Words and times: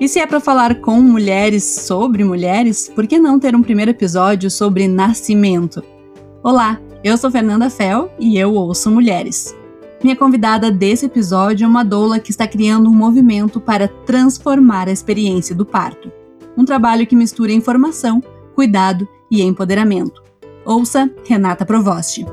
E 0.00 0.06
se 0.06 0.20
é 0.20 0.26
para 0.26 0.38
falar 0.38 0.76
com 0.76 1.00
mulheres 1.00 1.64
sobre 1.64 2.22
mulheres, 2.22 2.88
por 2.94 3.04
que 3.04 3.18
não 3.18 3.38
ter 3.38 3.56
um 3.56 3.62
primeiro 3.62 3.90
episódio 3.90 4.48
sobre 4.48 4.86
nascimento? 4.86 5.82
Olá, 6.40 6.80
eu 7.02 7.18
sou 7.18 7.32
Fernanda 7.32 7.68
Fel 7.68 8.08
e 8.16 8.38
eu 8.38 8.54
ouço 8.54 8.92
Mulheres. 8.92 9.56
Minha 10.00 10.14
convidada 10.14 10.70
desse 10.70 11.06
episódio 11.06 11.64
é 11.64 11.68
uma 11.68 11.84
doula 11.84 12.20
que 12.20 12.30
está 12.30 12.46
criando 12.46 12.88
um 12.88 12.94
movimento 12.94 13.60
para 13.60 13.88
transformar 13.88 14.86
a 14.86 14.92
experiência 14.92 15.52
do 15.52 15.66
parto. 15.66 16.12
Um 16.56 16.64
trabalho 16.64 17.04
que 17.04 17.16
mistura 17.16 17.50
informação, 17.50 18.22
cuidado 18.54 19.06
e 19.28 19.42
empoderamento. 19.42 20.22
Ouça 20.64 21.10
Renata 21.26 21.66
Provosti. 21.66 22.24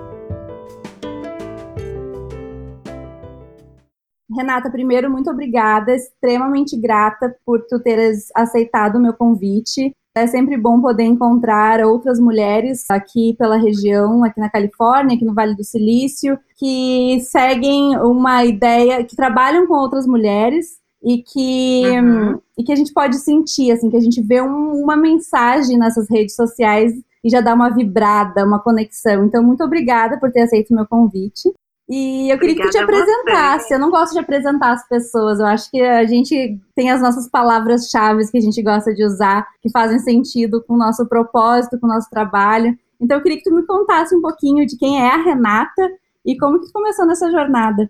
Renata, 4.36 4.70
primeiro, 4.70 5.10
muito 5.10 5.30
obrigada, 5.30 5.94
extremamente 5.94 6.80
grata 6.80 7.36
por 7.46 7.62
tu 7.68 7.80
teres 7.80 8.28
aceitado 8.36 8.98
o 8.98 9.02
meu 9.02 9.14
convite. 9.14 9.92
É 10.18 10.28
sempre 10.28 10.56
bom 10.58 10.80
poder 10.80 11.04
encontrar 11.04 11.84
outras 11.86 12.20
mulheres 12.20 12.86
aqui 12.90 13.36
pela 13.38 13.58
região, 13.58 14.24
aqui 14.24 14.40
na 14.40 14.50
Califórnia, 14.50 15.16
aqui 15.16 15.26
no 15.26 15.34
Vale 15.34 15.56
do 15.56 15.64
Silício, 15.64 16.40
que 16.58 17.20
seguem 17.22 17.98
uma 17.98 18.46
ideia, 18.46 19.04
que 19.04 19.16
trabalham 19.16 19.68
com 19.68 19.74
outras 19.74 20.08
mulheres 20.08 20.78
e 21.04 21.22
que, 21.22 21.84
uhum. 22.00 22.40
e 22.58 22.64
que 22.64 22.72
a 22.72 22.76
gente 22.76 22.94
pode 22.94 23.18
sentir, 23.18 23.72
assim, 23.72 23.90
que 23.90 23.98
a 23.98 24.02
gente 24.02 24.22
vê 24.22 24.42
um, 24.42 24.82
uma 24.82 24.96
mensagem 24.96 25.78
nessas 25.78 26.10
redes 26.10 26.34
sociais 26.34 26.94
e 27.24 27.30
já 27.30 27.42
dá 27.42 27.54
uma 27.54 27.70
vibrada, 27.70 28.46
uma 28.46 28.60
conexão. 28.60 29.26
Então, 29.26 29.44
muito 29.44 29.64
obrigada 29.64 30.18
por 30.18 30.32
ter 30.32 30.44
aceito 30.44 30.72
o 30.72 30.76
meu 30.76 30.88
convite. 30.88 31.52
E 31.88 32.32
eu 32.32 32.40
queria 32.40 32.56
Obrigada 32.56 32.72
que 32.72 32.78
tu 32.78 32.78
te 32.78 32.84
apresentasse. 32.84 33.74
Eu 33.74 33.80
não 33.80 33.92
gosto 33.92 34.14
de 34.14 34.20
apresentar 34.20 34.74
as 34.74 34.88
pessoas. 34.88 35.40
Eu 35.40 35.46
acho 35.46 35.70
que 35.70 35.82
a 35.82 36.06
gente 36.06 36.60
tem 36.76 36.90
as 36.90 37.02
nossas 37.02 37.30
palavras-chave 37.30 38.30
que 38.32 38.38
a 38.38 38.42
gente 38.42 38.62
gosta 38.62 38.94
de 38.94 39.06
usar, 39.06 39.48
que 39.62 39.70
fazem 39.70 40.00
sentido 40.00 40.64
com 40.64 40.74
o 40.74 40.78
nosso 40.78 41.06
propósito, 41.06 41.80
com 41.80 41.86
o 41.86 41.90
nosso 41.90 42.10
trabalho. 42.10 42.76
Então 43.00 43.18
eu 43.18 43.24
queria 43.24 43.38
que 43.38 43.44
tu 43.44 43.54
me 43.54 43.66
contasse 43.66 44.16
um 44.16 44.22
pouquinho 44.22 44.66
de 44.66 44.78
quem 44.78 45.00
é 45.00 45.10
a 45.10 45.18
Renata 45.18 45.92
e 46.26 46.36
como 46.38 46.60
que 46.60 46.68
tu 46.68 46.74
começou 46.74 47.06
nessa 47.06 47.30
jornada. 47.30 47.90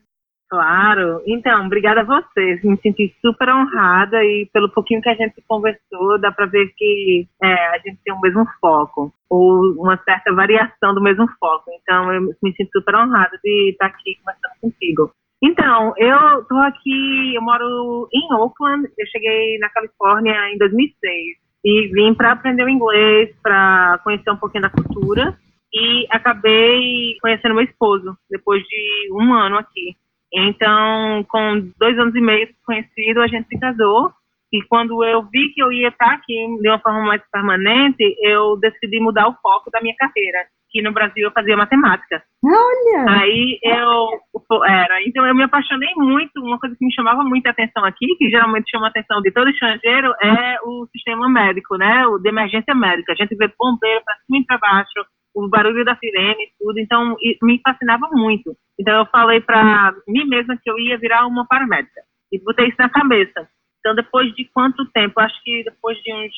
Claro. 0.49 1.21
Então, 1.25 1.65
obrigada 1.65 2.01
a 2.01 2.03
vocês. 2.03 2.63
Me 2.63 2.77
senti 2.77 3.13
super 3.19 3.49
honrada 3.49 4.23
e 4.23 4.47
pelo 4.53 4.69
pouquinho 4.69 5.01
que 5.01 5.09
a 5.09 5.15
gente 5.15 5.41
conversou, 5.47 6.19
dá 6.19 6.31
para 6.31 6.45
ver 6.45 6.71
que 6.77 7.27
é, 7.43 7.53
a 7.69 7.77
gente 7.79 7.97
tem 8.03 8.13
o 8.13 8.21
mesmo 8.21 8.45
foco 8.61 9.11
ou 9.29 9.73
uma 9.81 9.97
certa 10.03 10.33
variação 10.33 10.93
do 10.93 11.01
mesmo 11.01 11.27
foco. 11.39 11.71
Então, 11.81 12.13
eu 12.13 12.21
me 12.21 12.53
sinto 12.55 12.69
super 12.71 12.95
honrada 12.95 13.37
de 13.43 13.71
estar 13.71 13.87
aqui 13.87 14.17
conversando 14.19 14.59
contigo. 14.61 15.11
Então, 15.43 15.93
eu 15.97 16.41
estou 16.41 16.59
aqui, 16.59 17.35
eu 17.35 17.41
moro 17.41 18.07
em 18.13 18.33
Oakland, 18.33 18.87
eu 18.97 19.07
cheguei 19.07 19.57
na 19.59 19.69
Califórnia 19.69 20.49
em 20.49 20.57
2006 20.57 21.37
e 21.65 21.87
vim 21.87 22.13
para 22.13 22.31
aprender 22.31 22.63
o 22.63 22.69
inglês, 22.69 23.35
para 23.41 23.99
conhecer 24.03 24.29
um 24.31 24.37
pouquinho 24.37 24.63
da 24.63 24.69
cultura 24.69 25.37
e 25.73 26.07
acabei 26.09 27.17
conhecendo 27.21 27.55
meu 27.55 27.63
esposo 27.63 28.15
depois 28.29 28.63
de 28.63 29.09
um 29.11 29.33
ano 29.33 29.57
aqui. 29.57 29.95
Então, 30.35 31.23
com 31.29 31.71
dois 31.79 31.97
anos 31.97 32.13
e 32.13 32.19
meio 32.19 32.49
conhecido, 32.65 33.21
a 33.21 33.27
gente 33.27 33.47
se 33.47 33.57
casou. 33.57 34.11
E 34.53 34.61
quando 34.69 35.03
eu 35.03 35.23
vi 35.23 35.51
que 35.53 35.61
eu 35.61 35.71
ia 35.71 35.89
estar 35.89 36.13
aqui 36.13 36.47
de 36.61 36.69
uma 36.69 36.79
forma 36.79 37.01
mais 37.01 37.21
permanente, 37.31 38.03
eu 38.21 38.57
decidi 38.57 38.99
mudar 38.99 39.27
o 39.27 39.35
foco 39.41 39.71
da 39.71 39.81
minha 39.81 39.95
carreira. 39.97 40.45
Que 40.71 40.81
no 40.81 40.91
Brasil 40.91 41.23
eu 41.23 41.31
fazia 41.31 41.55
matemática. 41.55 42.21
Olha! 42.43 43.21
Aí 43.21 43.57
eu 43.63 44.63
era, 44.65 45.01
então 45.07 45.25
eu 45.25 45.33
me 45.33 45.43
apaixonei 45.43 45.89
muito. 45.95 46.41
Uma 46.41 46.59
coisa 46.59 46.75
que 46.77 46.85
me 46.85 46.93
chamava 46.93 47.23
muita 47.23 47.49
atenção 47.49 47.85
aqui, 47.85 48.05
que 48.17 48.29
geralmente 48.29 48.69
chama 48.69 48.87
a 48.87 48.89
atenção 48.89 49.21
de 49.21 49.31
todo 49.31 49.49
estrangeiro, 49.49 50.13
é 50.21 50.57
o 50.63 50.85
sistema 50.91 51.29
médico, 51.29 51.77
né? 51.77 52.05
O 52.07 52.17
de 52.19 52.27
emergência 52.27 52.75
médica. 52.75 53.13
A 53.13 53.15
gente 53.15 53.35
vê 53.35 53.49
bombeiro 53.57 54.01
para 54.03 54.15
cima 54.25 54.39
e 54.39 54.45
para 54.45 54.57
baixo, 54.57 55.05
o 55.35 55.49
barulho 55.49 55.83
da 55.83 55.97
sirene 55.97 56.47
tudo, 56.57 56.79
então 56.79 57.15
me 57.43 57.59
fascinava 57.61 58.07
muito. 58.13 58.55
Então 58.79 58.99
eu 58.99 59.05
falei 59.07 59.41
para 59.41 59.93
mim 60.07 60.25
mesma 60.25 60.57
que 60.57 60.69
eu 60.69 60.79
ia 60.79 60.97
virar 60.97 61.27
uma 61.27 61.45
paramédica 61.45 62.01
e 62.31 62.41
botei 62.41 62.69
isso 62.69 62.77
na 62.79 62.89
cabeça. 62.89 63.47
Então 63.79 63.93
depois 63.93 64.33
de 64.33 64.45
quanto 64.45 64.85
tempo? 64.91 65.19
Acho 65.19 65.35
que 65.43 65.63
depois 65.65 65.97
de 65.97 66.13
uns 66.13 66.33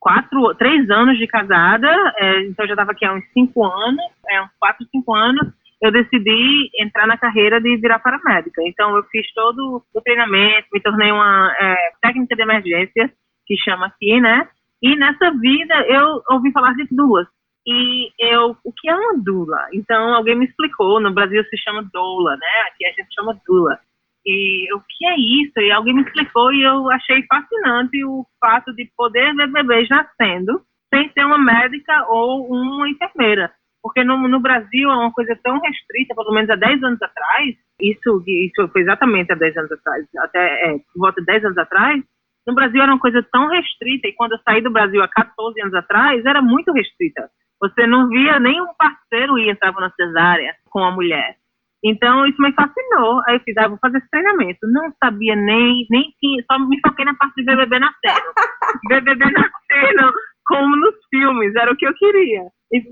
quatro, 0.00 0.54
três 0.54 0.88
anos 0.88 1.18
de 1.18 1.26
casada, 1.26 1.88
é, 2.16 2.40
então 2.46 2.64
eu 2.64 2.68
já 2.68 2.74
estava 2.74 2.92
aqui 2.92 3.04
há 3.04 3.12
uns 3.12 3.24
cinco 3.32 3.62
anos, 3.64 4.02
é, 4.30 4.42
uns 4.42 4.50
quatro, 4.58 4.86
cinco 4.90 5.14
anos, 5.14 5.46
eu 5.82 5.92
decidi 5.92 6.70
entrar 6.78 7.06
na 7.06 7.18
carreira 7.18 7.60
de 7.60 7.76
virar 7.76 7.98
paramédica. 7.98 8.62
Então 8.64 8.96
eu 8.96 9.02
fiz 9.04 9.30
todo 9.34 9.82
o 9.94 10.00
treinamento, 10.00 10.66
me 10.72 10.80
tornei 10.80 11.12
uma 11.12 11.54
é, 11.60 11.76
técnica 12.00 12.34
de 12.34 12.42
emergência, 12.42 13.12
que 13.46 13.56
chama 13.58 13.86
aqui, 13.86 14.18
né? 14.20 14.48
E 14.82 14.96
nessa 14.96 15.30
vida 15.32 15.74
eu 15.86 16.22
ouvi 16.30 16.50
falar 16.52 16.72
de 16.74 16.86
duas. 16.90 17.26
E 17.66 18.10
eu, 18.18 18.56
o 18.64 18.72
que 18.72 18.88
é 18.88 18.94
uma 18.94 19.18
dula? 19.18 19.68
Então, 19.72 20.14
alguém 20.14 20.34
me 20.34 20.46
explicou, 20.46 21.00
no 21.00 21.12
Brasil 21.12 21.44
se 21.44 21.56
chama 21.58 21.88
doula, 21.92 22.36
né? 22.36 22.68
Aqui 22.68 22.86
a 22.86 22.92
gente 22.92 23.14
chama 23.14 23.38
dula. 23.46 23.78
E 24.24 24.72
o 24.74 24.80
que 24.80 25.06
é 25.06 25.16
isso? 25.18 25.58
E 25.58 25.70
alguém 25.70 25.94
me 25.94 26.02
explicou 26.02 26.52
e 26.52 26.62
eu 26.62 26.90
achei 26.90 27.22
fascinante 27.26 28.04
o 28.04 28.26
fato 28.40 28.74
de 28.74 28.90
poder 28.96 29.34
ver 29.34 29.48
bebês 29.48 29.88
nascendo 29.88 30.62
sem 30.92 31.10
ser 31.12 31.24
uma 31.24 31.38
médica 31.38 32.06
ou 32.08 32.46
uma 32.50 32.88
enfermeira. 32.88 33.52
Porque 33.82 34.04
no, 34.04 34.28
no 34.28 34.40
Brasil 34.40 34.90
é 34.90 34.94
uma 34.94 35.12
coisa 35.12 35.38
tão 35.42 35.58
restrita, 35.60 36.14
pelo 36.14 36.34
menos 36.34 36.50
há 36.50 36.56
10 36.56 36.82
anos 36.82 37.00
atrás, 37.00 37.56
isso, 37.80 38.22
isso 38.26 38.68
foi 38.68 38.82
exatamente 38.82 39.32
há 39.32 39.34
10 39.34 39.56
anos 39.56 39.72
atrás, 39.72 40.06
até 40.18 40.74
é, 40.74 40.80
volta 40.94 41.20
de 41.20 41.26
10 41.26 41.44
anos 41.46 41.58
atrás, 41.58 42.02
no 42.46 42.54
Brasil 42.54 42.82
era 42.82 42.92
uma 42.92 43.00
coisa 43.00 43.22
tão 43.32 43.48
restrita, 43.48 44.06
e 44.06 44.12
quando 44.12 44.32
eu 44.32 44.38
saí 44.44 44.60
do 44.60 44.70
Brasil 44.70 45.02
há 45.02 45.08
14 45.08 45.62
anos 45.62 45.74
atrás, 45.74 46.24
era 46.26 46.42
muito 46.42 46.72
restrita. 46.72 47.30
Você 47.60 47.86
não 47.86 48.08
via 48.08 48.38
nenhum 48.40 48.66
parceiro 48.78 49.38
ir 49.38 49.50
entrava 49.50 49.80
na 49.80 49.90
cesárea 49.90 50.54
com 50.70 50.82
a 50.82 50.90
mulher. 50.90 51.36
Então, 51.84 52.26
isso 52.26 52.40
me 52.40 52.52
fascinou. 52.52 53.22
Aí 53.26 53.36
eu 53.36 53.40
fiz, 53.40 53.56
ah, 53.56 53.68
vou 53.68 53.78
fazer 53.78 53.98
esse 53.98 54.10
treinamento. 54.10 54.58
Não 54.64 54.92
sabia 55.02 55.34
nem, 55.34 55.86
nem 55.90 56.12
tinha, 56.20 56.44
só 56.50 56.58
me 56.58 56.78
foquei 56.86 57.04
na 57.04 57.14
parte 57.14 57.34
de 57.36 57.44
bebê 57.44 57.78
nascendo. 57.78 58.32
bebê 59.02 59.14
nascendo, 59.16 60.12
como 60.46 60.76
nos 60.76 60.94
filmes, 61.08 61.54
era 61.54 61.72
o 61.72 61.76
que 61.76 61.86
eu 61.86 61.94
queria. 61.94 62.42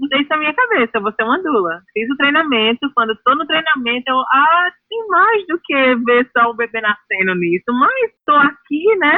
Mudei 0.01 0.21
isso 0.21 0.31
na 0.31 0.39
minha 0.39 0.55
cabeça, 0.55 1.01
vou 1.01 1.13
ser 1.13 1.23
uma 1.23 1.41
dula. 1.41 1.81
Fiz 1.93 2.11
o 2.11 2.17
treinamento, 2.17 2.91
quando 2.95 3.13
estou 3.13 3.37
no 3.37 3.47
treinamento, 3.47 4.05
eu, 4.09 4.19
ah, 4.19 4.71
tem 4.89 5.07
mais 5.09 5.47
do 5.47 5.61
que 5.63 5.95
ver 6.05 6.29
só 6.37 6.51
o 6.51 6.55
bebê 6.55 6.81
nascendo 6.81 7.35
nisso, 7.37 7.67
mas 7.69 8.13
estou 8.13 8.37
aqui, 8.37 8.97
né, 8.97 9.17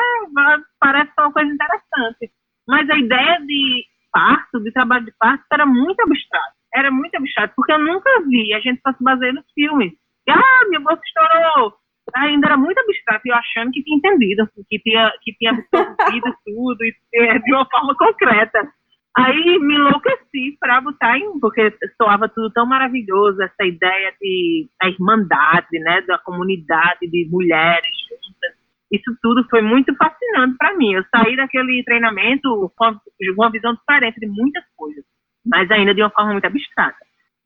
parece 0.78 1.12
uma 1.19 1.32
coisa 1.32 1.50
interessante. 1.50 2.31
Mas 2.69 2.88
a 2.91 2.99
ideia 2.99 3.41
de 3.41 3.84
parto, 4.12 4.60
de 4.60 4.72
trabalho 4.72 5.04
de 5.04 5.12
parto, 5.19 5.44
era 5.53 5.66
muito 5.66 6.00
abstrato. 6.00 6.54
Era 6.75 6.91
muito 6.91 7.15
abstrato, 7.16 7.53
porque 7.56 7.72
eu 7.72 7.78
nunca 7.78 8.10
vi, 8.28 8.54
a 8.54 8.60
gente 8.60 8.81
só 8.81 8.93
se 8.93 9.03
baseia 9.03 9.32
nos 9.32 9.44
filmes. 9.54 9.93
E, 10.26 10.31
ah, 10.31 10.69
minha 10.69 10.81
bolsa 10.81 11.03
estourou. 11.04 11.75
Ainda 12.16 12.49
era 12.49 12.56
muito 12.56 12.78
abstrato, 12.78 13.22
eu 13.25 13.34
achando 13.34 13.70
que 13.70 13.82
tinha 13.82 13.97
entendido, 13.97 14.49
que 14.69 14.78
tinha, 14.81 15.12
que 15.22 15.32
tinha 15.34 15.50
absorvido 15.50 16.34
tudo, 16.44 16.84
e, 16.84 16.94
é, 17.15 17.38
de 17.38 17.54
uma 17.54 17.66
forma 17.66 17.94
concreta. 17.97 18.69
Aí 19.16 19.59
me 19.59 19.75
enlouqueci 19.75 20.56
para 20.60 20.81
botar 20.81 21.19
em, 21.19 21.41
porque 21.41 21.76
soava 22.00 22.28
tudo 22.28 22.50
tão 22.53 22.65
maravilhoso, 22.65 23.43
essa 23.43 23.65
ideia 23.65 24.12
de 24.20 24.69
a 24.81 24.88
irmandade, 24.88 25.78
né, 25.81 26.00
da 26.03 26.19
comunidade 26.19 27.00
de 27.03 27.28
mulheres 27.28 27.91
juntas, 28.09 28.59
isso 28.91 29.17
tudo 29.23 29.47
foi 29.49 29.62
muito 29.62 29.95
fascinante 29.97 30.56
para 30.59 30.77
mim. 30.77 30.95
Eu 30.95 31.05
saí 31.15 31.37
daquele 31.37 31.83
treinamento 31.84 32.73
com 32.77 32.97
uma 33.37 33.51
visão 33.51 33.75
diferente 33.75 34.19
de 34.19 34.27
muitas 34.27 34.65
coisas, 34.77 35.05
mas 35.47 35.71
ainda 35.71 35.95
de 35.95 36.03
uma 36.03 36.11
forma 36.11 36.33
muito 36.33 36.47
abstrata. 36.47 36.99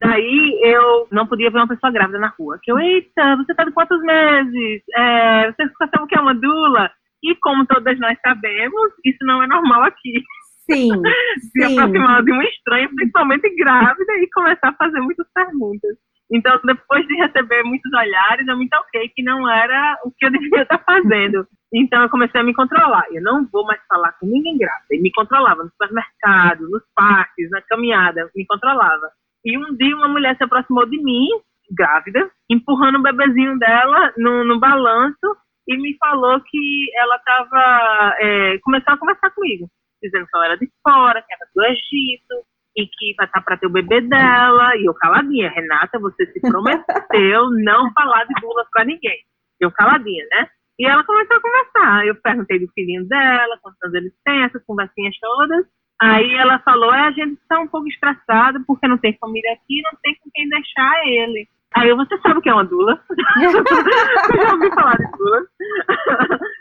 Daí 0.02 0.60
eu 0.62 1.06
não 1.10 1.26
podia 1.26 1.50
ver 1.50 1.58
uma 1.58 1.68
pessoa 1.68 1.92
grávida 1.92 2.18
na 2.18 2.28
rua. 2.38 2.58
Que 2.62 2.72
eu, 2.72 2.78
eita, 2.78 3.36
você 3.36 3.54
tá 3.54 3.64
de 3.64 3.72
quantos 3.72 4.00
meses? 4.02 4.82
É, 4.94 5.52
você 5.52 5.70
sabe 5.78 6.02
o 6.02 6.06
que 6.06 6.16
é 6.16 6.20
uma 6.20 6.34
dula? 6.34 6.90
E 7.22 7.34
como 7.36 7.64
todas 7.66 7.98
nós 7.98 8.18
sabemos, 8.20 8.92
isso 9.04 9.18
não 9.22 9.42
é 9.42 9.46
normal 9.46 9.82
aqui. 9.84 10.22
Sim. 10.70 10.90
Se 11.52 11.66
sim. 11.66 11.78
aproximar 11.78 12.22
de 12.22 12.32
um 12.32 12.42
estranho, 12.42 12.94
principalmente 12.94 13.54
grávida, 13.56 14.12
e 14.18 14.28
começar 14.32 14.68
a 14.68 14.76
fazer 14.76 15.00
muitas 15.00 15.26
perguntas. 15.34 15.96
Então, 16.34 16.60
depois 16.64 17.06
de 17.06 17.14
receber 17.14 17.62
muitos 17.62 17.92
olhares, 17.92 18.48
eu 18.48 18.58
me 18.58 18.68
toquei 18.68 19.08
que 19.10 19.22
não 19.22 19.48
era 19.48 20.00
o 20.04 20.10
que 20.10 20.26
eu 20.26 20.30
devia 20.34 20.62
estar 20.62 20.82
fazendo. 20.84 21.46
Então, 21.72 22.02
eu 22.02 22.10
comecei 22.10 22.40
a 22.40 22.44
me 22.44 22.52
controlar. 22.52 23.06
Eu 23.12 23.22
não 23.22 23.46
vou 23.52 23.64
mais 23.64 23.80
falar 23.88 24.12
com 24.18 24.26
ninguém 24.26 24.58
grávida. 24.58 24.86
E 24.90 25.00
me 25.00 25.12
controlava 25.12 25.62
no 25.62 25.70
supermercado, 25.70 26.68
nos 26.68 26.82
parques, 26.92 27.48
na 27.50 27.62
caminhada, 27.62 28.28
me 28.34 28.44
controlava. 28.46 29.10
E 29.44 29.56
um 29.56 29.76
dia 29.76 29.94
uma 29.94 30.08
mulher 30.08 30.36
se 30.36 30.42
aproximou 30.42 30.86
de 30.86 31.00
mim, 31.00 31.28
grávida, 31.70 32.28
empurrando 32.50 32.98
o 32.98 33.02
bebezinho 33.02 33.56
dela 33.58 34.12
no, 34.16 34.42
no 34.44 34.58
balanço 34.58 35.36
e 35.68 35.76
me 35.76 35.96
falou 35.98 36.40
que 36.40 36.86
ela 36.96 37.16
estava. 37.16 38.16
É, 38.18 38.58
começou 38.58 38.92
a 38.92 38.98
conversar 38.98 39.30
comigo, 39.30 39.68
dizendo 40.02 40.26
que 40.26 40.36
ela 40.36 40.46
era 40.46 40.58
de 40.58 40.68
fora, 40.82 41.22
que 41.22 41.32
era 41.32 41.46
do 41.54 41.64
Egito, 41.64 42.34
e 42.76 42.86
que 42.86 43.14
vai 43.16 43.26
estar 43.26 43.40
para 43.40 43.56
ter 43.56 43.66
o 43.66 43.70
bebê 43.70 44.00
dela. 44.00 44.76
E 44.76 44.88
eu 44.88 44.94
caladinha, 44.94 45.50
Renata, 45.50 45.98
você 45.98 46.26
se 46.26 46.40
prometeu 46.40 47.50
não 47.64 47.92
falar 47.92 48.24
de 48.24 48.34
bula 48.40 48.66
para 48.72 48.84
ninguém. 48.84 49.18
Eu 49.60 49.70
caladinha, 49.70 50.24
né? 50.32 50.48
E 50.78 50.86
ela 50.86 51.04
começou 51.04 51.36
a 51.36 51.40
conversar. 51.40 52.06
Eu 52.06 52.16
perguntei 52.16 52.58
do 52.58 52.72
filhinho 52.72 53.06
dela, 53.06 53.58
quantos 53.62 53.94
eles 53.94 54.12
têm, 54.24 54.42
essas 54.42 54.64
conversinhas 54.64 55.16
todas. 55.20 55.66
Aí 56.02 56.34
ela 56.34 56.58
falou: 56.60 56.92
é, 56.92 57.00
a 57.02 57.10
gente 57.12 57.34
está 57.40 57.60
um 57.60 57.68
pouco 57.68 57.88
estressado 57.88 58.64
porque 58.66 58.88
não 58.88 58.98
tem 58.98 59.16
família 59.18 59.52
aqui, 59.52 59.80
não 59.82 59.98
tem 60.02 60.14
com 60.16 60.30
quem 60.34 60.48
deixar 60.48 61.06
ele. 61.06 61.48
Aí 61.76 61.88
eu, 61.88 61.96
você 61.96 62.16
sabe 62.18 62.38
o 62.38 62.42
que 62.42 62.48
é 62.48 62.54
uma 62.54 62.64
dula? 62.64 63.00
eu 63.42 64.42
já 64.42 64.52
ouvi 64.52 64.70
falar 64.70 64.96
de 64.96 65.10
dula. 65.18 65.40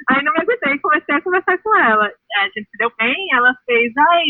Aí 0.10 0.24
não 0.24 0.34
me 0.34 0.42
aguentei, 0.42 0.80
comecei 0.80 1.16
a 1.16 1.22
conversar 1.22 1.58
com 1.60 1.78
ela. 1.78 2.12
A 2.38 2.44
gente 2.46 2.68
se 2.70 2.78
deu 2.80 2.92
bem, 2.98 3.16
ela 3.34 3.54
fez, 3.66 3.94
ai, 3.96 4.24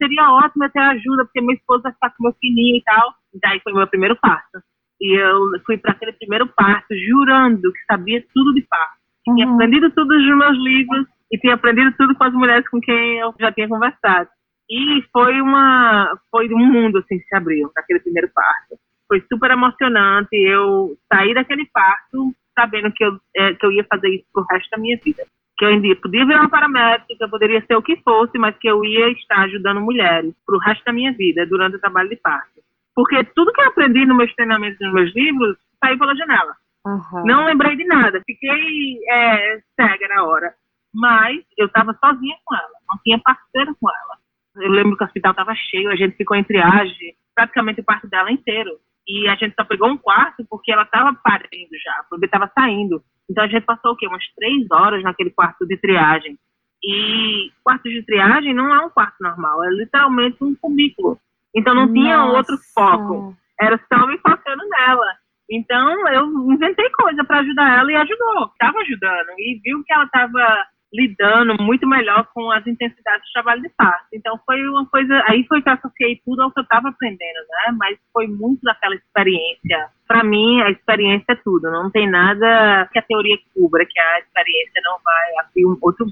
seria 0.00 0.32
ótimo 0.32 0.64
eu 0.64 0.70
ter 0.70 0.80
ajuda, 0.80 1.24
porque 1.24 1.40
minha 1.40 1.54
esposa 1.54 1.90
ficar 1.92 2.10
com 2.10 2.22
meu 2.22 2.32
filhinho 2.34 2.76
e 2.76 2.82
tal. 2.84 3.14
Daí 3.42 3.60
foi 3.60 3.72
o 3.72 3.76
meu 3.76 3.86
primeiro 3.88 4.16
parto. 4.16 4.58
E 5.00 5.18
eu 5.18 5.50
fui 5.66 5.76
para 5.76 5.92
aquele 5.92 6.12
primeiro 6.12 6.46
parto 6.46 6.94
jurando 6.94 7.72
que 7.72 7.84
sabia 7.90 8.24
tudo 8.32 8.54
de 8.54 8.62
parto. 8.62 8.98
Uhum. 9.26 9.34
Tinha 9.34 9.52
aprendido 9.52 9.90
tudo 9.90 10.14
nos 10.14 10.38
meus 10.38 10.56
livros 10.58 11.06
e 11.32 11.38
tinha 11.38 11.54
aprendido 11.54 11.92
tudo 11.96 12.14
com 12.14 12.24
as 12.24 12.32
mulheres 12.32 12.68
com 12.68 12.80
quem 12.80 13.18
eu 13.18 13.34
já 13.40 13.52
tinha 13.52 13.68
conversado. 13.68 14.28
E 14.70 15.02
foi 15.12 15.40
uma, 15.40 16.16
foi 16.30 16.48
um 16.52 16.64
mundo 16.64 16.98
assim 16.98 17.18
se 17.18 17.36
abriu 17.36 17.70
naquele 17.74 18.00
primeiro 18.00 18.28
parto. 18.34 18.78
Foi 19.08 19.24
super 19.32 19.50
emocionante. 19.50 20.36
Eu 20.36 20.96
saí 21.12 21.34
daquele 21.34 21.66
parto 21.72 22.32
sabendo 22.54 22.92
que 22.92 23.04
eu, 23.04 23.18
é, 23.36 23.54
que 23.54 23.64
eu 23.64 23.72
ia 23.72 23.84
fazer 23.84 24.08
isso 24.08 24.26
pro 24.32 24.44
resto 24.50 24.68
da 24.70 24.78
minha 24.78 24.98
vida. 25.02 25.24
Que 25.56 25.64
eu 25.64 25.70
ainda 25.70 25.96
podia 25.96 26.26
virar 26.26 26.40
uma 26.40 26.50
paramédica, 26.50 27.16
eu 27.18 27.28
poderia 27.28 27.64
ser 27.66 27.74
o 27.74 27.82
que 27.82 27.96
fosse, 28.02 28.38
mas 28.38 28.56
que 28.58 28.68
eu 28.68 28.84
ia 28.84 29.08
estar 29.10 29.40
ajudando 29.42 29.80
mulheres 29.80 30.32
pro 30.46 30.58
resto 30.58 30.84
da 30.84 30.92
minha 30.92 31.12
vida, 31.12 31.46
durante 31.46 31.76
o 31.76 31.80
trabalho 31.80 32.08
de 32.08 32.16
parto. 32.16 32.60
Porque 32.94 33.24
tudo 33.34 33.52
que 33.52 33.60
eu 33.60 33.66
aprendi 33.66 34.04
nos 34.06 34.16
meus 34.16 34.32
treinamentos, 34.34 34.78
nos 34.80 34.92
meus 34.92 35.14
livros, 35.14 35.56
saiu 35.82 35.98
pela 35.98 36.14
janela. 36.14 36.54
Uhum. 36.86 37.24
Não 37.24 37.44
lembrei 37.44 37.76
de 37.76 37.84
nada, 37.84 38.22
fiquei 38.24 38.98
é, 39.08 39.60
cega 39.80 40.08
na 40.08 40.24
hora. 40.24 40.52
Mas 40.94 41.44
eu 41.56 41.66
estava 41.66 41.96
sozinha 42.02 42.36
com 42.44 42.54
ela, 42.54 42.70
não 42.88 42.98
tinha 43.02 43.18
parceiro 43.18 43.76
com 43.80 43.88
ela. 43.88 44.18
Eu 44.64 44.70
lembro 44.70 44.96
que 44.96 45.04
o 45.04 45.06
hospital 45.06 45.32
estava 45.32 45.54
cheio, 45.54 45.90
a 45.90 45.96
gente 45.96 46.16
ficou 46.16 46.36
em 46.36 46.44
triagem, 46.44 47.14
praticamente 47.34 47.80
o 47.80 47.84
parto 47.84 48.08
dela 48.08 48.32
inteiro. 48.32 48.70
E 49.08 49.26
a 49.28 49.34
gente 49.36 49.54
só 49.54 49.64
pegou 49.64 49.88
um 49.88 49.96
quarto 49.96 50.44
porque 50.48 50.70
ela 50.70 50.82
estava 50.82 51.14
parindo 51.24 51.70
já, 51.82 52.04
o 52.06 52.16
bebê 52.16 52.26
estava 52.26 52.50
saindo. 52.54 53.02
Então 53.30 53.44
a 53.44 53.48
gente 53.48 53.64
passou 53.64 53.92
o 53.92 53.96
quê? 53.96 54.06
Umas 54.06 54.24
três 54.36 54.70
horas 54.70 55.02
naquele 55.02 55.30
quarto 55.30 55.66
de 55.66 55.76
triagem. 55.78 56.38
E 56.84 57.50
quarto 57.64 57.88
de 57.88 58.04
triagem 58.04 58.54
não 58.54 58.72
é 58.72 58.84
um 58.84 58.90
quarto 58.90 59.16
normal, 59.20 59.64
é 59.64 59.70
literalmente 59.70 60.36
um 60.42 60.54
cubículo. 60.54 61.18
Então 61.54 61.74
não 61.74 61.86
Nossa. 61.86 61.94
tinha 61.94 62.24
outro 62.24 62.56
foco. 62.74 63.36
Era 63.60 63.80
só 63.92 64.06
me 64.06 64.18
focando 64.18 64.62
nela. 64.68 65.14
Então 65.50 66.08
eu 66.08 66.26
inventei 66.52 66.88
coisa 66.90 67.24
para 67.24 67.40
ajudar 67.40 67.78
ela 67.78 67.90
e 67.90 67.96
ajudou. 67.96 68.46
Estava 68.52 68.78
ajudando. 68.80 69.30
E 69.38 69.60
viu 69.64 69.82
que 69.84 69.92
ela 69.92 70.04
estava 70.04 70.66
lidando 70.92 71.62
muito 71.62 71.86
melhor 71.86 72.26
com 72.32 72.50
as 72.50 72.66
intensidades 72.66 73.26
do 73.28 73.32
trabalho 73.32 73.62
de 73.62 73.68
parto. 73.70 74.06
Então 74.12 74.38
foi 74.46 74.60
uma 74.68 74.86
coisa, 74.86 75.22
aí 75.26 75.44
foi 75.46 75.60
que 75.60 75.68
eu 75.68 75.74
associei 75.74 76.20
tudo 76.24 76.42
ao 76.42 76.50
que 76.50 76.60
eu 76.60 76.62
estava 76.62 76.88
aprendendo, 76.88 77.38
né? 77.48 77.76
Mas 77.78 77.98
foi 78.12 78.26
muito 78.26 78.62
daquela 78.62 78.94
experiência. 78.94 79.90
Para 80.06 80.24
mim, 80.24 80.62
a 80.62 80.70
experiência 80.70 81.32
é 81.32 81.36
tudo. 81.36 81.70
Não 81.70 81.90
tem 81.90 82.08
nada 82.08 82.88
que 82.92 82.98
a 82.98 83.02
teoria 83.02 83.36
cubra, 83.54 83.84
que 83.84 84.00
a 84.00 84.20
experiência 84.20 84.80
não 84.84 84.98
vai 85.04 85.44
abrir 85.44 85.66
um 85.66 85.76
outro 85.80 86.06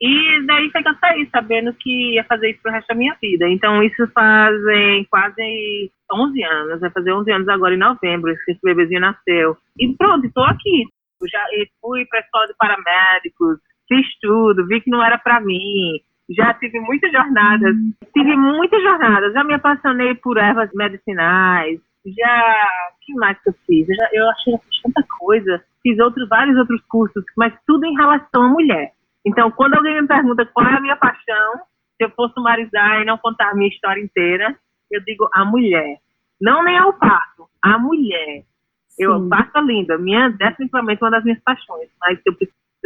e 0.00 0.44
daí 0.46 0.70
foi 0.70 0.82
que 0.82 0.88
eu 0.88 0.94
saí, 0.96 1.28
sabendo 1.30 1.72
que 1.72 2.14
ia 2.14 2.24
fazer 2.24 2.50
isso 2.50 2.60
pro 2.62 2.70
resto 2.70 2.88
da 2.88 2.94
minha 2.94 3.16
vida. 3.20 3.48
Então, 3.48 3.82
isso 3.82 4.06
fazem 4.14 5.04
quase 5.10 5.90
11 6.12 6.42
anos, 6.42 6.80
vai 6.80 6.90
fazer 6.90 7.12
11 7.12 7.32
anos 7.32 7.48
agora 7.48 7.74
em 7.74 7.78
novembro, 7.78 8.34
que 8.44 8.52
esse 8.52 8.60
bebezinho 8.62 9.00
nasceu. 9.00 9.56
E 9.78 9.88
pronto, 9.94 10.26
estou 10.26 10.44
aqui. 10.44 10.84
Já 11.30 11.42
fui 11.80 12.04
para 12.06 12.18
a 12.18 12.22
escola 12.22 12.46
de 12.46 12.54
paramédicos, 12.58 13.58
fiz 13.88 14.06
tudo, 14.20 14.66
vi 14.66 14.80
que 14.80 14.90
não 14.90 15.02
era 15.02 15.18
para 15.18 15.40
mim. 15.40 16.00
Já 16.30 16.54
tive 16.54 16.80
muitas 16.80 17.12
jornadas, 17.12 17.74
tive 18.12 18.36
muitas 18.36 18.82
jornadas. 18.82 19.32
Já 19.32 19.44
me 19.44 19.54
apaixonei 19.54 20.14
por 20.16 20.36
ervas 20.36 20.70
medicinais. 20.74 21.80
Já, 22.04 22.68
o 22.92 23.04
que 23.04 23.14
mais 23.14 23.40
que 23.42 23.48
eu 23.48 23.54
fiz? 23.66 23.88
Eu, 23.88 23.94
já, 23.94 24.08
eu 24.12 24.30
achei 24.30 24.58
que 24.58 24.66
fiz 24.66 24.82
tanta 24.82 25.06
coisa. 25.18 25.62
Fiz 25.82 25.98
outros, 26.00 26.28
vários 26.28 26.56
outros 26.58 26.80
cursos, 26.88 27.24
mas 27.36 27.52
tudo 27.66 27.84
em 27.84 27.94
relação 27.94 28.42
à 28.42 28.48
mulher. 28.48 28.92
Então, 29.24 29.50
quando 29.50 29.74
alguém 29.74 30.00
me 30.00 30.08
pergunta 30.08 30.46
qual 30.46 30.66
é 30.66 30.76
a 30.76 30.80
minha 30.80 30.96
paixão, 30.96 31.54
se 31.96 32.04
eu 32.04 32.10
for 32.10 32.30
sumarizar 32.30 33.00
e 33.00 33.04
não 33.04 33.18
contar 33.18 33.50
a 33.50 33.54
minha 33.54 33.68
história 33.68 34.00
inteira, 34.00 34.56
eu 34.90 35.00
digo 35.04 35.28
a 35.32 35.44
mulher. 35.44 35.98
Não 36.40 36.62
nem 36.62 36.76
ao 36.76 36.92
parto, 36.92 37.48
a 37.62 37.78
mulher. 37.78 38.44
Sim. 38.88 39.04
Eu 39.04 39.28
parto 39.28 39.60
linda, 39.60 39.98
minha 39.98 40.30
definitivamente 40.30 41.02
uma 41.02 41.10
das 41.10 41.24
minhas 41.24 41.40
paixões, 41.40 41.88
mas 42.00 42.18
eu 42.24 42.34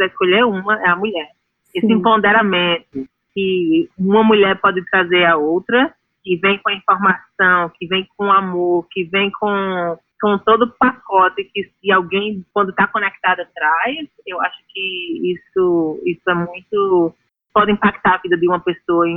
precisar 0.01 0.05
escolher 0.07 0.45
uma, 0.45 0.81
é 0.81 0.89
a 0.89 0.95
mulher. 0.95 1.29
Esse 1.73 1.85
Sim. 1.85 1.93
empoderamento 1.93 3.07
que 3.33 3.89
uma 3.97 4.23
mulher 4.23 4.59
pode 4.59 4.83
trazer 4.89 5.25
a 5.25 5.37
outra, 5.37 5.93
que 6.23 6.35
vem 6.37 6.57
com 6.57 6.69
a 6.69 6.73
informação, 6.73 7.71
que 7.77 7.87
vem 7.87 8.07
com 8.17 8.31
amor, 8.31 8.87
que 8.89 9.03
vem 9.05 9.31
com 9.31 9.97
com 10.21 10.37
todo 10.37 10.65
o 10.65 10.71
pacote 10.77 11.43
que 11.45 11.63
se 11.63 11.91
alguém, 11.91 12.45
quando 12.53 12.69
está 12.69 12.85
conectado, 12.85 13.41
traz, 13.55 14.07
eu 14.27 14.39
acho 14.39 14.57
que 14.69 15.33
isso, 15.33 15.99
isso 16.05 16.29
é 16.29 16.35
muito. 16.35 17.15
pode 17.51 17.71
impactar 17.71 18.13
a 18.13 18.17
vida 18.19 18.37
de 18.37 18.47
uma 18.47 18.59
pessoa 18.59 19.07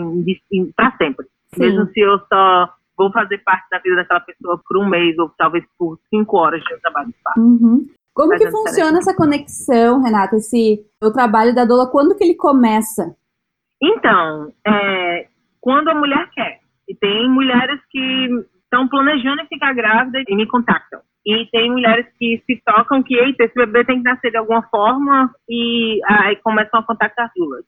para 0.74 0.96
sempre. 0.96 1.26
Sim. 1.52 1.60
Mesmo 1.60 1.86
se 1.88 2.00
eu 2.00 2.18
só 2.20 2.72
vou 2.96 3.12
fazer 3.12 3.36
parte 3.38 3.68
da 3.70 3.78
vida 3.80 3.96
daquela 3.96 4.20
pessoa 4.20 4.58
por 4.66 4.78
um 4.78 4.88
mês 4.88 5.18
ou 5.18 5.28
talvez 5.36 5.62
por 5.78 5.98
cinco 6.08 6.38
horas 6.38 6.62
de 6.64 6.80
trabalho 6.80 7.08
de. 7.08 7.38
Uhum. 7.38 7.86
Como 8.14 8.30
Faz 8.30 8.42
que 8.42 8.50
funciona 8.50 8.98
essa 8.98 9.14
conexão, 9.14 10.00
Renata? 10.00 10.36
Esse 10.36 10.86
o 11.02 11.10
trabalho 11.10 11.54
da 11.54 11.64
doula, 11.64 11.90
quando 11.90 12.16
que 12.16 12.22
ele 12.22 12.36
começa? 12.36 13.16
Então, 13.82 14.52
é, 14.66 15.26
quando 15.60 15.88
a 15.88 15.94
mulher 15.94 16.30
quer. 16.32 16.60
E 16.88 16.94
tem 16.94 17.28
mulheres 17.28 17.80
que 17.90 18.28
estão 18.62 18.88
planejando 18.88 19.46
ficar 19.48 19.74
grávida 19.74 20.22
e 20.28 20.36
me 20.36 20.46
contactam. 20.46 21.00
E 21.26 21.46
tem 21.50 21.70
mulheres 21.70 22.06
que 22.18 22.42
se 22.46 22.62
tocam 22.64 23.02
que, 23.02 23.14
eita, 23.14 23.44
esse 23.44 23.54
bebê 23.54 23.84
tem 23.84 23.98
que 23.98 24.04
nascer 24.04 24.30
de 24.30 24.36
alguma 24.36 24.62
forma 24.68 25.34
e 25.48 25.98
aí 26.06 26.36
começam 26.36 26.80
a 26.80 26.82
contactar 26.82 27.30
duas. 27.34 27.64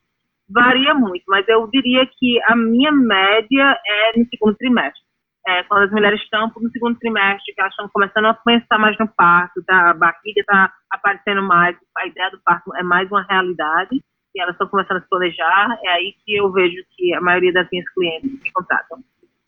Varia 0.49 0.94
muito, 0.94 1.25
mas 1.26 1.49
eu 1.49 1.66
diria 1.69 2.06
que 2.06 2.40
a 2.44 2.54
minha 2.54 2.92
média 2.92 3.81
é 3.87 4.19
no 4.19 4.26
segundo 4.26 4.56
trimestre. 4.56 5.06
É, 5.46 5.62
quando 5.64 5.84
as 5.84 5.90
mulheres 5.93 6.20
estão 6.20 6.50
no 6.60 6.70
segundo 6.70 6.98
trimestre, 6.98 7.54
que 7.54 7.60
elas 7.60 7.72
estão 7.72 7.88
começando 7.88 8.25
a 8.26 8.34
pensar 8.34 8.78
mais 8.78 8.98
no 8.98 9.06
parto, 9.06 9.62
tá, 9.64 9.90
a 9.90 9.94
barriga 9.94 10.40
está 10.40 10.72
aparecendo 10.90 11.43
mais, 11.43 11.76
a 11.96 12.06
ideia 12.06 12.30
do 12.30 12.40
parto 12.44 12.75
é 12.75 12.82
mais 12.82 13.09
uma 13.11 13.23
realidade, 13.23 14.02
e 14.35 14.40
elas 14.40 14.54
estão 14.54 14.66
começando 14.66 14.97
a 14.97 15.00
se 15.00 15.09
planejar, 15.09 15.78
é 15.85 15.88
aí 15.90 16.14
que 16.25 16.37
eu 16.37 16.50
vejo 16.50 16.82
que 16.97 17.14
a 17.14 17.21
maioria 17.21 17.52
das 17.52 17.68
minhas 17.71 17.88
clientes 17.90 18.30
me 18.42 18.52
contratam. 18.52 18.99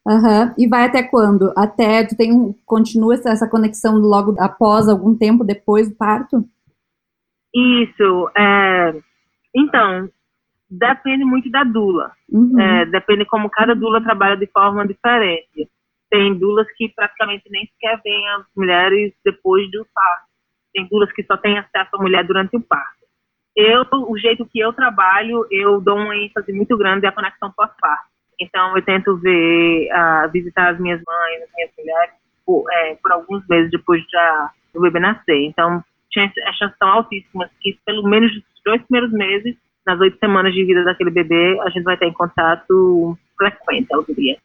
Uhum. 0.07 0.55
E 0.57 0.69
vai 0.69 0.87
até 0.87 1.03
quando? 1.03 1.53
Até 1.57 2.07
tu 2.07 2.17
tem 2.17 2.33
um, 2.33 2.55
continua 2.65 3.15
essa 3.15 3.51
conexão 3.51 3.97
logo 3.97 4.37
após 4.39 4.89
algum 4.89 5.17
tempo 5.17 5.45
depois 5.45 5.91
do 5.91 5.97
parto? 5.97 6.45
Isso. 7.55 8.31
É, 8.37 8.95
então, 9.55 10.09
depende 10.71 11.25
muito 11.25 11.51
da 11.51 11.65
dula. 11.65 12.13
Uhum. 12.31 12.59
É, 12.59 12.87
depende 12.87 13.27
como 13.27 13.51
cada 13.51 13.75
dula 13.75 14.03
trabalha 14.03 14.37
de 14.37 14.47
forma 14.47 14.87
diferente. 14.87 15.69
Tem 16.11 16.35
dulas 16.39 16.67
que 16.77 16.89
praticamente 16.89 17.45
nem 17.51 17.67
sequer 17.67 18.01
veem 18.03 18.29
as 18.31 18.47
mulheres 18.57 19.13
depois 19.25 19.71
do 19.71 19.87
parto. 19.95 20.29
Tem 20.73 20.87
dulas 20.89 21.13
que 21.13 21.23
só 21.25 21.37
têm 21.37 21.59
acesso 21.59 21.91
à 21.95 21.99
mulher 21.99 22.25
durante 22.25 22.57
o 22.57 22.61
parto. 22.61 22.99
Eu, 23.57 23.85
o 23.93 24.17
jeito 24.17 24.47
que 24.47 24.61
eu 24.61 24.73
trabalho, 24.73 25.47
eu 25.51 25.81
dou 25.81 25.97
uma 25.97 26.17
ênfase 26.17 26.53
muito 26.53 26.77
grande 26.77 27.07
à 27.07 27.13
conexão 27.13 27.53
pós-parto. 27.57 28.09
Então, 28.41 28.77
eu 28.77 28.83
tento 28.85 29.17
ver, 29.17 29.89
uh, 29.91 30.31
visitar 30.31 30.73
as 30.73 30.79
minhas 30.79 31.03
mães, 31.05 31.43
as 31.43 31.51
minhas 31.55 31.71
mulheres, 31.77 32.15
por, 32.47 32.65
é, 32.71 32.95
por 32.95 33.13
alguns 33.13 33.47
meses 33.49 33.71
depois 33.71 34.03
do 34.73 34.81
bebê 34.81 35.01
nascer. 35.01 35.45
Então, 35.45 35.83
as 36.17 36.57
chances 36.57 36.79
são 36.79 36.89
altíssimas 36.89 37.51
que, 37.61 37.79
pelo 37.85 38.09
menos 38.09 38.33
nos 38.33 38.45
dois 38.65 38.81
primeiros 38.83 39.13
meses, 39.13 39.57
nas 39.85 39.99
oito 40.01 40.19
semanas 40.19 40.55
de 40.55 40.65
vida 40.65 40.85
daquele 40.85 41.11
bebê, 41.11 41.59
a 41.61 41.71
gente 41.71 41.83
vai 41.83 41.95
estar 41.95 42.07
em 42.07 42.13
contato 42.13 43.19
frequente, 43.37 43.89
eu 43.91 44.05
diria. 44.05 44.39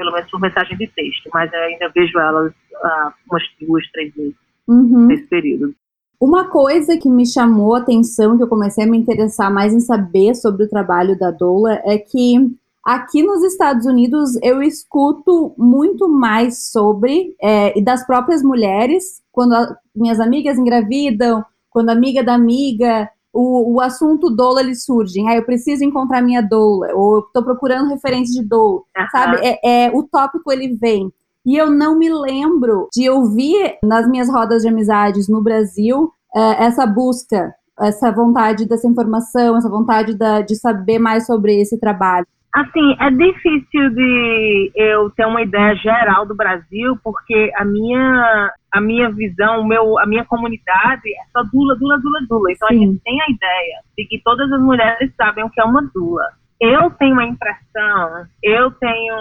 Pelo 0.00 0.12
menos 0.12 0.30
por 0.30 0.40
mensagem 0.40 0.78
de 0.78 0.86
texto, 0.86 1.28
mas 1.34 1.52
eu 1.52 1.60
ainda 1.60 1.90
vejo 1.94 2.18
elas 2.18 2.50
uh, 2.50 3.12
umas 3.30 3.42
duas, 3.60 3.86
três 3.92 4.14
vezes 4.14 4.34
uhum. 4.66 5.06
nesse 5.06 5.26
período. 5.26 5.74
Uma 6.18 6.48
coisa 6.48 6.96
que 6.96 7.08
me 7.08 7.26
chamou 7.26 7.74
a 7.74 7.80
atenção, 7.80 8.38
que 8.38 8.42
eu 8.42 8.48
comecei 8.48 8.84
a 8.84 8.86
me 8.86 8.96
interessar 8.96 9.52
mais 9.52 9.74
em 9.74 9.80
saber 9.80 10.34
sobre 10.34 10.64
o 10.64 10.68
trabalho 10.68 11.18
da 11.18 11.30
doula, 11.30 11.80
é 11.84 11.98
que 11.98 12.50
Aqui 12.82 13.22
nos 13.22 13.44
Estados 13.44 13.84
Unidos 13.84 14.38
eu 14.42 14.62
escuto 14.62 15.54
muito 15.58 16.08
mais 16.08 16.70
sobre, 16.70 17.36
é, 17.40 17.78
e 17.78 17.84
das 17.84 18.06
próprias 18.06 18.42
mulheres, 18.42 19.22
quando 19.30 19.52
a, 19.52 19.76
minhas 19.94 20.18
amigas 20.18 20.58
engravidam, 20.58 21.44
quando 21.68 21.90
a 21.90 21.92
amiga 21.92 22.24
da 22.24 22.34
amiga, 22.34 23.08
o, 23.32 23.74
o 23.74 23.80
assunto 23.80 24.30
doula 24.30 24.60
ele 24.60 24.74
surge. 24.74 25.20
Ah, 25.26 25.36
eu 25.36 25.44
preciso 25.44 25.84
encontrar 25.84 26.22
minha 26.22 26.42
doula, 26.42 26.88
ou 26.94 27.14
eu 27.16 27.20
estou 27.20 27.42
procurando 27.42 27.88
referência 27.88 28.40
de 28.40 28.46
doula, 28.46 28.82
uhum. 28.96 29.06
sabe? 29.10 29.38
É, 29.42 29.86
é, 29.86 29.90
o 29.90 30.02
tópico 30.02 30.50
ele 30.52 30.76
vem. 30.76 31.12
E 31.44 31.56
eu 31.56 31.70
não 31.70 31.98
me 31.98 32.12
lembro 32.12 32.88
de 32.92 33.08
ouvir 33.08 33.78
nas 33.82 34.08
minhas 34.08 34.28
rodas 34.28 34.62
de 34.62 34.68
amizades 34.68 35.28
no 35.28 35.42
Brasil 35.42 36.12
é, 36.34 36.64
essa 36.64 36.86
busca 36.86 37.54
essa 37.80 38.12
vontade 38.12 38.66
dessa 38.66 38.86
informação, 38.86 39.56
essa 39.56 39.68
vontade 39.68 40.14
da, 40.14 40.42
de 40.42 40.54
saber 40.54 40.98
mais 40.98 41.24
sobre 41.24 41.58
esse 41.60 41.78
trabalho? 41.78 42.26
Assim, 42.52 42.96
é 42.98 43.10
difícil 43.10 43.90
de 43.90 44.72
eu 44.74 45.08
ter 45.10 45.24
uma 45.24 45.40
ideia 45.40 45.74
geral 45.76 46.26
do 46.26 46.34
Brasil, 46.34 46.98
porque 47.02 47.52
a 47.54 47.64
minha, 47.64 48.52
a 48.72 48.80
minha 48.80 49.08
visão, 49.10 49.60
o 49.60 49.66
meu, 49.66 49.96
a 50.00 50.06
minha 50.06 50.24
comunidade 50.24 51.08
é 51.08 51.30
só 51.30 51.44
dula, 51.44 51.76
dula, 51.76 51.98
dula, 51.98 52.20
dula. 52.28 52.50
Então 52.50 52.68
Sim. 52.68 52.74
a 52.74 52.78
gente 52.78 53.00
tem 53.04 53.22
a 53.22 53.30
ideia 53.30 53.80
de 53.96 54.04
que 54.04 54.20
todas 54.24 54.50
as 54.50 54.60
mulheres 54.60 55.14
sabem 55.16 55.44
o 55.44 55.50
que 55.50 55.60
é 55.60 55.64
uma 55.64 55.82
dula. 55.94 56.26
Eu 56.60 56.90
tenho 56.90 57.18
a 57.20 57.24
impressão, 57.24 58.26
eu 58.42 58.70
tenho, 58.72 59.16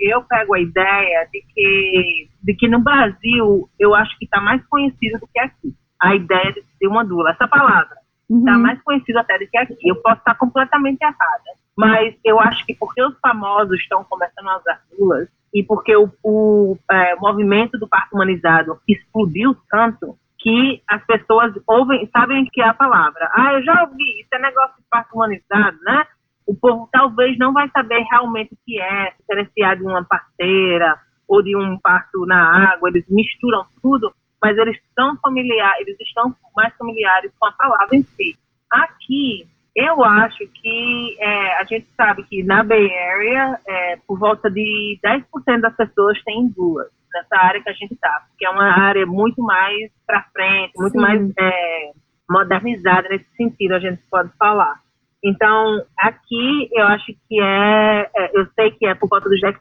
eu 0.00 0.22
pego 0.22 0.54
a 0.54 0.60
ideia 0.60 1.28
de 1.32 1.44
que, 1.52 2.28
de 2.42 2.54
que 2.54 2.68
no 2.68 2.78
Brasil 2.78 3.68
eu 3.78 3.94
acho 3.94 4.16
que 4.18 4.24
está 4.24 4.40
mais 4.40 4.64
conhecida 4.68 5.18
do 5.18 5.26
que 5.26 5.40
aqui. 5.40 5.74
A 6.00 6.14
ideia 6.14 6.52
de 6.52 6.62
ser 6.78 6.86
uma 6.86 7.04
dula, 7.04 7.32
essa 7.32 7.48
palavra 7.48 7.96
está 8.30 8.52
uhum. 8.52 8.62
mais 8.62 8.80
conhecida 8.82 9.20
até 9.20 9.36
do 9.36 9.48
que 9.48 9.58
aqui. 9.58 9.76
Eu 9.84 9.96
posso 9.96 10.18
estar 10.18 10.36
completamente 10.36 11.02
errada 11.02 11.58
mas 11.78 12.12
eu 12.24 12.40
acho 12.40 12.66
que 12.66 12.74
porque 12.74 13.00
os 13.00 13.16
famosos 13.20 13.78
estão 13.78 14.02
começando 14.02 14.48
a 14.48 14.58
usar 14.58 14.82
dulas 14.90 15.28
e 15.54 15.62
porque 15.62 15.94
o, 15.96 16.10
o 16.24 16.76
é, 16.90 17.14
movimento 17.14 17.78
do 17.78 17.86
parto 17.86 18.14
humanizado 18.14 18.80
explodiu 18.88 19.56
tanto 19.70 20.18
que 20.40 20.82
as 20.88 21.04
pessoas 21.06 21.54
ouvem, 21.68 22.10
sabem 22.12 22.44
que 22.46 22.60
é 22.60 22.66
a 22.66 22.74
palavra. 22.74 23.30
Ah, 23.32 23.52
eu 23.54 23.62
já 23.62 23.82
ouvi, 23.84 24.20
isso 24.20 24.28
é 24.32 24.38
negócio 24.40 24.76
de 24.76 24.82
parto 24.90 25.14
humanizado, 25.14 25.78
né? 25.82 26.04
O 26.44 26.54
povo 26.56 26.88
talvez 26.90 27.38
não 27.38 27.52
vai 27.52 27.70
saber 27.70 28.04
realmente 28.10 28.54
o 28.54 28.58
que 28.66 28.80
é 28.80 29.14
diferenciar 29.20 29.76
de 29.76 29.84
uma 29.84 30.02
parteira 30.02 30.98
ou 31.28 31.40
de 31.42 31.56
um 31.56 31.78
parto 31.78 32.26
na 32.26 32.72
água, 32.72 32.88
eles 32.88 33.04
misturam 33.08 33.64
tudo, 33.80 34.12
mas 34.42 34.58
eles 34.58 34.76
estão 34.88 35.16
familiares, 35.18 35.86
eles 35.86 36.00
estão 36.00 36.34
mais 36.56 36.74
familiares 36.76 37.30
com 37.38 37.46
a 37.46 37.52
palavra 37.52 37.94
em 37.94 38.02
si. 38.02 38.36
Aqui, 38.68 39.46
eu 39.78 40.02
acho 40.04 40.38
que 40.54 41.16
é, 41.20 41.60
a 41.60 41.64
gente 41.64 41.86
sabe 41.96 42.24
que 42.24 42.42
na 42.42 42.64
Bay 42.64 42.84
Area, 42.92 43.60
é, 43.64 43.96
por 44.08 44.18
volta 44.18 44.50
de 44.50 44.98
10% 45.04 45.60
das 45.60 45.76
pessoas 45.76 46.20
têm 46.24 46.48
duas 46.48 46.88
nessa 47.14 47.36
área 47.36 47.62
que 47.62 47.70
a 47.70 47.72
gente 47.72 47.94
está, 47.94 48.24
porque 48.28 48.44
é 48.44 48.50
uma 48.50 48.76
área 48.76 49.06
muito 49.06 49.40
mais 49.40 49.90
para 50.04 50.24
frente, 50.32 50.72
muito 50.76 50.92
Sim. 50.92 50.98
mais 50.98 51.32
é, 51.38 51.92
modernizada 52.28 53.08
nesse 53.08 53.26
sentido, 53.36 53.72
a 53.72 53.78
gente 53.78 54.02
pode 54.10 54.30
falar. 54.36 54.80
Então, 55.22 55.80
aqui 55.96 56.68
eu 56.72 56.84
acho 56.86 57.06
que 57.28 57.40
é, 57.40 58.10
é 58.16 58.30
eu 58.38 58.46
sei 58.56 58.72
que 58.72 58.84
é 58.84 58.96
por 58.96 59.08
volta 59.08 59.28
dos 59.28 59.40
10%, 59.40 59.54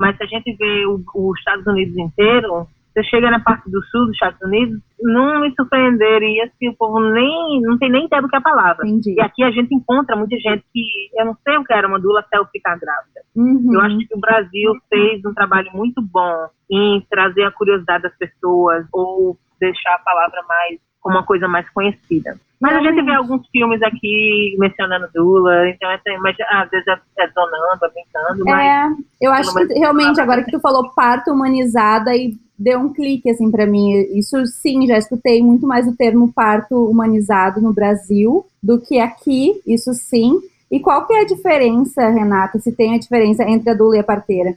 mas 0.00 0.16
se 0.16 0.22
a 0.22 0.26
gente 0.26 0.54
vê 0.56 0.86
os 0.86 1.38
Estados 1.38 1.66
Unidos 1.66 1.96
inteiro, 1.98 2.66
você 2.94 3.02
chega 3.04 3.28
na 3.28 3.40
parte 3.40 3.68
do 3.68 3.82
sul 3.86 4.06
dos 4.06 4.12
Estados 4.12 4.40
Unidos, 4.40 4.80
não 5.02 5.40
me 5.40 5.52
surpreenderia 5.56 6.48
se 6.56 6.68
o 6.68 6.76
povo 6.76 7.00
nem 7.00 7.60
não 7.60 7.76
tem 7.76 7.90
nem 7.90 8.06
ideia 8.06 8.22
do 8.22 8.28
que 8.28 8.36
é 8.36 8.38
a 8.38 8.42
palavra. 8.42 8.86
Entendi. 8.86 9.14
E 9.16 9.20
aqui 9.20 9.42
a 9.42 9.50
gente 9.50 9.74
encontra 9.74 10.14
muita 10.14 10.36
gente 10.36 10.64
que 10.72 10.84
eu 11.18 11.26
não 11.26 11.36
sei 11.42 11.56
o 11.56 11.64
que 11.64 11.72
era 11.72 11.88
uma 11.88 11.98
dula 11.98 12.20
até 12.20 12.38
eu 12.38 12.46
ficar 12.46 12.78
grávida. 12.78 13.20
Uhum. 13.34 13.74
Eu 13.74 13.80
acho 13.80 13.98
que 13.98 14.14
o 14.14 14.20
Brasil 14.20 14.72
fez 14.88 15.24
um 15.24 15.34
trabalho 15.34 15.70
muito 15.74 16.00
bom 16.00 16.46
em 16.70 17.04
trazer 17.10 17.42
a 17.42 17.50
curiosidade 17.50 18.04
das 18.04 18.16
pessoas 18.16 18.86
ou 18.92 19.36
deixar 19.60 19.94
a 19.96 19.98
palavra 19.98 20.40
mais 20.48 20.78
como 21.00 21.16
uma 21.16 21.26
coisa 21.26 21.48
mais 21.48 21.68
conhecida. 21.70 22.38
Mas 22.60 22.76
a 22.76 22.80
gente 22.80 23.02
vê 23.02 23.12
alguns 23.12 23.46
filmes 23.50 23.82
aqui 23.82 24.56
mencionando 24.58 25.06
Dula, 25.14 25.68
então 25.68 25.90
é, 25.90 26.00
mas, 26.18 26.34
às 26.48 26.70
vezes 26.70 26.86
é, 26.86 26.98
é 27.18 27.28
zonando, 27.28 27.84
é 27.84 27.90
brincando. 27.90 28.48
É, 28.48 28.88
eu 29.20 29.32
acho 29.32 29.52
que 29.54 29.74
realmente, 29.74 30.18
agora 30.18 30.42
que 30.42 30.50
tu 30.50 30.58
falou 30.60 30.94
parto 30.94 31.30
humanizada, 31.30 32.16
e 32.16 32.32
deu 32.58 32.78
um 32.78 32.92
clique, 32.92 33.30
assim, 33.30 33.50
para 33.50 33.66
mim. 33.66 33.92
Isso, 34.16 34.44
sim, 34.46 34.86
já 34.86 34.96
escutei 34.96 35.42
muito 35.42 35.66
mais 35.66 35.86
o 35.86 35.96
termo 35.96 36.32
parto 36.32 36.88
humanizado 36.88 37.60
no 37.60 37.72
Brasil 37.72 38.46
do 38.62 38.80
que 38.80 38.98
aqui, 38.98 39.60
isso 39.66 39.92
sim. 39.92 40.38
E 40.70 40.80
qual 40.80 41.06
que 41.06 41.12
é 41.12 41.20
a 41.20 41.26
diferença, 41.26 42.08
Renata, 42.08 42.58
se 42.58 42.74
tem 42.74 42.94
a 42.94 42.98
diferença 42.98 43.44
entre 43.44 43.70
a 43.70 43.74
dula 43.74 43.96
e 43.96 44.00
a 44.00 44.04
parteira? 44.04 44.54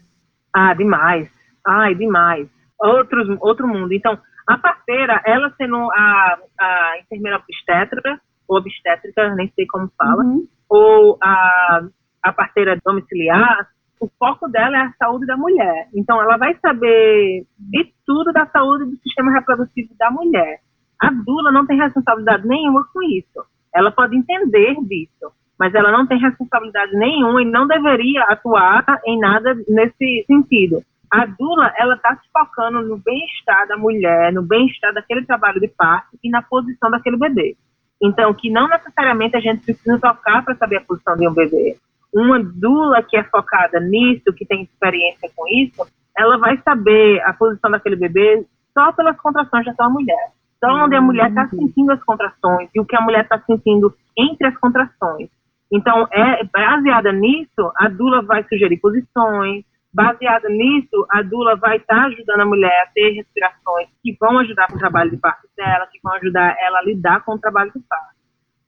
Ah, 0.54 0.74
demais. 0.74 1.30
Ai, 1.66 1.94
demais. 1.96 2.48
Outros, 2.80 3.28
outro 3.42 3.68
mundo. 3.68 3.94
Então, 3.94 4.18
a 4.48 4.58
parteira, 4.58 5.22
ela 5.26 5.54
sendo 5.58 5.76
a, 5.92 6.40
a 6.60 7.00
enfermeira 7.02 7.38
obstétrica, 7.38 8.20
ou 8.48 8.58
obstétrica, 8.58 9.36
nem 9.36 9.52
sei 9.56 9.68
como 9.68 9.92
fala, 9.98 10.24
uhum. 10.24 10.48
ou 10.70 11.18
a, 11.22 11.82
a 12.24 12.34
parteira 12.34 12.80
domiciliar, 12.84 13.68
o 14.00 14.10
foco 14.20 14.48
dela 14.48 14.78
é 14.78 14.82
a 14.82 14.94
saúde 14.98 15.26
da 15.26 15.36
mulher. 15.36 15.88
Então, 15.94 16.22
ela 16.22 16.38
vai 16.38 16.56
saber 16.60 17.46
de 17.58 17.94
tudo 18.06 18.32
da 18.32 18.46
saúde 18.48 18.86
do 18.86 18.98
sistema 18.98 19.32
reprodutivo 19.32 19.94
da 19.98 20.12
mulher. 20.12 20.60
A 21.00 21.12
dula 21.12 21.52
não 21.52 21.66
tem 21.66 21.78
responsabilidade 21.78 22.48
nenhuma 22.48 22.88
com 22.94 23.02
isso. 23.04 23.46
Ela 23.74 23.92
pode 23.92 24.16
entender 24.16 24.76
disso, 24.84 25.32
mas 25.60 25.74
ela 25.74 25.92
não 25.92 26.08
tem 26.08 26.20
responsabilidade 26.20 26.96
nenhuma 26.96 27.42
e 27.42 27.46
não 27.46 27.68
deveria 27.68 28.24
atuar 28.24 28.84
em 29.06 29.20
nada 29.20 29.56
nesse 29.68 30.26
sentido. 30.26 30.84
A 31.12 31.26
dula, 31.26 31.74
ela 31.78 31.96
está 31.96 32.16
se 32.16 32.28
focando 32.32 32.82
no 32.82 32.98
bem-estar 32.98 33.68
da 33.68 33.78
mulher, 33.78 34.34
no 34.34 34.42
bem-estar 34.42 34.94
daquele 34.94 35.26
trabalho 35.26 35.60
de 35.60 35.68
parto 35.68 36.18
e 36.24 36.30
na 36.30 36.42
posição 36.42 36.92
daquele 36.92 37.18
bebê. 37.18 37.56
Então, 38.02 38.34
que 38.34 38.50
não 38.50 38.68
necessariamente 38.68 39.36
a 39.36 39.40
gente 39.40 39.64
precisa 39.64 39.98
tocar 40.00 40.44
para 40.44 40.56
saber 40.56 40.78
a 40.78 40.82
posição 40.82 41.16
de 41.16 41.28
um 41.28 41.34
bebê 41.34 41.78
uma 42.18 42.40
dula 42.44 43.04
que 43.04 43.16
é 43.18 43.24
focada 43.24 43.80
nisso, 43.80 44.34
que 44.36 44.46
tem 44.46 44.64
experiência 44.64 45.30
com 45.36 45.48
isso, 45.48 45.86
ela 46.18 46.38
vai 46.38 46.58
saber 46.64 47.22
a 47.22 47.34
posição 47.34 47.70
daquele 47.70 47.96
bebê 47.96 48.46
só 48.74 48.92
pelas 48.92 49.18
contrações 49.18 49.66
daquela 49.66 49.90
mulher. 49.90 50.32
Só 50.60 50.86
onde 50.86 50.96
a 50.96 51.02
mulher 51.02 51.30
está 51.30 51.44
uhum. 51.44 51.50
sentindo 51.50 51.92
as 51.92 52.04
contrações 52.04 52.70
e 52.74 52.80
o 52.80 52.86
que 52.86 52.96
a 52.96 53.02
mulher 53.02 53.24
está 53.24 53.40
sentindo 53.42 53.94
entre 54.18 54.48
as 54.48 54.58
contrações. 54.58 55.30
Então, 55.72 56.08
é 56.12 56.44
baseada 56.46 57.12
nisso, 57.12 57.72
a 57.78 57.90
dula 57.90 58.22
vai 58.22 58.44
sugerir 58.48 58.78
posições, 58.78 59.64
baseada 59.94 60.50
nisso, 60.50 61.06
a 61.12 61.22
dula 61.22 61.56
vai 61.56 61.78
estar 61.78 61.96
tá 61.96 62.06
ajudando 62.06 62.42
a 62.42 62.46
mulher 62.46 62.84
a 62.84 62.92
ter 62.94 63.12
respirações 63.12 63.90
que 64.02 64.16
vão 64.20 64.40
ajudar 64.40 64.68
com 64.68 64.76
o 64.76 64.80
trabalho 64.80 65.12
de 65.12 65.18
parto 65.18 65.48
dela, 65.56 65.88
que 65.92 66.00
vão 66.04 66.14
ajudar 66.14 66.56
ela 66.60 66.80
a 66.80 66.84
lidar 66.84 67.24
com 67.24 67.34
o 67.34 67.40
trabalho 67.40 67.72
de 67.72 67.80
parto. 67.82 68.18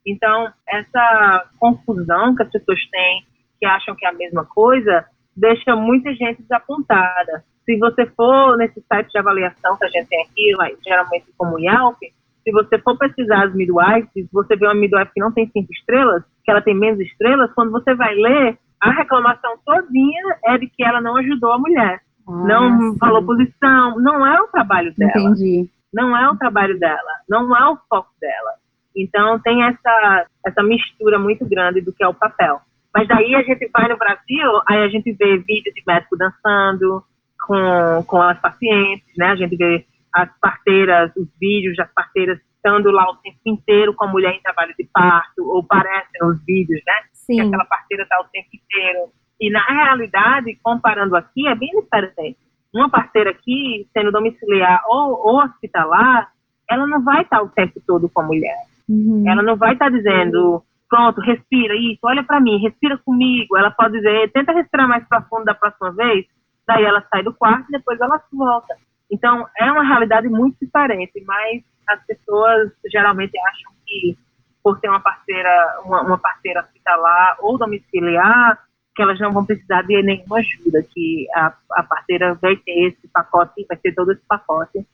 Então, 0.06 0.52
essa 0.68 1.46
confusão 1.60 2.36
que 2.36 2.44
as 2.44 2.52
pessoas 2.52 2.80
têm, 2.90 3.26
que 3.60 3.66
acham 3.66 3.96
que 3.96 4.06
é 4.06 4.10
a 4.10 4.14
mesma 4.14 4.46
coisa, 4.46 5.06
deixa 5.36 5.76
muita 5.76 6.14
gente 6.14 6.42
desapontada. 6.42 7.44
Se 7.66 7.78
você 7.78 8.06
for 8.08 8.58
nesse 8.58 8.82
site 8.88 9.12
de 9.12 9.20
avaliação 9.20 9.78
que 9.78 9.86
a 9.86 9.90
gente 9.90 10.08
tem 10.08 10.22
aqui, 10.24 10.78
geralmente 10.84 11.26
como 11.38 11.56
o 11.56 11.60
Yelp, 11.60 11.98
se 12.44 12.52
você 12.52 12.80
for 12.80 12.98
pesquisar 12.98 13.46
as 13.46 13.54
midwives, 13.54 14.28
você 14.32 14.56
vê 14.56 14.66
uma 14.66 14.74
midwife 14.74 15.12
que 15.14 15.22
não 15.22 15.32
tem 15.32 15.48
cinco 15.52 15.72
estrelas, 15.72 16.24
que 16.44 16.52
ela 16.52 16.62
tem 16.62 16.74
menos 16.74 17.00
estrelas, 17.00 17.52
quando 17.54 17.72
você 17.72 17.94
vai 17.94 18.16
ler, 18.16 18.58
a 18.82 18.92
reclamação 18.92 19.58
todinha 19.66 20.24
é 20.46 20.58
de 20.58 20.68
que 20.68 20.84
ela 20.84 21.02
não 21.02 21.18
ajudou 21.18 21.52
a 21.52 21.60
mulher. 21.60 22.02
Ah, 22.28 22.32
não 22.48 22.94
sim. 22.94 22.98
falou 22.98 23.26
posição, 23.26 24.00
não 24.00 24.26
é 24.26 24.42
o 24.42 24.48
trabalho 24.48 24.94
dela. 24.96 25.12
Entendi. 25.16 25.70
Não 25.94 26.16
é 26.16 26.30
o 26.30 26.38
trabalho 26.38 26.80
dela, 26.80 27.12
não 27.28 27.56
é 27.56 27.70
o 27.70 27.78
foco 27.90 28.12
dela. 28.22 28.52
Então 28.96 29.40
tem 29.40 29.64
essa, 29.64 30.26
essa 30.46 30.64
mistura 30.64 31.20
muito 31.20 31.46
grande 31.48 31.82
do 31.82 31.94
que 31.94 32.04
é 32.04 32.08
o 32.08 32.14
papel. 32.14 32.62
Mas 32.94 33.08
daí 33.08 33.36
a 33.36 33.44
gente 33.44 33.70
vai 33.72 33.88
no 33.88 33.98
Brasil, 33.98 34.62
aí 34.68 34.80
a 34.80 34.90
gente 34.90 35.12
vê 35.14 35.38
vídeos 35.38 35.76
de 35.76 35.84
médico 35.86 36.18
dançando 36.18 37.04
com, 37.46 38.04
com 38.08 38.22
as 38.22 38.40
pacientes, 38.40 39.08
né? 39.18 39.28
A 39.28 39.36
gente 39.36 39.56
vê 39.56 39.86
as 40.14 40.30
parteiras, 40.40 41.12
os 41.16 41.28
vídeos 41.40 41.76
das 41.76 41.92
parteiras 41.94 42.40
estando 42.56 42.92
lá 42.92 43.10
o 43.10 43.16
tempo 43.18 43.40
inteiro 43.46 43.94
com 43.94 44.06
a 44.06 44.08
mulher 44.08 44.34
em 44.34 44.42
trabalho 44.42 44.74
de 44.78 44.88
parto, 44.92 45.48
ou 45.48 45.64
parecem 45.64 46.24
os 46.24 46.44
vídeos, 46.46 46.82
né? 46.86 46.94
Sim. 47.14 47.36
Que 47.36 47.42
aquela 47.42 47.66
parteira 47.66 48.04
está 48.04 48.20
o 48.20 48.26
tempo 48.26 48.50
inteiro. 48.54 49.10
E 49.40 49.50
na 49.50 49.64
realidade, 49.64 50.60
comparando 50.62 51.16
aqui, 51.16 51.48
é 51.48 51.56
bem 51.56 51.70
diferente. 51.70 52.38
Uma 52.74 52.90
parteira 52.90 53.32
aqui, 53.32 53.88
sendo 53.94 54.12
domiciliar 54.12 54.84
ou, 54.88 55.12
ou 55.26 55.44
hospitalar, 55.44 56.32
ela 56.70 56.86
não 56.86 57.04
vai 57.04 57.24
estar 57.24 57.42
o 57.42 57.50
tempo 57.50 57.82
todo 57.88 58.10
com 58.10 58.22
a 58.22 58.26
mulher. 58.26 58.58
Uhum. 58.88 59.24
Ela 59.26 59.42
não 59.42 59.56
vai 59.56 59.74
estar 59.74 59.90
dizendo, 59.90 60.62
pronto, 60.90 61.22
respira 61.22 61.76
isso, 61.76 62.00
olha 62.04 62.24
para 62.24 62.40
mim, 62.40 62.58
respira 62.58 62.98
comigo. 62.98 63.56
Ela 63.56 63.72
pode 63.72 63.94
dizer, 63.94 64.32
tenta 64.32 64.52
respirar 64.52 64.88
mais 64.88 65.08
profundo 65.08 65.46
da 65.46 65.54
próxima 65.54 65.92
vez. 65.92 66.26
Daí 66.68 66.84
ela 66.84 67.04
sai 67.10 67.24
do 67.24 67.34
quarto 67.34 67.66
e 67.70 67.72
depois 67.72 68.00
ela 68.00 68.22
volta. 68.34 68.76
Então, 69.12 69.48
é 69.58 69.72
uma 69.72 69.84
realidade 69.84 70.28
muito 70.28 70.58
diferente, 70.62 71.24
mas 71.26 71.64
as 71.88 72.06
pessoas 72.06 72.72
geralmente 72.92 73.38
acham 73.40 73.72
que 73.86 74.18
por 74.64 74.80
ter 74.80 74.90
uma 74.90 75.00
parceira, 75.00 75.80
uma, 75.86 76.02
uma 76.02 76.18
parceira 76.18 76.62
hospitalar 76.62 77.38
ou 77.40 77.58
domiciliar, 77.58 78.60
que 78.96 79.02
elas 79.02 79.20
não 79.20 79.32
vão 79.32 79.46
precisar 79.46 79.82
de 79.84 80.02
nenhuma 80.04 80.40
ajuda, 80.40 80.84
que 80.94 81.28
a, 81.34 81.54
a 81.72 81.84
parceira 81.84 82.34
vai 82.36 82.56
ter 82.58 82.90
esse 82.90 83.08
pacote, 83.08 83.66
vai 83.68 83.78
ter 83.78 83.94
todo 83.94 84.12
esse 84.12 84.22
pacote. 84.28 84.86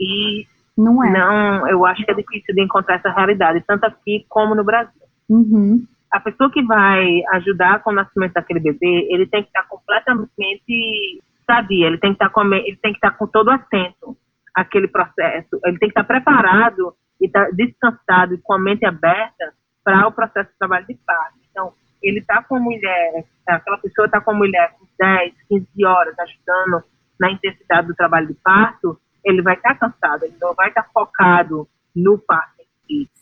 E 0.00 0.46
não 0.76 1.04
é. 1.04 1.10
Não, 1.10 1.68
eu 1.68 1.84
acho 1.84 2.04
que 2.04 2.10
é 2.10 2.14
difícil 2.14 2.54
de 2.54 2.62
encontrar 2.62 2.96
essa 2.96 3.10
realidade, 3.10 3.62
tanto 3.66 3.84
aqui 3.84 4.24
como 4.28 4.54
no 4.54 4.64
Brasil. 4.64 4.99
Uhum. 5.30 5.86
A 6.10 6.18
pessoa 6.18 6.50
que 6.50 6.60
vai 6.62 7.22
ajudar 7.34 7.82
com 7.82 7.90
o 7.90 7.94
nascimento 7.94 8.32
daquele 8.32 8.58
bebê, 8.58 9.06
ele 9.08 9.26
tem 9.26 9.42
que 9.42 9.48
estar 9.48 9.62
completamente 9.68 11.22
sabia, 11.46 11.86
ele 11.86 11.98
tem 11.98 12.10
que 12.10 12.16
estar 12.16 12.30
com, 12.30 12.42
ele 12.52 12.78
tem 12.82 12.92
que 12.92 12.98
estar 12.98 13.12
com 13.12 13.26
todo 13.26 13.50
atento 13.50 14.16
àquele 14.54 14.88
processo, 14.88 15.60
ele 15.64 15.78
tem 15.78 15.88
que 15.88 15.98
estar 15.98 16.04
preparado 16.04 16.94
e 17.20 17.26
está 17.26 17.48
descansado 17.50 18.34
e 18.34 18.38
com 18.38 18.54
a 18.54 18.58
mente 18.58 18.84
aberta 18.84 19.52
para 19.84 20.08
o 20.08 20.12
processo 20.12 20.50
de 20.50 20.58
trabalho 20.58 20.86
de 20.86 20.94
parto. 21.06 21.38
Então, 21.50 21.72
ele 22.02 22.18
está 22.18 22.42
com 22.42 22.56
a 22.56 22.60
mulher, 22.60 23.24
aquela 23.46 23.78
pessoa 23.78 24.06
está 24.06 24.20
com 24.20 24.32
a 24.32 24.34
mulher 24.34 24.74
10, 24.98 25.34
15 25.48 25.84
horas 25.84 26.18
ajudando 26.18 26.82
na 27.20 27.30
intensidade 27.30 27.86
do 27.86 27.94
trabalho 27.94 28.28
de 28.28 28.34
parto, 28.34 28.98
ele 29.24 29.42
vai 29.42 29.54
estar 29.54 29.74
tá 29.74 29.90
cansado, 29.90 30.24
ele 30.24 30.34
não 30.40 30.54
vai 30.54 30.68
estar 30.68 30.82
tá 30.82 30.90
focado 30.92 31.68
no 31.94 32.18
parto. 32.18 32.59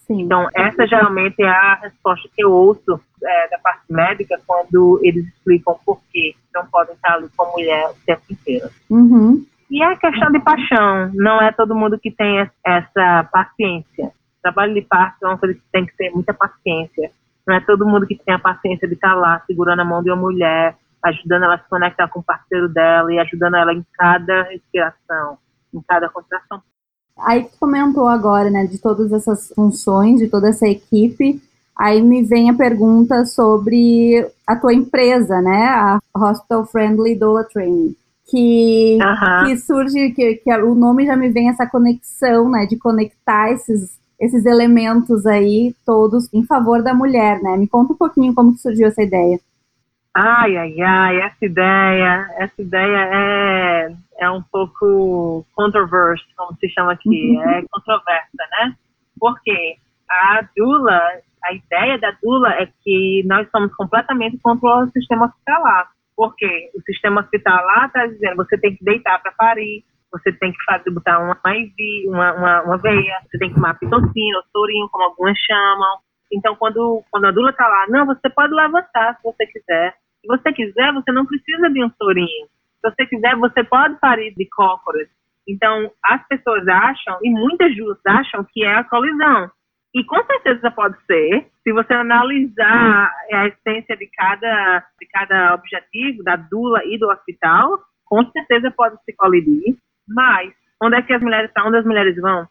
Sim. 0.09 0.23
Então, 0.23 0.49
essa 0.57 0.87
geralmente 0.87 1.43
é 1.43 1.49
a 1.49 1.75
resposta 1.75 2.27
que 2.35 2.43
eu 2.43 2.51
ouço 2.51 2.99
é, 3.23 3.49
da 3.51 3.59
parte 3.59 3.85
médica 3.91 4.41
quando 4.47 4.99
eles 5.03 5.27
explicam 5.27 5.79
por 5.85 6.01
que 6.11 6.35
não 6.55 6.65
podem 6.67 6.95
estar 6.95 7.13
ali 7.13 7.29
com 7.37 7.45
a 7.45 7.53
mulher 7.53 7.91
o 7.91 7.95
tempo 8.07 8.23
inteiro. 8.31 8.71
Uhum. 8.89 9.45
E 9.71 9.83
é 9.83 9.97
questão 9.97 10.33
de 10.33 10.41
paixão, 10.41 11.11
não 11.13 11.43
é 11.43 11.53
todo 11.53 11.75
mundo 11.75 11.99
que 11.99 12.11
tem 12.11 12.49
essa 12.65 13.29
paciência. 13.31 14.07
O 14.07 14.43
trabalho 14.43 14.73
de 14.73 14.81
parto 14.81 15.27
é 15.27 15.29
uma 15.29 15.37
coisa 15.37 15.55
que 15.55 15.63
tem 15.71 15.85
que 15.85 15.95
ter 15.95 16.11
muita 16.11 16.33
paciência. 16.33 17.11
Não 17.47 17.55
é 17.55 17.61
todo 17.61 17.87
mundo 17.87 18.07
que 18.07 18.17
tem 18.17 18.35
a 18.35 18.39
paciência 18.39 18.89
de 18.89 18.95
estar 18.95 19.15
lá 19.15 19.43
segurando 19.47 19.81
a 19.81 19.85
mão 19.85 20.03
de 20.03 20.11
uma 20.11 20.17
mulher, 20.17 20.75
ajudando 21.05 21.45
ela 21.45 21.57
a 21.57 21.59
se 21.59 21.69
conectar 21.69 22.09
com 22.09 22.21
o 22.21 22.23
parceiro 22.23 22.67
dela 22.67 23.13
e 23.13 23.19
ajudando 23.19 23.57
ela 23.57 23.75
em 23.75 23.85
cada 23.93 24.45
respiração, 24.45 25.37
em 25.75 25.83
cada 25.87 26.09
contração. 26.09 26.63
Aí 27.21 27.45
tu 27.45 27.51
comentou 27.59 28.09
agora, 28.09 28.51
né, 28.51 28.67
de 28.67 28.79
todas 28.79 29.13
essas 29.13 29.53
funções, 29.55 30.19
de 30.19 30.29
toda 30.29 30.49
essa 30.49 30.67
equipe, 30.67 31.41
aí 31.77 32.03
me 32.03 32.23
vem 32.23 32.51
a 32.51 32.55
pergunta 32.55 33.25
sobre 33.25 34.27
a 34.47 34.57
tua 34.57 34.75
empresa, 34.75 35.41
né, 35.41 35.67
a 35.67 36.01
Hospital 36.15 36.67
Friendly 36.67 37.15
Doula 37.15 37.45
Training 37.45 37.95
que, 38.29 38.99
que 39.47 39.57
surge, 39.57 40.11
que, 40.11 40.37
que 40.37 40.53
o 40.59 40.75
nome 40.75 41.07
já 41.07 41.17
me 41.17 41.31
vem 41.31 41.49
essa 41.49 41.67
conexão, 41.67 42.49
né, 42.51 42.67
de 42.67 42.77
conectar 42.77 43.51
esses, 43.51 43.99
esses 44.21 44.45
elementos 44.45 45.27
aí 45.27 45.75
todos 45.85 46.29
em 46.33 46.45
favor 46.45 46.83
da 46.83 46.93
mulher, 46.93 47.43
né? 47.43 47.57
Me 47.57 47.67
conta 47.67 47.95
um 47.95 47.97
pouquinho 47.97 48.35
como 48.35 48.53
que 48.53 48.61
surgiu 48.61 48.87
essa 48.87 49.03
ideia. 49.03 49.41
Ai, 50.17 50.57
ai, 50.57 50.81
ai, 50.81 51.21
essa 51.21 51.45
ideia, 51.45 52.27
essa 52.39 52.63
ideia 52.63 52.99
é, 53.13 53.97
é 54.19 54.31
um 54.31 54.43
pouco 54.43 55.47
controversa, 55.55 56.25
como 56.37 56.57
se 56.59 56.69
chama 56.71 56.93
aqui, 56.93 57.37
uhum. 57.37 57.51
é 57.51 57.63
controversa, 57.71 58.49
né? 58.53 58.75
Porque 59.19 59.77
a 60.11 60.41
Dula, 60.57 61.01
a 61.45 61.53
ideia 61.53 61.99
da 61.99 62.11
Dula 62.23 62.55
é 62.55 62.69
que 62.83 63.23
nós 63.27 63.49
somos 63.51 63.75
completamente 63.75 64.39
contra 64.39 64.85
o 64.85 64.91
sistema 64.91 65.27
hospitalar. 65.27 65.89
Porque 66.17 66.71
o 66.75 66.81
sistema 66.83 67.21
hospitalar 67.21 67.87
está 67.87 68.07
dizendo 68.07 68.37
você 68.37 68.59
tem 68.59 68.75
que 68.75 68.85
deitar 68.85 69.23
para 69.23 69.31
parir, 69.33 69.85
você 70.11 70.33
tem 70.33 70.51
que 70.51 70.65
fazer, 70.65 70.91
botar 70.91 71.21
uma 71.21 71.39
IV, 71.47 72.09
uma, 72.09 72.33
uma, 72.33 72.63
uma 72.63 72.79
veia, 72.79 73.21
você 73.31 73.39
tem 73.39 73.51
que 73.51 73.55
tomar 73.55 73.79
pitocina 73.79 74.39
ou 74.39 74.45
sorinho, 74.51 74.89
como 74.91 75.05
algumas 75.05 75.39
chamam. 75.39 75.99
Então, 76.33 76.55
quando, 76.57 77.03
quando 77.11 77.27
a 77.27 77.31
dula 77.31 77.51
está 77.51 77.67
lá, 77.67 77.87
não, 77.89 78.07
você 78.07 78.29
pode 78.31 78.53
levantar 78.55 79.17
se 79.17 79.23
você 79.23 79.47
quiser. 79.47 79.95
Se 80.21 80.27
você 80.27 80.53
quiser, 80.53 80.93
você 80.93 81.13
não 81.13 81.25
precisa 81.25 81.71
de 81.71 81.85
um 81.85 81.91
sorinho. 81.91 82.47
Se 82.81 82.91
você 82.91 83.07
quiser, 83.07 83.35
você 83.37 83.65
pode 83.65 83.99
parir 83.99 84.35
de 84.35 84.47
cócoras. 84.47 85.09
Então, 85.49 85.91
as 86.05 86.27
pessoas 86.29 86.67
acham, 86.69 87.19
e 87.23 87.31
muitas 87.31 87.75
duas 87.75 87.99
acham, 88.07 88.45
que 88.53 88.63
é 88.63 88.75
a 88.75 88.85
colisão. 88.85 89.51
E 89.95 90.05
com 90.05 90.23
certeza 90.25 90.71
pode 90.71 90.97
ser, 91.07 91.47
se 91.65 91.73
você 91.73 91.95
analisar 91.95 93.11
a 93.33 93.47
essência 93.47 93.97
de 93.97 94.07
cada, 94.09 94.85
de 95.01 95.07
cada 95.07 95.55
objetivo, 95.55 96.23
da 96.23 96.37
dula 96.37 96.85
e 96.85 96.99
do 96.99 97.09
hospital, 97.09 97.79
com 98.05 98.25
certeza 98.31 98.71
pode 98.71 98.97
se 99.05 99.17
colidir. 99.17 99.77
Mas, 100.07 100.53
onde 100.83 100.97
é 100.97 101.03
que 101.03 101.13
as 101.13 101.23
mulheres 101.23 101.49
estão? 101.49 101.69
Onde 101.69 101.79
as 101.79 101.87
mulheres 101.87 102.17
vão? 102.17 102.47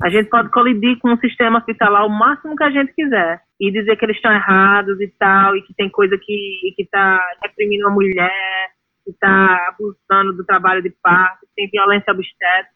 A 0.00 0.08
gente 0.08 0.28
pode 0.28 0.50
colidir 0.50 0.98
com 0.98 1.12
o 1.12 1.18
sistema 1.18 1.58
hospitalar 1.58 2.06
o 2.06 2.08
máximo 2.08 2.56
que 2.56 2.64
a 2.64 2.70
gente 2.70 2.92
quiser 2.92 3.40
e 3.60 3.70
dizer 3.70 3.96
que 3.96 4.04
eles 4.04 4.16
estão 4.16 4.32
errados 4.32 5.00
e 5.00 5.08
tal, 5.18 5.56
e 5.56 5.62
que 5.62 5.74
tem 5.74 5.88
coisa 5.90 6.16
que 6.18 6.74
está 6.78 7.20
reprimindo 7.42 7.86
uma 7.86 7.94
mulher, 7.94 8.70
que 9.04 9.10
está 9.10 9.68
abusando 9.68 10.32
do 10.32 10.44
trabalho 10.44 10.82
de 10.82 10.90
parto, 11.02 11.46
que 11.46 11.54
tem 11.54 11.70
violência 11.70 12.12
obstétrica 12.12 12.72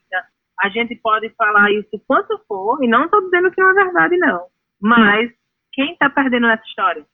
a 0.61 0.69
gente 0.69 0.97
pode 0.97 1.29
falar 1.37 1.71
isso 1.71 2.01
quanto 2.07 2.39
for, 2.49 2.83
e 2.83 2.89
não 2.89 3.05
estou 3.05 3.23
dizendo 3.23 3.51
que 3.51 3.61
é 3.61 3.65
uma 3.65 3.75
verdade, 3.75 4.17
não. 4.17 4.47
Mas 4.81 5.31
quem 5.73 5.93
está 5.93 6.09
perdendo 6.09 6.47
nessa 6.47 6.65
história? 6.65 7.05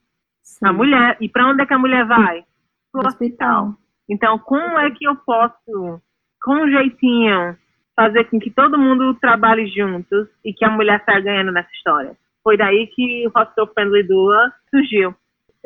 Sim. 0.43 0.67
A 0.67 0.73
mulher. 0.73 1.17
E 1.21 1.29
para 1.29 1.49
onde 1.49 1.63
é 1.63 1.67
que 1.67 1.75
a 1.75 1.79
mulher 1.79 2.07
vai? 2.07 2.45
Para 2.93 3.03
o 3.03 3.07
hospital. 3.07 3.75
Então, 4.09 4.39
como 4.39 4.79
é 4.79 4.91
que 4.91 5.07
eu 5.07 5.17
posso, 5.17 6.01
com 6.43 6.55
um 6.55 6.71
jeitinho, 6.71 7.57
fazer 7.95 8.25
com 8.25 8.39
que 8.39 8.51
todo 8.51 8.79
mundo 8.79 9.15
trabalhe 9.15 9.67
juntos 9.69 10.29
e 10.45 10.53
que 10.53 10.65
a 10.65 10.71
mulher 10.71 11.03
saia 11.05 11.21
ganhando 11.21 11.53
nessa 11.53 11.71
história? 11.73 12.17
Foi 12.43 12.57
daí 12.57 12.89
que 12.89 13.27
o 13.27 13.39
Hospital 13.39 13.73
Friendly 13.73 14.03
Dula 14.03 14.53
surgiu. 14.71 15.15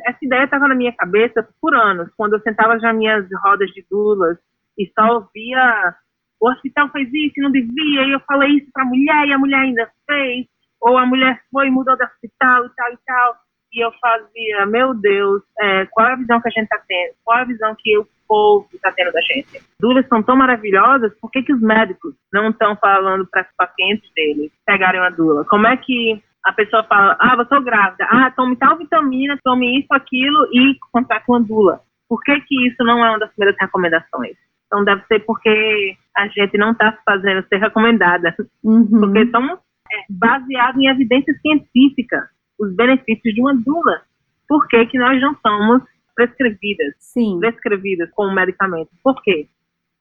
Essa 0.06 0.18
ideia 0.22 0.44
estava 0.44 0.68
na 0.68 0.74
minha 0.74 0.92
cabeça 0.92 1.48
por 1.60 1.74
anos, 1.74 2.10
quando 2.16 2.34
eu 2.34 2.40
sentava 2.40 2.76
nas 2.76 2.96
minhas 2.96 3.26
rodas 3.42 3.70
de 3.70 3.84
dulas 3.90 4.36
e 4.78 4.90
só 4.94 5.14
ouvia 5.14 5.94
o 6.40 6.50
hospital 6.50 6.90
fez 6.90 7.08
isso, 7.12 7.40
não 7.40 7.50
devia, 7.50 8.04
e 8.04 8.12
eu 8.12 8.20
falei 8.20 8.50
isso 8.50 8.70
para 8.72 8.82
a 8.82 8.86
mulher, 8.86 9.26
e 9.26 9.32
a 9.32 9.38
mulher 9.38 9.60
ainda 9.60 9.90
fez, 10.06 10.46
ou 10.80 10.98
a 10.98 11.06
mulher 11.06 11.40
foi 11.50 11.68
e 11.68 11.70
mudou 11.70 11.96
de 11.96 12.04
hospital 12.04 12.66
e 12.66 12.70
tal 12.74 12.92
e 12.92 12.98
tal, 13.06 13.36
e 13.72 13.84
eu 13.84 13.92
fazia, 14.00 14.66
meu 14.66 14.94
Deus, 14.94 15.42
é, 15.58 15.86
qual 15.86 16.06
é 16.06 16.12
a 16.12 16.16
visão 16.16 16.40
que 16.40 16.48
a 16.48 16.50
gente 16.50 16.64
está 16.64 16.78
tendo? 16.86 17.14
Qual 17.24 17.38
é 17.38 17.42
a 17.42 17.46
visão 17.46 17.74
que 17.78 17.98
o 17.98 18.06
povo 18.26 18.68
está 18.72 18.92
tendo 18.92 19.12
da 19.12 19.20
gente? 19.20 19.60
Dúvidas 19.80 20.08
são 20.08 20.22
tão 20.22 20.36
maravilhosas, 20.36 21.12
por 21.20 21.30
que, 21.30 21.42
que 21.42 21.52
os 21.52 21.60
médicos 21.60 22.14
não 22.32 22.50
estão 22.50 22.76
falando 22.76 23.26
para 23.26 23.42
os 23.42 23.56
pacientes 23.56 24.10
deles 24.14 24.50
pegarem 24.64 25.00
uma 25.00 25.10
dula? 25.10 25.44
Como 25.44 25.66
é 25.66 25.76
que 25.76 26.22
a 26.44 26.52
pessoa 26.52 26.84
fala, 26.84 27.16
ah, 27.20 27.36
eu 27.38 27.46
sou 27.46 27.60
grávida, 27.62 28.06
ah, 28.08 28.30
tome 28.30 28.56
tal 28.56 28.78
vitamina, 28.78 29.38
tome 29.42 29.80
isso, 29.80 29.88
aquilo 29.90 30.48
e 30.52 30.76
contrate 30.92 31.24
uma 31.28 31.40
dula? 31.40 31.80
Por 32.08 32.22
que 32.22 32.40
que 32.42 32.68
isso 32.68 32.84
não 32.84 33.04
é 33.04 33.10
uma 33.10 33.18
das 33.18 33.30
primeiras 33.32 33.60
recomendações? 33.60 34.36
Então 34.66 34.84
deve 34.84 35.02
ser 35.06 35.20
porque 35.20 35.96
a 36.16 36.28
gente 36.28 36.56
não 36.58 36.72
está 36.72 36.96
fazendo 37.04 37.46
ser 37.48 37.58
recomendada. 37.58 38.34
Uhum. 38.62 38.86
Porque 38.86 39.30
somos 39.30 39.58
é, 39.92 39.96
baseados 40.08 40.80
em 40.80 40.88
evidência 40.88 41.34
científica, 41.40 42.28
os 42.58 42.74
benefícios 42.74 43.34
de 43.34 43.40
uma 43.40 43.54
dula. 43.54 44.02
Por 44.48 44.66
que, 44.68 44.86
que 44.86 44.98
nós 44.98 45.20
não 45.20 45.36
somos 45.44 45.82
prescrevidas? 46.16 46.94
Sim. 46.98 47.38
Prescrevidas 47.38 48.10
com 48.10 48.32
medicamento. 48.32 48.90
Por 49.04 49.22
quê? 49.22 49.48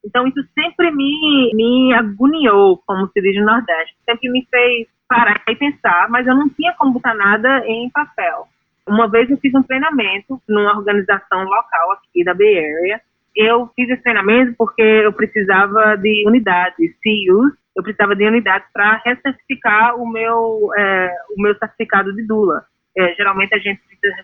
Então 0.04 0.28
isso 0.28 0.42
sempre 0.54 0.92
me, 0.92 1.52
me 1.54 1.94
agoniou, 1.94 2.82
como 2.86 3.08
se 3.08 3.22
diz 3.22 3.36
no 3.36 3.46
Nordeste. 3.46 3.96
Sempre 4.06 4.30
me 4.30 4.48
fez 4.50 4.88
parar 5.08 5.42
e 5.48 5.56
pensar, 5.56 6.10
mas 6.10 6.26
eu 6.26 6.36
não 6.36 6.50
tinha 6.50 6.74
como 6.78 6.94
botar 6.94 7.14
nada 7.14 7.64
em 7.68 7.90
papel. 7.90 8.48
Uma 8.88 9.08
vez 9.10 9.30
eu 9.30 9.38
fiz 9.38 9.54
um 9.54 9.64
treinamento 9.64 10.42
numa 10.48 10.78
organização 10.78 11.44
local 11.44 11.92
aqui 11.94 12.24
da 12.24 12.34
Bay 12.34 12.58
Area, 12.58 13.02
eu 13.36 13.68
fiz 13.76 13.90
esse 13.90 14.02
treinamento 14.02 14.54
porque 14.58 14.82
eu 14.82 15.12
precisava 15.12 15.98
de 15.98 16.24
unidades, 16.28 16.94
CUs, 17.04 17.54
eu 17.76 17.84
precisava 17.84 18.16
de 18.16 18.26
unidades 18.26 18.68
para 18.72 19.02
recertificar 19.04 19.96
o 20.00 20.10
meu, 20.10 20.70
é, 20.78 21.12
o 21.38 21.42
meu 21.42 21.58
certificado 21.58 22.14
de 22.16 22.26
Dula. 22.26 22.64
É, 22.98 23.14
geralmente 23.16 23.54
a 23.54 23.60
gente 23.60 23.82
precisa 23.82 24.16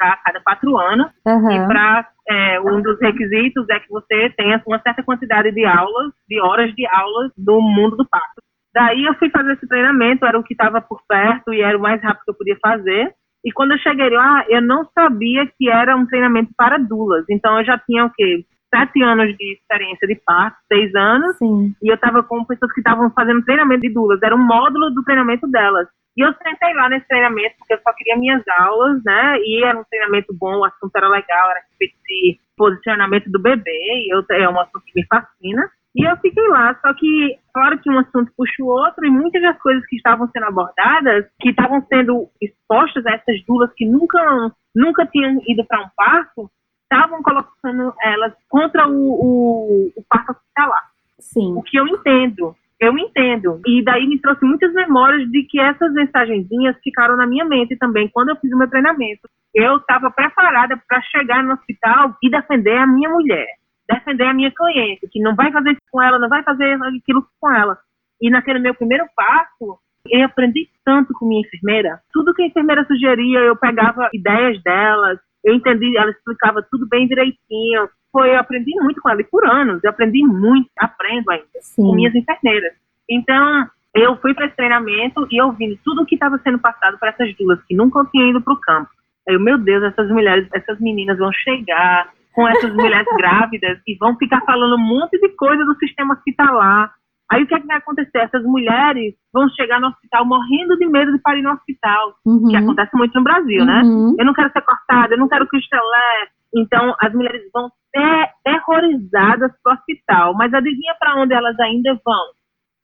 a 0.00 0.16
cada 0.16 0.40
quatro 0.40 0.76
anos, 0.78 1.10
uhum. 1.26 1.50
e 1.50 1.66
para 1.66 2.08
é, 2.28 2.60
um 2.60 2.80
dos 2.80 2.98
requisitos 3.00 3.68
é 3.68 3.80
que 3.80 3.88
você 3.88 4.30
tenha 4.36 4.62
uma 4.66 4.80
certa 4.80 5.02
quantidade 5.02 5.50
de 5.52 5.64
aulas, 5.64 6.12
de 6.28 6.40
horas 6.40 6.72
de 6.74 6.86
aulas 6.86 7.32
no 7.36 7.60
mundo 7.60 7.96
do 7.96 8.08
parto. 8.08 8.42
Daí 8.74 9.04
eu 9.04 9.14
fui 9.14 9.30
fazer 9.30 9.52
esse 9.52 9.68
treinamento, 9.68 10.26
era 10.26 10.38
o 10.38 10.42
que 10.42 10.52
estava 10.52 10.80
por 10.80 11.00
perto 11.08 11.54
e 11.54 11.60
era 11.60 11.78
o 11.78 11.80
mais 11.80 12.02
rápido 12.02 12.24
que 12.24 12.30
eu 12.30 12.36
podia 12.36 12.58
fazer. 12.60 13.14
E 13.44 13.52
quando 13.52 13.72
eu 13.72 13.78
cheguei 13.78 14.08
lá, 14.10 14.44
eu 14.48 14.62
não 14.62 14.84
sabia 14.98 15.46
que 15.46 15.68
era 15.68 15.94
um 15.94 16.06
treinamento 16.06 16.50
para 16.56 16.78
dulas. 16.78 17.24
Então 17.30 17.58
eu 17.58 17.64
já 17.64 17.78
tinha 17.78 18.06
o 18.06 18.10
quê? 18.10 18.44
Sete 18.74 19.02
anos 19.02 19.36
de 19.36 19.52
experiência 19.52 20.08
de 20.08 20.16
parto, 20.26 20.56
seis 20.66 20.92
anos. 20.94 21.36
Sim. 21.36 21.72
E 21.80 21.88
eu 21.88 21.94
estava 21.94 22.22
com 22.22 22.44
pessoas 22.44 22.72
que 22.72 22.80
estavam 22.80 23.10
fazendo 23.10 23.44
treinamento 23.44 23.82
de 23.82 23.92
dulas. 23.92 24.20
Era 24.22 24.34
um 24.34 24.44
módulo 24.44 24.90
do 24.90 25.04
treinamento 25.04 25.46
delas. 25.46 25.86
E 26.16 26.24
eu 26.24 26.32
sentei 26.34 26.74
lá 26.74 26.88
nesse 26.88 27.06
treinamento 27.08 27.56
porque 27.58 27.74
eu 27.74 27.80
só 27.82 27.92
queria 27.92 28.16
minhas 28.16 28.42
aulas, 28.58 29.02
né? 29.04 29.38
E 29.38 29.64
era 29.64 29.78
um 29.78 29.84
treinamento 29.84 30.32
bom, 30.32 30.58
o 30.58 30.64
assunto 30.64 30.94
era 30.94 31.08
legal, 31.08 31.50
era 31.50 31.60
de 31.80 32.38
posicionamento 32.56 33.30
do 33.30 33.40
bebê. 33.40 34.06
E 34.06 34.14
eu, 34.14 34.24
é 34.30 34.48
um 34.48 34.60
assunto 34.60 34.84
que 34.84 35.00
me 35.00 35.06
fascina. 35.06 35.70
E 35.96 36.02
eu 36.04 36.16
fiquei 36.16 36.46
lá, 36.48 36.76
só 36.80 36.92
que, 36.92 37.38
claro 37.52 37.78
que 37.78 37.88
um 37.88 38.00
assunto 38.00 38.32
puxa 38.36 38.62
o 38.62 38.66
outro, 38.66 39.06
e 39.06 39.10
muitas 39.10 39.40
das 39.40 39.56
coisas 39.60 39.86
que 39.86 39.94
estavam 39.94 40.28
sendo 40.32 40.46
abordadas, 40.46 41.26
que 41.40 41.50
estavam 41.50 41.86
sendo 41.86 42.28
expostas 42.42 43.06
a 43.06 43.12
essas 43.12 43.44
duas 43.46 43.72
que 43.74 43.86
nunca, 43.86 44.52
nunca 44.74 45.06
tinham 45.06 45.40
ido 45.46 45.64
para 45.64 45.82
um 45.82 45.88
parto, 45.96 46.50
estavam 46.82 47.22
colocando 47.22 47.94
elas 48.02 48.32
contra 48.48 48.88
o, 48.88 48.92
o, 48.92 49.92
o 49.96 50.04
parto 50.08 50.32
hospitalar. 50.32 50.90
Sim. 51.20 51.54
O 51.56 51.62
que 51.62 51.78
eu 51.78 51.86
entendo, 51.86 52.56
eu 52.80 52.96
entendo. 52.98 53.60
E 53.66 53.82
daí 53.82 54.06
me 54.06 54.20
trouxe 54.20 54.44
muitas 54.44 54.72
memórias 54.72 55.28
de 55.30 55.42
que 55.44 55.60
essas 55.60 55.92
mensagenzinhas 55.92 56.76
ficaram 56.82 57.16
na 57.16 57.26
minha 57.26 57.44
mente 57.44 57.76
também 57.76 58.08
quando 58.08 58.30
eu 58.30 58.36
fiz 58.36 58.52
o 58.52 58.58
meu 58.58 58.68
treinamento. 58.68 59.28
Eu 59.54 59.76
estava 59.76 60.10
preparada 60.10 60.80
para 60.88 61.00
chegar 61.02 61.42
no 61.42 61.54
hospital 61.54 62.16
e 62.22 62.30
defender 62.30 62.76
a 62.76 62.86
minha 62.86 63.08
mulher 63.08 63.46
defender 63.88 64.24
a 64.24 64.34
minha 64.34 64.50
cliente, 64.50 65.08
que 65.10 65.20
não 65.20 65.34
vai 65.34 65.52
fazer 65.52 65.70
isso 65.72 65.80
com 65.90 66.02
ela, 66.02 66.18
não 66.18 66.28
vai 66.28 66.42
fazer 66.42 66.74
aquilo 66.82 67.26
com 67.40 67.54
ela. 67.54 67.78
E 68.20 68.30
naquele 68.30 68.58
meu 68.58 68.74
primeiro 68.74 69.04
passo, 69.14 69.78
Eu 70.06 70.26
aprendi 70.26 70.68
tanto 70.84 71.14
com 71.14 71.26
minha 71.26 71.40
enfermeira. 71.40 71.98
Tudo 72.12 72.34
que 72.34 72.42
a 72.42 72.46
enfermeira 72.46 72.84
sugeria, 72.84 73.38
eu 73.40 73.56
pegava 73.56 74.10
ideias 74.12 74.62
delas, 74.62 75.18
eu 75.42 75.54
entendi, 75.54 75.96
ela 75.96 76.10
explicava 76.10 76.62
tudo 76.70 76.86
bem 76.86 77.08
direitinho. 77.08 77.88
Foi, 78.14 78.30
eu 78.30 78.38
aprendi 78.38 78.70
muito 78.80 79.02
com 79.02 79.10
ela, 79.10 79.24
por 79.28 79.44
anos, 79.44 79.82
eu 79.82 79.90
aprendi 79.90 80.24
muito, 80.24 80.70
aprendo 80.78 81.32
ainda, 81.32 81.46
Sim. 81.60 81.82
com 81.82 81.96
minhas 81.96 82.14
enfermeiras. 82.14 82.72
Então, 83.10 83.66
eu 83.92 84.16
fui 84.18 84.32
para 84.32 84.46
esse 84.46 84.54
treinamento 84.54 85.26
e 85.32 85.42
ouvindo 85.42 85.76
tudo 85.84 86.02
o 86.02 86.06
que 86.06 86.14
estava 86.14 86.38
sendo 86.38 86.60
passado 86.60 86.96
para 86.96 87.08
essas 87.08 87.36
duas 87.36 87.60
que 87.64 87.74
nunca 87.74 88.04
tinham 88.12 88.30
ido 88.30 88.40
para 88.40 88.54
o 88.54 88.60
campo. 88.60 88.88
Aí, 89.28 89.36
meu 89.36 89.58
Deus, 89.58 89.82
essas 89.82 90.08
mulheres, 90.10 90.46
essas 90.54 90.78
meninas 90.78 91.18
vão 91.18 91.32
chegar 91.32 92.08
com 92.32 92.46
essas 92.46 92.72
mulheres 92.72 93.08
grávidas 93.18 93.80
e 93.84 93.96
vão 93.96 94.16
ficar 94.16 94.42
falando 94.42 94.76
um 94.76 94.86
monte 94.86 95.18
de 95.18 95.30
coisa 95.30 95.64
do 95.64 95.74
sistema 95.78 96.14
hospitalar. 96.14 96.94
Aí 97.32 97.42
o 97.42 97.46
que, 97.46 97.54
é 97.54 97.60
que 97.60 97.66
vai 97.66 97.78
acontecer? 97.78 98.18
Essas 98.18 98.44
mulheres 98.44 99.14
vão 99.32 99.48
chegar 99.50 99.80
no 99.80 99.88
hospital 99.88 100.26
morrendo 100.26 100.76
de 100.76 100.86
medo 100.86 101.12
de 101.12 101.18
parir 101.18 101.42
no 101.42 101.52
hospital, 101.52 102.14
uhum. 102.24 102.48
que 102.48 102.56
acontece 102.56 102.94
muito 102.96 103.14
no 103.14 103.24
Brasil, 103.24 103.64
né? 103.64 103.82
uhum. 103.82 104.10
né? 104.10 104.16
Eu 104.18 104.26
não 104.26 104.34
quero 104.34 104.52
ser 104.52 104.62
cortada, 104.62 105.14
eu 105.14 105.18
não 105.18 105.28
quero 105.28 105.48
cristalé. 105.48 106.28
Então, 106.54 106.94
as 107.00 107.12
mulheres 107.12 107.42
vão 107.52 107.70
ter 107.92 108.30
terrorizadas 108.44 109.52
para 109.62 109.72
o 109.72 109.76
hospital. 109.76 110.34
Mas 110.34 110.52
adivinha 110.54 110.94
para 110.98 111.16
onde 111.16 111.34
elas 111.34 111.58
ainda 111.58 111.98
vão? 112.04 112.26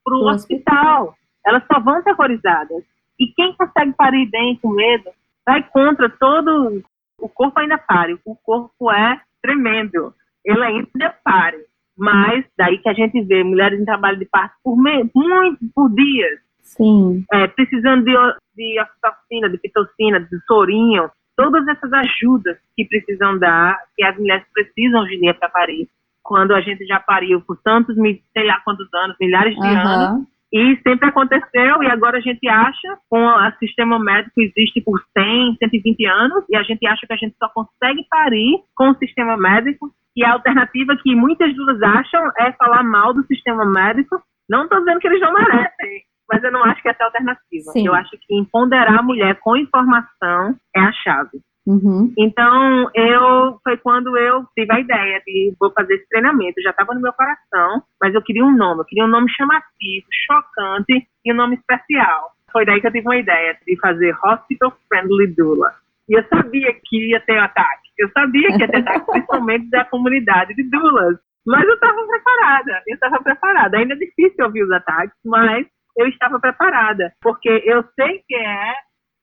Para 0.04 0.16
o 0.16 0.28
hospital. 0.28 1.14
Elas 1.46 1.62
só 1.72 1.78
vão 1.78 2.02
terrorizadas. 2.02 2.82
E 3.18 3.26
quem 3.36 3.54
consegue 3.54 3.92
parir 3.92 4.28
bem 4.30 4.58
com 4.60 4.70
medo, 4.70 5.10
vai 5.46 5.62
contra 5.62 6.08
todo. 6.08 6.82
O 7.20 7.28
corpo 7.28 7.60
ainda 7.60 7.78
pare. 7.78 8.18
O 8.24 8.34
corpo 8.34 8.90
é 8.90 9.20
tremendo. 9.42 10.14
Ele 10.44 10.64
ainda 10.64 11.14
pare. 11.22 11.58
Mas 12.00 12.46
daí 12.56 12.78
que 12.78 12.88
a 12.88 12.94
gente 12.94 13.20
vê 13.22 13.44
mulheres 13.44 13.78
em 13.78 13.84
trabalho 13.84 14.18
de 14.18 14.24
parto 14.24 14.54
por 14.64 14.74
me... 14.74 15.10
muito 15.14 15.58
por 15.74 15.94
dias. 15.94 16.40
Sim. 16.62 17.24
É, 17.30 17.46
precisando 17.48 18.04
de, 18.04 18.12
de 18.56 18.80
oxitocina, 18.80 19.50
de 19.50 19.58
pitocina, 19.58 20.20
de 20.20 20.40
sorinho, 20.46 21.10
todas 21.36 21.68
essas 21.68 21.92
ajudas 21.92 22.56
que 22.74 22.86
precisam 22.86 23.38
dar, 23.38 23.78
que 23.94 24.02
as 24.02 24.16
mulheres 24.16 24.46
precisam 24.54 25.02
hoje 25.02 25.16
em 25.16 25.20
dia 25.20 25.34
para 25.34 25.50
parir. 25.50 25.88
Quando 26.22 26.54
a 26.54 26.60
gente 26.62 26.86
já 26.86 26.98
pariu 26.98 27.42
por 27.42 27.58
tantos, 27.58 27.94
sei 27.96 28.46
lá 28.46 28.60
quantos 28.64 28.88
anos, 28.94 29.16
milhares 29.20 29.54
de 29.54 29.60
uhum. 29.60 29.78
anos, 29.78 30.28
e 30.52 30.76
sempre 30.82 31.08
aconteceu, 31.08 31.82
e 31.82 31.86
agora 31.86 32.18
a 32.18 32.20
gente 32.20 32.48
acha, 32.48 32.98
com 33.08 33.24
o 33.24 33.50
sistema 33.58 33.98
médico 33.98 34.40
existe 34.40 34.80
por 34.80 35.00
100, 35.16 35.56
120 35.58 36.06
anos, 36.06 36.44
e 36.48 36.56
a 36.56 36.62
gente 36.62 36.86
acha 36.86 37.06
que 37.06 37.12
a 37.12 37.16
gente 37.16 37.36
só 37.38 37.48
consegue 37.48 38.04
parir 38.10 38.58
com 38.74 38.90
o 38.90 38.96
sistema 38.96 39.36
médico, 39.36 39.92
e 40.16 40.24
a 40.24 40.32
alternativa 40.32 40.96
que 40.96 41.14
muitas 41.14 41.54
duas 41.54 41.80
acham 41.82 42.20
é 42.38 42.52
falar 42.52 42.82
mal 42.82 43.14
do 43.14 43.24
sistema 43.26 43.64
médico. 43.64 44.20
Não 44.48 44.64
estou 44.64 44.80
dizendo 44.80 44.98
que 44.98 45.06
eles 45.06 45.20
não 45.20 45.32
merecem, 45.32 46.02
mas 46.30 46.42
eu 46.42 46.50
não 46.50 46.64
acho 46.64 46.82
que 46.82 46.88
essa 46.88 46.98
é 47.00 47.04
a 47.04 47.06
alternativa. 47.06 47.72
Sim. 47.72 47.86
Eu 47.86 47.94
acho 47.94 48.10
que 48.10 48.34
empoderar 48.34 48.98
a 48.98 49.02
mulher 49.02 49.38
com 49.40 49.56
informação 49.56 50.56
é 50.74 50.80
a 50.80 50.92
chave. 50.92 51.40
Uhum. 51.66 52.12
Então, 52.18 52.90
eu 52.94 53.58
foi 53.62 53.76
quando 53.78 54.16
eu 54.16 54.44
tive 54.56 54.72
a 54.72 54.80
ideia 54.80 55.20
de 55.26 55.54
vou 55.58 55.72
fazer 55.72 55.94
esse 55.94 56.08
treinamento. 56.08 56.60
Já 56.62 56.70
estava 56.70 56.94
no 56.94 57.00
meu 57.00 57.12
coração, 57.12 57.82
mas 58.00 58.14
eu 58.14 58.22
queria 58.22 58.44
um 58.44 58.56
nome. 58.56 58.80
Eu 58.80 58.84
queria 58.84 59.04
um 59.04 59.08
nome 59.08 59.30
chamativo, 59.30 60.06
chocante 60.26 61.06
e 61.24 61.32
um 61.32 61.36
nome 61.36 61.56
especial. 61.56 62.32
Foi 62.52 62.64
daí 62.64 62.80
que 62.80 62.86
eu 62.86 62.92
tive 62.92 63.06
uma 63.06 63.16
ideia 63.16 63.56
de 63.66 63.78
fazer 63.78 64.16
Hospital 64.24 64.76
Friendly 64.88 65.28
Doula. 65.28 65.72
E 66.08 66.18
eu 66.18 66.24
sabia 66.28 66.74
que 66.84 67.10
ia 67.10 67.20
ter 67.20 67.38
ataque. 67.38 67.88
Eu 67.98 68.10
sabia 68.10 68.48
que 68.48 68.60
ia 68.60 68.68
ter 68.68 68.78
ataque, 68.78 69.06
principalmente 69.12 69.70
da 69.70 69.84
comunidade 69.84 70.54
de 70.54 70.68
doulas. 70.68 71.18
Mas 71.46 71.64
eu 71.64 71.74
estava 71.74 72.06
preparada. 72.06 72.82
Eu 72.86 72.94
estava 72.94 73.22
preparada. 73.22 73.78
Ainda 73.78 73.94
é 73.94 73.98
difícil 73.98 74.44
ouvir 74.44 74.64
os 74.64 74.70
ataques, 74.72 75.16
mas 75.24 75.66
eu 75.96 76.06
estava 76.08 76.40
preparada. 76.40 77.12
Porque 77.20 77.48
eu 77.64 77.84
sei 77.94 78.22
que 78.26 78.34
é 78.34 78.74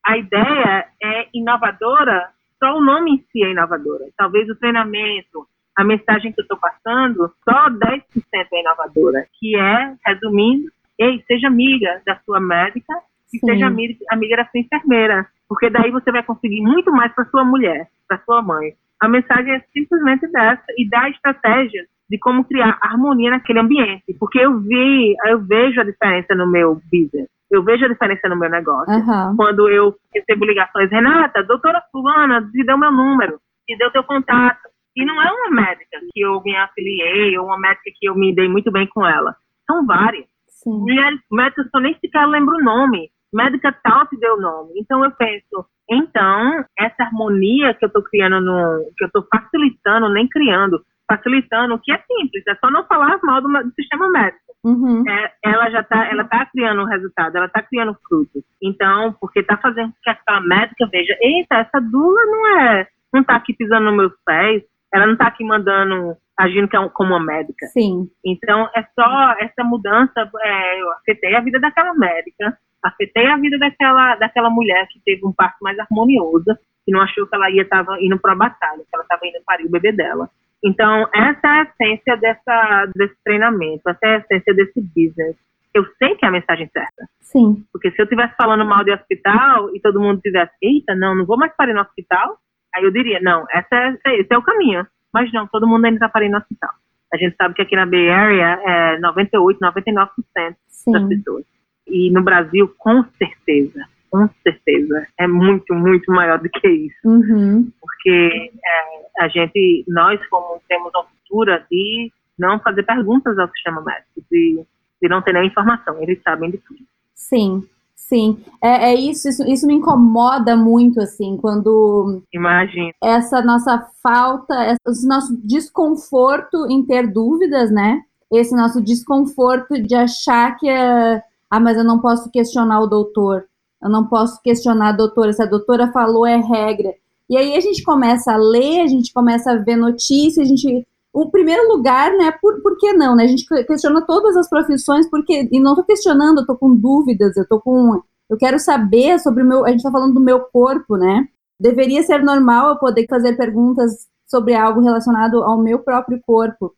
a 0.08 0.18
ideia 0.18 0.88
é 1.04 1.28
inovadora, 1.34 2.30
só 2.58 2.78
o 2.78 2.82
nome 2.82 3.12
em 3.12 3.18
si 3.30 3.44
é 3.44 3.52
inovadora. 3.52 4.06
Talvez 4.16 4.50
o 4.50 4.56
treinamento, 4.56 5.46
a 5.78 5.84
mensagem 5.84 6.32
que 6.32 6.40
eu 6.40 6.44
estou 6.44 6.58
passando, 6.58 7.30
só 7.44 7.70
10% 7.70 8.02
é 8.34 8.60
inovadora, 8.62 9.28
que 9.38 9.58
é, 9.58 9.96
resumindo, 10.06 10.72
ei, 10.98 11.22
seja 11.28 11.48
amiga 11.48 12.02
da 12.06 12.16
sua 12.26 12.40
médica 12.40 12.94
e 13.34 13.38
Sim. 13.38 13.48
seja 13.48 13.68
amiga, 13.68 13.96
amiga 14.10 14.38
da 14.38 14.46
sua 14.46 14.62
enfermeira, 14.62 15.28
porque 15.48 15.70
daí 15.70 15.92
você 15.92 16.10
vai 16.10 16.24
conseguir 16.24 16.62
muito 16.62 16.90
mais 16.90 17.14
para 17.14 17.26
sua 17.26 17.44
mulher, 17.44 17.88
para 18.08 18.20
sua 18.20 18.42
mãe. 18.42 18.74
A 19.02 19.10
mensagem 19.10 19.56
é 19.56 19.60
simplesmente 19.74 20.26
dessa 20.28 20.66
e 20.78 20.90
dá 20.90 21.10
estratégias 21.10 21.86
de 22.10 22.18
como 22.18 22.46
criar 22.46 22.80
harmonia 22.82 23.32
naquele 23.32 23.60
ambiente, 23.60 24.16
porque 24.18 24.40
eu 24.40 24.58
vi, 24.62 25.16
eu 25.26 25.40
vejo 25.42 25.82
a 25.82 25.84
diferença 25.84 26.34
no 26.34 26.50
meu 26.50 26.82
business 26.90 27.28
eu 27.52 27.64
vejo 27.64 27.86
a 27.86 27.88
diferença 27.88 28.28
no 28.28 28.38
meu 28.38 28.50
negócio. 28.50 28.94
Uhum. 28.94 29.36
Quando 29.36 29.70
eu 29.70 29.96
recebo 30.14 30.46
ligações, 30.46 30.90
Renata, 30.90 31.44
doutora 31.44 31.82
fulana, 31.92 32.42
te 32.52 32.64
deu 32.64 32.78
meu 32.78 32.92
número, 32.92 33.40
te 33.66 33.78
deu 33.78 33.92
teu 33.92 34.04
contato. 34.04 34.68
E 34.96 35.06
não 35.06 35.22
é 35.22 35.32
uma 35.32 35.62
médica 35.62 36.00
que 36.12 36.22
eu 36.22 36.42
me 36.42 36.56
afiliei, 36.56 37.38
ou 37.38 37.46
uma 37.46 37.60
médica 37.60 37.92
que 37.96 38.10
eu 38.10 38.16
me 38.16 38.34
dei 38.34 38.50
muito 38.50 38.72
bem 38.72 38.88
com 38.88 39.06
ela. 39.06 39.36
São 39.66 39.86
várias. 39.86 40.26
Sim. 40.48 40.80
Mulheres 40.80 41.20
médicas 41.32 41.70
que 41.70 41.78
eu 41.78 41.82
nem 41.82 41.94
sequer 42.00 42.26
lembro 42.26 42.56
o 42.56 42.64
nome. 42.64 43.10
Médica 43.32 43.72
tal 43.84 44.08
te 44.08 44.18
deu 44.18 44.36
o 44.36 44.42
nome. 44.42 44.72
Então 44.76 45.04
eu 45.04 45.12
penso, 45.12 45.66
então, 45.90 46.66
essa 46.78 47.04
harmonia 47.04 47.74
que 47.74 47.86
eu 47.86 47.88
estou 47.88 48.04
criando, 48.04 48.42
no, 48.42 48.92
que 48.98 49.04
eu 49.04 49.08
estou 49.08 49.26
facilitando, 49.32 50.10
nem 50.10 50.28
criando, 50.28 50.82
facilitando, 51.08 51.80
que 51.80 51.92
é 51.92 51.98
simples, 52.00 52.44
é 52.48 52.56
só 52.56 52.70
não 52.70 52.86
falar 52.86 53.20
mal 53.24 53.42
do, 53.42 53.48
do 53.48 53.74
sistema 53.74 54.10
médico. 54.10 54.44
Uhum. 54.64 55.04
É, 55.08 55.34
ela 55.44 55.70
já 55.70 55.80
está 55.80 56.08
ela 56.08 56.26
tá 56.26 56.46
criando 56.48 56.82
um 56.82 56.86
resultado, 56.86 57.38
ela 57.38 57.46
está 57.46 57.62
criando 57.62 57.96
frutos. 58.08 58.44
Então, 58.62 59.16
porque 59.20 59.40
está 59.40 59.58
fazendo 59.58 59.94
que 60.04 60.10
a 60.10 60.42
médica 60.42 60.88
veja, 60.92 61.16
eita, 61.22 61.56
essa 61.56 61.80
dula 61.80 62.26
não 62.26 62.60
é, 62.60 62.88
não 63.14 63.22
está 63.22 63.36
aqui 63.36 63.54
pisando 63.54 63.86
nos 63.86 63.96
meus 63.96 64.14
pés, 64.26 64.64
ela 64.94 65.06
não 65.06 65.14
está 65.14 65.28
aqui 65.28 65.44
mandando, 65.44 66.16
agindo 66.38 66.66
é 66.66 66.90
como 66.90 67.16
uma 67.16 67.24
médica. 67.24 67.66
Sim. 67.68 68.10
Então, 68.26 68.70
é 68.76 68.84
só 69.00 69.36
essa 69.40 69.64
mudança, 69.64 70.30
é, 70.42 70.82
eu 70.82 70.92
afetei 70.94 71.36
a 71.36 71.42
vida 71.42 71.60
daquela 71.60 71.94
médica, 71.94 72.58
afetei 72.84 73.28
a 73.28 73.38
vida 73.38 73.58
daquela, 73.58 74.16
daquela 74.16 74.50
mulher 74.50 74.88
que 74.90 75.02
teve 75.06 75.26
um 75.26 75.34
parto 75.34 75.58
mais 75.62 75.78
harmonioso, 75.80 76.58
que 76.86 76.92
não 76.92 77.02
achou 77.02 77.28
que 77.28 77.36
ela 77.36 77.50
ia 77.50 77.64
estava 77.64 77.98
indo 78.02 78.18
para 78.20 78.34
a 78.34 78.38
batalha, 78.38 78.80
que 78.80 78.96
ela 78.96 79.04
estava 79.04 79.26
indo 79.26 79.44
parir 79.46 79.66
o 79.66 79.72
bebê 79.72 79.92
dela. 79.92 80.30
Então, 80.64 81.08
essa 81.14 81.48
é 81.48 81.50
a 81.50 81.64
essência 81.64 82.18
dessa, 82.18 82.92
desse 82.96 83.16
treinamento, 83.24 83.88
essa 83.88 84.00
é 84.04 84.16
a 84.16 84.18
essência 84.18 84.54
desse 84.54 84.82
business. 84.82 85.36
Eu 85.74 85.86
sei 86.00 86.16
que 86.16 86.26
é 86.26 86.28
a 86.28 86.32
mensagem 86.32 86.68
certa. 86.74 87.08
Sim. 87.22 87.64
Porque 87.72 87.92
se 87.92 88.02
eu 88.02 88.06
estivesse 88.06 88.36
falando 88.36 88.66
mal 88.66 88.84
de 88.84 88.92
hospital 88.92 89.76
e 89.76 89.80
todo 89.80 90.00
mundo 90.00 90.22
tivesse, 90.22 90.54
eita, 90.62 90.96
não, 90.96 91.14
não 91.14 91.26
vou 91.26 91.38
mais 91.38 91.56
parir 91.56 91.74
no 91.74 91.82
hospital, 91.82 92.38
aí 92.74 92.84
eu 92.84 92.92
diria, 92.92 93.20
não, 93.22 93.46
essa 93.52 93.98
é, 94.06 94.20
esse 94.20 94.34
é 94.34 94.38
o 94.38 94.42
caminho. 94.42 94.86
Mas 95.14 95.32
não, 95.32 95.48
todo 95.48 95.68
mundo 95.68 95.86
ainda 95.86 95.98
está 95.98 96.10
parindo 96.10 96.34
no 96.34 96.38
hospital. 96.40 96.72
A 97.14 97.18
gente 97.18 97.36
sabe 97.36 97.54
que 97.54 97.62
aqui 97.62 97.76
na 97.76 97.86
Bay 97.86 98.10
Area 98.10 98.60
é 98.66 99.00
98, 99.00 99.60
99% 99.60 100.56
Sim. 100.68 100.92
das 100.92 101.08
pessoas. 101.08 101.46
E 101.86 102.12
no 102.12 102.22
Brasil, 102.22 102.74
com 102.78 103.04
certeza, 103.18 103.86
com 104.10 104.30
certeza, 104.44 105.08
é 105.20 105.28
muito, 105.28 105.74
muito 105.74 106.12
maior 106.12 106.40
do 106.40 106.50
que 106.50 106.68
isso. 106.68 107.08
Uhum. 107.08 107.70
Porque 107.82 108.52
é, 108.64 109.24
a 109.24 109.28
gente, 109.28 109.84
nós 109.88 110.20
como 110.28 110.62
temos 110.68 110.92
uma 110.94 111.04
cultura 111.04 111.66
de 111.70 112.12
não 112.38 112.60
fazer 112.60 112.84
perguntas 112.84 113.38
ao 113.38 113.50
sistema 113.50 113.82
médico, 113.82 114.22
de, 114.32 114.64
de 115.02 115.10
não 115.10 115.22
ter 115.22 115.34
nenhuma 115.34 115.52
informação, 115.52 116.02
eles 116.02 116.22
sabem 116.24 116.52
de 116.52 116.58
tudo. 116.60 116.80
Sim, 117.16 117.64
sim. 117.96 118.38
É, 118.64 118.92
é 118.92 118.96
isso, 118.96 119.28
isso, 119.28 119.44
isso 119.48 119.68
me 119.68 119.74
incomoda 119.74 120.56
muito, 120.56 121.02
assim, 121.02 121.36
quando... 121.38 122.22
Imagina. 122.34 122.92
Essa 123.04 123.42
nossa 123.42 123.88
falta, 124.04 124.78
esse 124.88 125.08
nosso 125.08 125.36
desconforto 125.46 126.68
em 126.70 126.86
ter 126.86 127.12
dúvidas, 127.12 127.72
né? 127.72 128.02
Esse 128.32 128.56
nosso 128.56 128.82
desconforto 128.82 129.82
de 129.82 129.96
achar 129.96 130.56
que... 130.58 130.70
É, 130.70 131.24
ah, 131.50 131.60
mas 131.60 131.78
eu 131.78 131.84
não 131.84 132.00
posso 132.00 132.30
questionar 132.30 132.82
o 132.82 132.88
doutor 132.88 133.46
eu 133.82 133.90
não 133.90 134.08
posso 134.08 134.42
questionar 134.42 134.90
a 134.90 134.98
doutora, 134.98 135.34
se 135.34 135.42
a 135.42 135.46
doutora 135.46 135.92
falou 135.92 136.26
é 136.26 136.38
regra. 136.38 136.94
E 137.30 137.38
aí 137.38 137.56
a 137.56 137.60
gente 137.60 137.84
começa 137.84 138.32
a 138.32 138.38
ler, 138.38 138.82
a 138.82 138.88
gente 138.88 139.14
começa 139.14 139.52
a 139.52 139.58
ver 139.58 139.76
notícias, 139.76 140.46
a 140.46 140.50
gente. 140.50 140.88
O 141.14 141.32
primeiro 141.32 141.68
lugar, 141.68 142.12
né? 142.16 142.32
Por, 142.42 142.62
por 142.62 142.78
que 142.78 142.94
não? 142.94 143.16
Né? 143.16 143.24
A 143.24 143.28
gente 143.28 143.46
questiona 143.66 144.02
todas 144.06 144.38
as 144.38 144.50
profissões, 144.50 145.10
porque. 145.10 145.48
E 145.52 145.60
não 145.60 145.72
estou 145.72 145.86
questionando, 145.86 146.38
eu 146.38 146.42
estou 146.42 146.58
com 146.58 146.76
dúvidas, 146.76 147.36
eu 147.36 147.48
tô 147.48 147.60
com. 147.60 148.02
Eu 148.30 148.38
quero 148.38 148.60
saber 148.60 149.20
sobre 149.20 149.44
o 149.44 149.46
meu. 149.46 149.66
A 149.66 149.70
gente 149.70 149.80
está 149.80 149.92
falando 149.92 150.14
do 150.14 150.22
meu 150.22 150.42
corpo, 150.42 150.96
né? 150.96 151.28
Deveria 151.60 152.04
ser 152.04 152.24
normal 152.24 152.70
eu 152.70 152.78
poder 152.78 153.08
fazer 153.10 153.36
perguntas 153.36 154.08
sobre 154.26 154.54
algo 154.54 154.82
relacionado 154.82 155.44
ao 155.44 155.58
meu 155.58 155.80
próprio 155.80 156.22
corpo. 156.26 156.74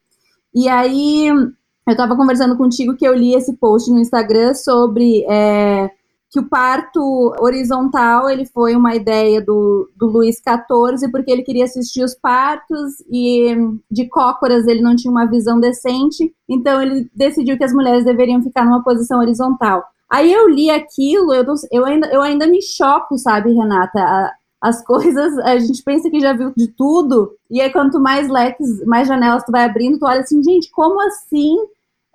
E 0.54 0.68
aí, 0.70 1.28
eu 1.28 1.92
estava 1.92 2.16
conversando 2.16 2.58
contigo 2.58 2.96
que 2.96 3.06
eu 3.06 3.14
li 3.14 3.36
esse 3.36 3.54
post 3.58 3.92
no 3.92 4.00
Instagram 4.00 4.54
sobre. 4.54 5.26
É, 5.30 5.92
que 6.32 6.40
o 6.40 6.48
parto 6.48 7.34
horizontal 7.40 8.30
ele 8.30 8.46
foi 8.46 8.76
uma 8.76 8.96
ideia 8.96 9.42
do, 9.42 9.90
do 9.96 10.06
Luiz 10.06 10.36
XIV, 10.36 11.10
porque 11.12 11.32
ele 11.32 11.42
queria 11.42 11.66
assistir 11.66 12.04
os 12.04 12.14
partos 12.14 13.00
e 13.12 13.56
de 13.90 14.08
cócoras 14.08 14.68
ele 14.68 14.82
não 14.82 14.96
tinha 14.96 15.12
uma 15.12 15.26
visão 15.26 15.60
decente, 15.60 16.34
então 16.48 16.82
ele 16.82 17.10
decidiu 17.16 17.58
que 17.58 17.64
as 17.64 17.74
mulheres 17.74 18.06
deveriam 18.06 18.44
ficar 18.44 18.64
numa 18.64 18.84
posição 18.84 19.20
horizontal. 19.20 19.84
Aí 20.10 20.32
eu 20.32 20.48
li 20.48 20.70
aquilo, 20.70 21.34
eu, 21.34 21.46
eu, 21.72 21.86
ainda, 21.86 22.08
eu 22.08 22.22
ainda 22.22 22.48
me 22.48 22.62
choco, 22.62 23.18
sabe, 23.18 23.52
Renata? 23.52 24.00
A, 24.00 24.34
as 24.62 24.84
coisas, 24.86 25.36
a 25.40 25.58
gente 25.58 25.84
pensa 25.84 26.10
que 26.12 26.20
já 26.20 26.34
viu 26.34 26.54
de 26.56 26.68
tudo, 26.68 27.32
e 27.50 27.60
aí 27.60 27.72
quanto 27.72 28.00
mais 28.00 28.30
leques, 28.30 28.86
mais 28.86 29.08
janelas 29.08 29.44
tu 29.44 29.52
vai 29.52 29.64
abrindo, 29.64 29.98
tu 29.98 30.06
olha 30.06 30.22
assim, 30.22 30.44
gente, 30.44 30.70
como 30.72 31.02
assim? 31.02 31.56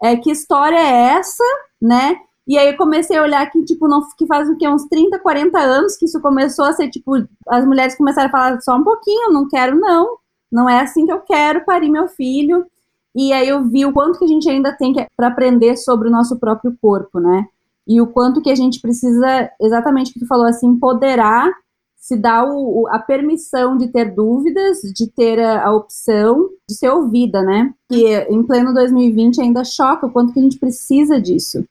É, 0.03 0.17
que 0.17 0.31
história 0.31 0.77
é 0.77 1.17
essa, 1.17 1.45
né? 1.81 2.17
E 2.47 2.59
aí 2.59 2.69
eu 2.69 2.77
comecei 2.77 3.17
a 3.17 3.23
olhar 3.23 3.51
que, 3.51 3.63
tipo, 3.65 3.89
não, 3.89 4.07
que 4.17 4.27
faz 4.27 4.49
o 4.49 4.57
quê? 4.57 4.69
Uns 4.69 4.85
30, 4.85 5.19
40 5.19 5.59
anos 5.59 5.97
que 5.97 6.05
isso 6.05 6.21
começou 6.21 6.67
a 6.67 6.73
ser, 6.73 6.91
tipo, 6.91 7.13
as 7.49 7.65
mulheres 7.65 7.97
começaram 7.97 8.29
a 8.29 8.33
falar 8.33 8.61
só 8.61 8.77
um 8.77 8.85
pouquinho, 8.85 9.33
não 9.33 9.49
quero, 9.49 9.79
não. 9.79 10.19
Não 10.53 10.69
é 10.69 10.81
assim 10.81 11.07
que 11.07 11.13
eu 11.13 11.21
quero 11.21 11.65
parir 11.65 11.91
meu 11.91 12.07
filho. 12.07 12.67
E 13.15 13.33
aí 13.33 13.49
eu 13.49 13.65
vi 13.65 13.87
o 13.87 13.93
quanto 13.93 14.19
que 14.19 14.25
a 14.25 14.29
gente 14.29 14.49
ainda 14.49 14.73
tem 14.73 14.95
para 15.17 15.29
aprender 15.29 15.77
sobre 15.77 16.09
o 16.09 16.11
nosso 16.11 16.39
próprio 16.39 16.77
corpo, 16.81 17.19
né? 17.19 17.47
E 17.87 18.01
o 18.01 18.07
quanto 18.07 18.43
que 18.43 18.51
a 18.51 18.55
gente 18.55 18.81
precisa, 18.81 19.51
exatamente 19.61 20.11
o 20.11 20.15
que 20.15 20.21
tu 20.21 20.27
falou, 20.27 20.47
assim, 20.47 20.67
empoderar, 20.67 21.51
se 21.97 22.17
dar 22.17 22.45
o, 22.45 22.87
a 22.91 22.99
permissão 22.99 23.77
de 23.79 23.89
ter 23.89 24.15
dúvidas, 24.15 24.79
de 24.95 25.07
ter 25.07 25.41
a, 25.41 25.67
a 25.67 25.73
opção 25.73 26.51
de 26.69 26.75
ser 26.75 26.91
ouvida, 26.91 27.43
né? 27.43 27.73
Que 27.89 28.17
em 28.31 28.43
pleno 28.43 28.75
2020 28.75 29.41
ainda 29.41 29.65
choca 29.65 30.07
o 30.07 30.11
quanto 30.11 30.33
que 30.33 30.41
a 30.41 30.43
gente 30.43 30.59
precisa 30.59 31.21
disso. 31.21 31.65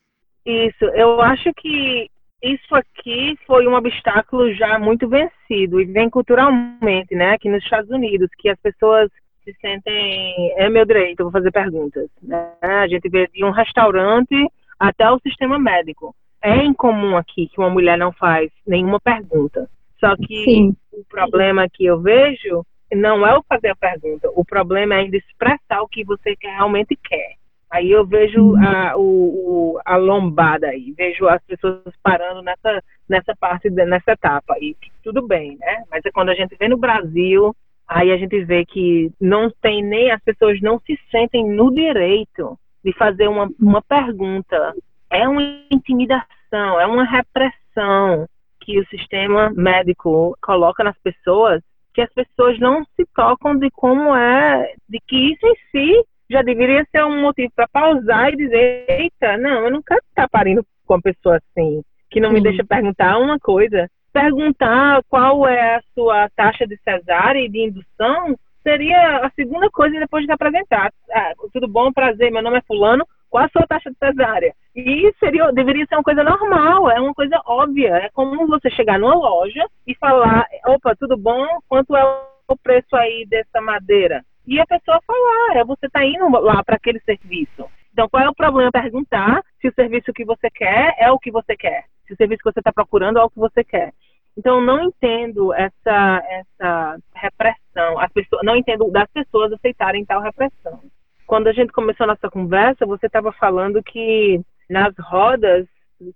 Isso, 0.46 0.86
eu 0.94 1.22
acho 1.22 1.54
que 1.54 2.10
isso 2.42 2.76
aqui 2.76 3.38
foi 3.48 3.68
um 3.68 3.76
obstáculo 3.76 4.54
já 4.54 4.78
muito 4.78 5.08
vencido 5.08 5.80
e 5.80 5.86
vem 5.86 6.10
culturalmente, 6.10 7.16
né? 7.16 7.32
Aqui 7.32 7.50
nos 7.50 7.64
Estados 7.64 7.90
Unidos, 7.90 8.30
que 8.38 8.50
as 8.50 8.60
pessoas 8.60 9.10
se 9.44 9.54
sentem 9.60 10.54
é 10.58 10.70
meu 10.70 10.86
direito, 10.86 11.20
eu 11.20 11.26
vou 11.26 11.32
fazer 11.32 11.52
perguntas. 11.52 12.10
Né? 12.22 12.52
A 12.62 12.88
gente 12.88 13.10
vê 13.10 13.28
de 13.28 13.44
um 13.44 13.52
restaurante 13.52 14.36
até 14.80 15.10
o 15.10 15.20
sistema 15.20 15.60
médico. 15.60 16.16
É 16.42 16.64
incomum 16.64 17.16
aqui 17.16 17.48
que 17.48 17.60
uma 17.60 17.70
mulher 17.70 17.98
não 17.98 18.12
faz 18.12 18.52
nenhuma 18.68 19.00
pergunta. 19.00 19.70
Só 20.00 20.16
que 20.18 20.44
Sim. 20.44 20.76
o 20.92 21.04
problema 21.06 21.68
que 21.70 21.86
eu 21.86 22.02
vejo 22.02 22.66
não 22.94 23.26
é 23.26 23.38
o 23.38 23.44
fazer 23.44 23.70
a 23.70 23.76
pergunta, 23.76 24.30
o 24.36 24.46
problema 24.46 24.96
é 24.96 25.00
ainda 25.00 25.18
expressar 25.18 25.82
o 25.82 25.88
que 25.88 26.04
você 26.04 26.36
realmente 26.42 26.96
quer. 26.96 27.36
Aí 27.74 27.90
eu 27.90 28.06
vejo 28.06 28.56
a, 28.58 28.96
o, 28.96 29.02
o, 29.02 29.80
a 29.84 29.96
lombada 29.96 30.68
aí, 30.68 30.94
vejo 30.96 31.28
as 31.28 31.44
pessoas 31.44 31.82
parando 32.04 32.44
nessa, 32.44 32.84
nessa 33.10 33.36
parte, 33.36 33.68
nessa 33.72 34.12
etapa. 34.12 34.56
E 34.62 34.78
tudo 35.04 35.26
bem, 35.26 35.58
né? 35.58 35.84
Mas 35.90 36.06
é 36.06 36.12
quando 36.12 36.30
a 36.30 36.36
gente 36.36 36.56
vê 36.56 36.68
no 36.68 36.78
Brasil, 36.78 37.52
aí 37.88 38.12
a 38.12 38.18
gente 38.18 38.46
vê 38.46 38.64
que 38.64 39.12
não 39.20 39.50
tem 39.60 39.82
nem, 39.84 40.12
as 40.12 40.22
pessoas 40.22 40.62
não 40.62 40.80
se 40.82 41.00
sentem 41.10 41.50
no 41.50 41.74
direito 41.74 42.60
de 42.86 42.94
fazer 42.94 43.28
uma, 43.28 43.50
uma 43.60 43.82
pergunta. 43.82 44.76
É 45.10 45.28
uma 45.28 45.42
intimidação, 45.72 46.80
é 46.80 46.86
uma 46.86 47.06
repressão 47.06 48.28
que 48.62 48.80
o 48.80 48.86
sistema 48.86 49.50
médico 49.50 50.38
coloca 50.44 50.84
nas 50.84 50.98
pessoas, 51.00 51.60
que 51.92 52.02
as 52.02 52.14
pessoas 52.14 52.60
não 52.60 52.86
se 52.96 53.04
tocam 53.16 53.58
de 53.58 53.72
como 53.72 54.16
é, 54.16 54.76
de 54.88 55.00
que 55.08 55.34
isso 55.34 55.48
em 55.48 55.56
si 55.72 56.06
já 56.34 56.42
deveria 56.42 56.86
ser 56.92 57.06
um 57.06 57.22
motivo 57.22 57.52
para 57.56 57.68
pausar 57.68 58.34
e 58.34 58.38
dizer: 58.38 58.86
eita, 58.90 59.38
não, 59.38 59.66
eu 59.66 59.72
não 59.72 59.82
quero 59.82 60.02
estar 60.10 60.28
parindo 60.28 60.66
com 60.86 60.96
uma 60.96 61.02
pessoa 61.02 61.38
assim, 61.38 61.82
que 62.10 62.20
não 62.20 62.30
Sim. 62.30 62.36
me 62.36 62.42
deixa 62.42 62.66
perguntar 62.66 63.18
uma 63.20 63.40
coisa. 63.40 63.90
Perguntar 64.12 65.02
qual 65.10 65.48
é 65.48 65.76
a 65.76 65.82
sua 65.96 66.30
taxa 66.36 66.68
de 66.68 66.78
cesárea 66.84 67.40
e 67.40 67.50
de 67.50 67.60
indução 67.60 68.36
seria 68.62 69.18
a 69.18 69.30
segunda 69.32 69.70
coisa 69.70 70.00
depois 70.00 70.22
de 70.22 70.28
se 70.28 70.34
apresentar. 70.34 70.92
Ah, 71.12 71.34
tudo 71.52 71.68
bom, 71.68 71.92
prazer, 71.92 72.32
meu 72.32 72.42
nome 72.42 72.58
é 72.58 72.62
Fulano, 72.62 73.06
qual 73.30 73.44
a 73.44 73.50
sua 73.50 73.66
taxa 73.68 73.90
de 73.90 73.98
cesárea? 73.98 74.54
E 74.76 75.12
seria, 75.20 75.52
deveria 75.52 75.86
ser 75.88 75.96
uma 75.96 76.04
coisa 76.04 76.24
normal, 76.24 76.90
é 76.92 77.00
uma 77.00 77.14
coisa 77.14 77.42
óbvia. 77.46 77.96
É 77.96 78.10
como 78.14 78.48
você 78.48 78.70
chegar 78.70 79.00
numa 79.00 79.16
loja 79.16 79.66
e 79.88 79.96
falar: 79.96 80.46
opa, 80.68 80.96
tudo 80.96 81.18
bom, 81.18 81.46
quanto 81.68 81.96
é 81.96 82.04
o 82.48 82.56
preço 82.56 82.96
aí 82.96 83.26
dessa 83.28 83.60
madeira? 83.60 84.24
E 84.46 84.60
a 84.60 84.66
pessoa 84.66 85.00
falar, 85.06 85.58
é 85.58 85.64
você 85.64 85.86
está 85.86 86.06
indo 86.06 86.28
lá 86.40 86.64
para 86.64 86.76
aquele 86.76 87.00
serviço. 87.02 87.66
Então, 87.92 88.10
qual 88.10 88.24
é 88.24 88.30
o 88.30 88.36
problema? 88.36 88.72
Perguntar 88.72 89.44
se 89.62 89.68
o 89.68 89.74
serviço 89.74 90.12
que 90.12 90.26
você 90.26 90.50
quer 90.50 90.96
é 90.98 91.12
o 91.12 91.20
que 91.20 91.32
você 91.32 91.56
quer. 91.56 91.86
Se 92.08 92.14
o 92.14 92.18
serviço 92.18 92.44
que 92.44 92.52
você 92.52 92.60
está 92.60 92.74
procurando 92.74 93.20
é 93.20 93.24
o 93.24 93.30
que 93.30 93.40
você 93.40 93.64
quer. 93.64 93.94
Então, 94.36 94.60
não 94.60 94.84
entendo 94.84 95.54
essa, 95.54 96.24
essa 96.28 96.98
repressão. 97.16 98.00
As 98.00 98.12
pessoas, 98.12 98.42
não 98.44 98.56
entendo 98.56 98.90
das 98.92 99.10
pessoas 99.12 99.54
aceitarem 99.54 100.06
tal 100.06 100.22
repressão. 100.22 100.82
Quando 101.28 101.48
a 101.48 101.54
gente 101.54 101.72
começou 101.72 102.06
a 102.06 102.08
nossa 102.08 102.30
conversa, 102.30 102.86
você 102.86 103.06
estava 103.06 103.32
falando 103.32 103.82
que 103.84 104.42
nas 104.70 104.94
rodas 105.00 105.68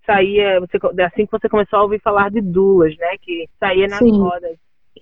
saía, 0.05 0.59
você, 0.59 0.77
assim 1.03 1.25
que 1.25 1.31
você 1.31 1.47
começou 1.47 1.79
a 1.79 1.83
ouvir 1.83 2.01
falar 2.01 2.29
de 2.31 2.41
duas, 2.41 2.97
né? 2.97 3.17
Que 3.21 3.47
saía 3.59 3.87
nas 3.87 3.99
Sim. 3.99 4.19
rodas. 4.19 4.57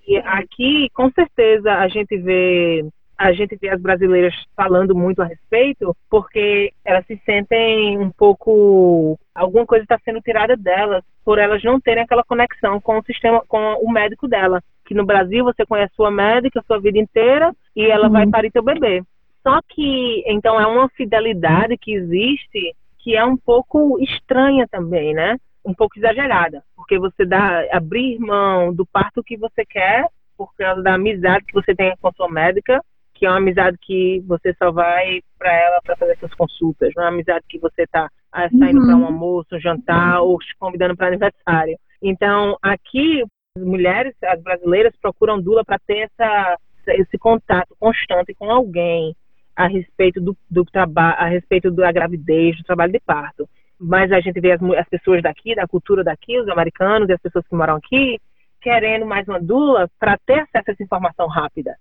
E 0.06 0.18
aqui, 0.18 0.88
com 0.90 1.10
certeza, 1.10 1.72
a 1.72 1.88
gente 1.88 2.16
vê 2.18 2.84
a 3.18 3.32
gente 3.32 3.56
vê 3.56 3.70
as 3.70 3.80
brasileiras 3.80 4.34
falando 4.54 4.94
muito 4.94 5.22
a 5.22 5.24
respeito, 5.24 5.96
porque 6.10 6.72
elas 6.84 7.06
se 7.06 7.16
sentem 7.24 7.98
um 7.98 8.10
pouco. 8.10 9.18
Alguma 9.34 9.66
coisa 9.66 9.84
está 9.84 9.98
sendo 10.04 10.20
tirada 10.20 10.56
delas, 10.56 11.02
por 11.24 11.38
elas 11.38 11.62
não 11.62 11.80
terem 11.80 12.04
aquela 12.04 12.24
conexão 12.24 12.80
com 12.80 12.98
o 12.98 13.04
sistema, 13.04 13.42
com 13.48 13.58
o 13.82 13.90
médico 13.90 14.28
dela. 14.28 14.62
Que 14.84 14.94
no 14.94 15.04
Brasil 15.04 15.44
você 15.44 15.64
conhece 15.64 15.94
sua 15.94 16.10
médica 16.10 16.60
a 16.60 16.62
sua 16.62 16.78
vida 16.78 16.98
inteira 16.98 17.52
e 17.74 17.86
ela 17.86 18.06
uhum. 18.06 18.12
vai 18.12 18.26
parir 18.28 18.50
teu 18.50 18.62
bebê. 18.62 19.02
Só 19.42 19.60
que, 19.68 20.24
então, 20.26 20.60
é 20.60 20.66
uma 20.66 20.88
fidelidade 20.90 21.76
que 21.78 21.94
existe 21.94 22.74
que 22.98 23.16
é 23.16 23.24
um 23.24 23.36
pouco 23.36 23.98
estranha 24.00 24.66
também, 24.68 25.14
né? 25.14 25.36
Um 25.64 25.72
pouco 25.72 25.96
exagerada, 25.96 26.64
porque 26.74 26.98
você 26.98 27.24
dá 27.24 27.64
abrir 27.70 28.18
mão 28.18 28.74
do 28.74 28.84
parto 28.84 29.22
que 29.22 29.36
você 29.36 29.64
quer 29.64 30.08
por 30.36 30.52
causa 30.56 30.82
da 30.82 30.94
amizade 30.94 31.44
que 31.46 31.54
você 31.54 31.74
tem 31.74 31.94
com 32.00 32.08
a 32.08 32.12
sua 32.12 32.28
médica 32.28 32.82
que 33.16 33.24
é 33.24 33.30
uma 33.30 33.38
amizade 33.38 33.78
que 33.80 34.22
você 34.26 34.54
só 34.54 34.70
vai 34.70 35.20
para 35.38 35.52
ela 35.52 35.80
para 35.82 35.96
fazer 35.96 36.16
suas 36.18 36.34
consultas, 36.34 36.92
não 36.94 37.04
é 37.04 37.06
uma 37.06 37.14
amizade 37.14 37.44
que 37.48 37.58
você 37.58 37.82
está 37.82 38.08
ah, 38.32 38.48
saindo 38.50 38.80
uhum. 38.80 38.86
para 38.86 38.96
um 38.96 39.06
almoço, 39.06 39.56
um 39.56 39.60
jantar 39.60 40.20
ou 40.20 40.38
te 40.38 40.54
convidando 40.58 40.96
para 40.96 41.08
aniversário. 41.08 41.78
Então, 42.02 42.56
aqui, 42.62 43.22
as 43.56 43.62
mulheres, 43.62 44.14
as 44.22 44.42
brasileiras 44.42 44.94
procuram 45.00 45.40
dula 45.40 45.64
para 45.64 45.78
ter 45.78 46.10
essa, 46.10 46.56
esse 46.88 47.16
contato 47.18 47.74
constante 47.80 48.34
com 48.34 48.50
alguém 48.50 49.16
a 49.56 49.66
respeito 49.66 50.20
do, 50.20 50.36
do 50.50 50.64
trabalho, 50.66 51.16
a 51.18 51.26
respeito 51.26 51.70
da 51.70 51.90
gravidez, 51.90 52.58
do 52.58 52.64
trabalho 52.64 52.92
de 52.92 53.00
parto. 53.00 53.48
Mas 53.80 54.12
a 54.12 54.20
gente 54.20 54.38
vê 54.40 54.52
as, 54.52 54.62
as 54.62 54.88
pessoas 54.88 55.22
daqui, 55.22 55.54
da 55.54 55.66
cultura 55.66 56.04
daqui, 56.04 56.38
os 56.38 56.48
americanos 56.48 57.08
e 57.08 57.14
as 57.14 57.20
pessoas 57.20 57.46
que 57.48 57.56
moram 57.56 57.76
aqui, 57.76 58.18
querendo 58.60 59.06
mais 59.06 59.26
uma 59.26 59.40
dula 59.40 59.88
para 59.98 60.18
ter 60.26 60.40
acesso 60.40 60.68
a 60.68 60.72
essa 60.72 60.82
informação 60.82 61.26
rápida 61.26 61.76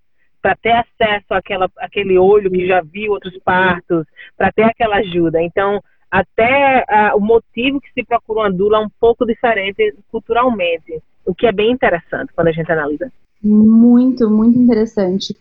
para 0.45 0.55
ter 0.58 0.73
acesso 0.73 1.34
àquela, 1.34 1.67
àquele 1.79 2.19
olho 2.19 2.51
que 2.51 2.67
já 2.67 2.79
viu 2.79 3.13
outros 3.13 3.36
partos, 3.43 4.05
para 4.38 4.51
ter 4.51 4.62
aquela 4.62 4.97
ajuda. 4.97 5.41
Então, 5.41 5.81
até 6.12 6.86
uh, 6.88 7.17
o 7.17 7.19
motivo 7.19 7.81
que 7.81 7.91
se 7.91 8.05
procura 8.05 8.41
uma 8.41 8.51
dula 8.51 8.77
é 8.77 8.81
um 8.81 8.89
pouco 8.99 9.25
diferente 9.25 9.95
culturalmente, 10.12 11.01
o 11.25 11.34
que 11.34 11.47
é 11.47 11.51
bem 11.51 11.71
interessante 11.71 12.31
quando 12.36 12.49
a 12.49 12.51
gente 12.51 12.71
analisa. 12.71 13.12
Muito, 13.43 14.29
muito 14.29 14.60
interessante. 14.60 15.36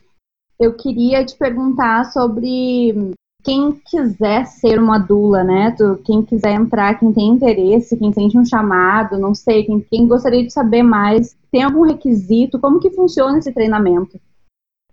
Eu 0.59 0.75
queria 0.75 1.23
te 1.23 1.37
perguntar 1.37 2.07
sobre 2.07 3.13
quem 3.45 3.73
quiser 3.73 4.47
ser 4.47 4.79
uma 4.79 4.97
dula, 4.97 5.45
né? 5.45 5.77
quem 6.03 6.23
quiser 6.23 6.55
entrar, 6.55 6.99
quem 6.99 7.13
tem 7.13 7.29
interesse, 7.29 7.99
quem 7.99 8.11
sente 8.11 8.39
um 8.39 8.45
chamado, 8.47 9.19
não 9.19 9.35
sei, 9.35 9.65
quem, 9.65 9.81
quem 9.81 10.09
gostaria 10.09 10.43
de 10.43 10.51
saber 10.51 10.83
mais, 10.83 11.37
tem 11.53 11.63
algum 11.63 11.83
requisito? 11.83 12.59
Como 12.59 12.81
que 12.81 12.91
funciona 12.91 13.37
esse 13.37 13.53
treinamento? 13.53 14.19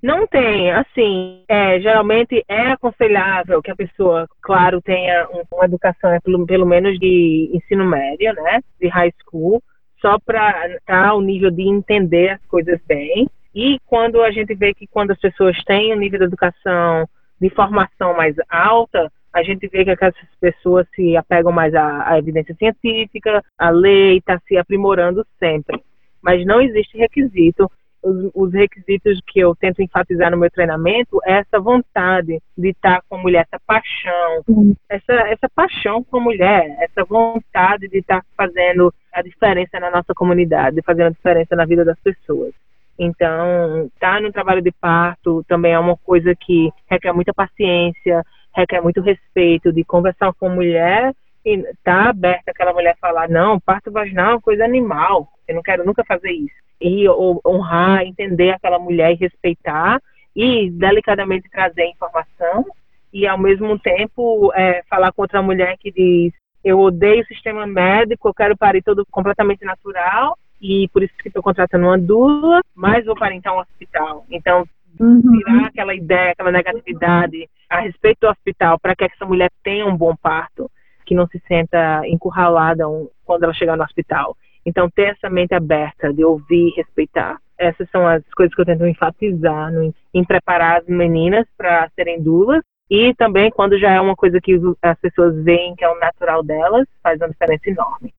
Não 0.02 0.26
tem, 0.26 0.72
assim, 0.72 1.44
é, 1.48 1.80
geralmente 1.80 2.44
é 2.48 2.72
aconselhável 2.72 3.62
que 3.62 3.70
a 3.70 3.76
pessoa, 3.76 4.28
claro, 4.42 4.82
tenha 4.82 5.28
uma 5.52 5.66
educação, 5.66 6.10
é, 6.12 6.20
pelo, 6.20 6.44
pelo 6.48 6.66
menos 6.66 6.98
de 6.98 7.52
ensino 7.54 7.86
médio, 7.86 8.34
né, 8.34 8.62
de 8.80 8.88
high 8.88 9.14
school, 9.22 9.62
só 10.02 10.18
para 10.18 10.68
estar 10.70 11.04
tá 11.04 11.08
ao 11.10 11.22
nível 11.22 11.52
de 11.52 11.62
entender 11.62 12.30
as 12.30 12.46
coisas 12.48 12.80
bem. 12.88 13.30
E 13.54 13.78
quando 13.86 14.24
a 14.24 14.32
gente 14.32 14.56
vê 14.56 14.74
que 14.74 14.88
quando 14.88 15.12
as 15.12 15.20
pessoas 15.20 15.56
têm 15.66 15.94
um 15.94 16.00
nível 16.00 16.18
de 16.18 16.26
educação, 16.26 17.08
de 17.40 17.50
formação 17.52 18.16
mais 18.16 18.36
alta, 18.50 19.12
a 19.32 19.44
gente 19.44 19.68
vê 19.68 19.86
que 19.86 19.92
essas 19.92 20.16
pessoas 20.40 20.88
se 20.96 21.16
apegam 21.16 21.52
mais 21.52 21.76
à, 21.76 22.10
à 22.10 22.18
evidência 22.18 22.56
científica, 22.56 23.44
à 23.58 23.70
lei, 23.70 24.18
está 24.18 24.40
se 24.48 24.58
aprimorando 24.58 25.24
sempre. 25.38 25.80
Mas 26.22 26.44
não 26.46 26.60
existe 26.60 26.98
requisito 26.98 27.70
os, 28.04 28.32
os, 28.34 28.54
requisitos 28.54 29.20
que 29.28 29.40
eu 29.40 29.56
tento 29.56 29.82
enfatizar 29.82 30.32
no 30.32 30.38
meu 30.38 30.50
treinamento 30.50 31.20
é 31.26 31.40
essa 31.40 31.60
vontade 31.60 32.42
de 32.58 32.70
estar 32.70 33.02
com 33.08 33.16
a 33.16 33.22
mulher, 33.22 33.48
essa 33.52 33.62
paixão, 33.66 34.76
essa, 34.90 35.14
essa 35.30 35.50
paixão 35.54 36.04
com 36.04 36.18
a 36.18 36.22
mulher, 36.22 36.76
essa 36.80 37.04
vontade 37.04 37.88
de 37.88 38.00
estar 38.00 38.24
fazendo 38.36 38.94
a 39.14 39.22
diferença 39.22 39.80
na 39.80 39.92
nossa 39.92 40.14
comunidade, 40.14 40.82
fazendo 40.84 41.08
a 41.08 41.12
diferença 41.12 41.56
na 41.56 41.66
vida 41.66 41.86
das 41.86 42.00
pessoas. 42.00 42.54
Então, 42.98 43.88
estar 43.94 44.22
no 44.22 44.32
trabalho 44.32 44.62
de 44.62 44.72
parto 44.72 45.44
também 45.48 45.74
é 45.74 45.80
uma 45.80 45.98
coisa 45.98 46.36
que 46.36 46.72
requer 46.90 47.12
muita 47.14 47.34
paciência, 47.34 48.24
requer 48.56 48.82
muito 48.82 49.02
respeito, 49.02 49.72
de 49.72 49.84
conversar 49.84 50.34
com 50.34 50.48
a 50.48 50.54
mulher 50.54 51.14
E 51.44 51.64
tá 51.84 52.10
aberta 52.10 52.52
aquela 52.52 52.74
mulher 52.74 52.96
falar, 53.02 53.28
não, 53.28 53.60
parto 53.60 53.92
vaginal 53.92 54.32
é 54.32 54.34
uma 54.36 54.42
coisa 54.42 54.64
animal, 54.64 55.28
eu 55.52 55.56
não 55.56 55.62
quero 55.62 55.86
nunca 55.86 56.04
fazer 56.04 56.32
isso. 56.32 56.56
E 56.80 57.08
honrar, 57.46 58.04
entender 58.04 58.52
aquela 58.52 58.80
mulher 58.80 59.12
e 59.12 59.16
respeitar 59.16 60.02
e 60.36 60.70
delicadamente 60.72 61.50
trazer 61.50 61.86
informação 61.86 62.66
e 63.14 63.28
ao 63.28 63.38
mesmo 63.38 63.78
tempo 63.78 64.52
é, 64.56 64.82
falar 64.90 65.12
com 65.12 65.22
outra 65.22 65.42
mulher 65.42 65.78
que 65.78 65.92
diz 65.92 66.34
eu 66.64 66.80
odeio 66.80 67.22
o 67.22 67.26
sistema 67.26 67.66
médico, 67.66 68.30
eu 68.30 68.34
quero 68.34 68.56
parir 68.56 68.84
tudo 68.84 69.06
completamente 69.10 69.66
natural 69.66 70.38
e 70.62 70.88
por 70.90 71.02
isso 71.02 71.14
que 71.18 71.28
estou 71.28 71.42
contratando 71.42 71.88
uma 71.88 71.98
dula, 71.98 72.62
mas 72.76 73.06
vou 73.06 73.16
parir 73.16 73.36
então 73.36 73.58
um 73.58 73.60
hospital. 73.60 74.26
Então 74.30 74.64
uhum. 75.00 75.22
tirar 75.22 75.66
aquela 75.66 75.96
ideia, 75.96 76.32
aquela 76.32 76.52
negatividade 76.52 77.50
a 77.70 77.80
respeito 77.80 78.20
do 78.22 78.30
hospital 78.30 78.80
para 78.80 78.96
que 78.96 79.06
essa 79.06 79.26
mulher 79.26 79.50
tenha 79.64 79.86
um 79.88 79.98
bom 79.98 80.16
parto, 80.16 80.70
que 81.06 81.16
não 81.16 81.28
se 81.28 81.42
sinta 81.48 82.08
encurralada 82.08 82.84
quando 83.26 83.44
ela 83.44 83.54
chegar 83.54 83.76
no 83.76 83.84
hospital. 83.84 84.38
Então 84.66 84.90
ter 84.90 85.14
essa 85.14 85.30
mente 85.30 85.54
aberta 85.54 86.14
de 86.14 86.24
ouvir 86.24 86.70
e 86.70 86.76
respeitar 86.76 87.40
essas 87.62 87.88
são 87.92 88.08
as 88.08 88.24
coisas 88.36 88.54
que 88.56 88.62
eu 88.62 88.66
tento 88.66 88.86
enfatizar 88.88 89.72
no, 89.72 89.94
em 90.14 90.26
preparar 90.26 90.82
as 90.82 90.88
meninas 90.88 91.46
para 91.56 91.90
serem 91.96 92.22
dulas 92.22 92.64
e 92.90 93.14
também 93.16 93.52
quando 93.52 93.80
já 93.80 93.92
é 93.92 94.02
uma 94.02 94.16
coisa 94.16 94.42
que 94.42 94.60
as 94.82 95.00
pessoas 95.00 95.36
veem 95.44 95.76
que 95.76 95.86
é 95.86 95.90
o 95.90 96.00
natural 96.00 96.44
delas, 96.44 96.88
faz 97.02 97.22
uma 97.22 97.30
diferença 97.30 97.70
enorme. 97.70 98.14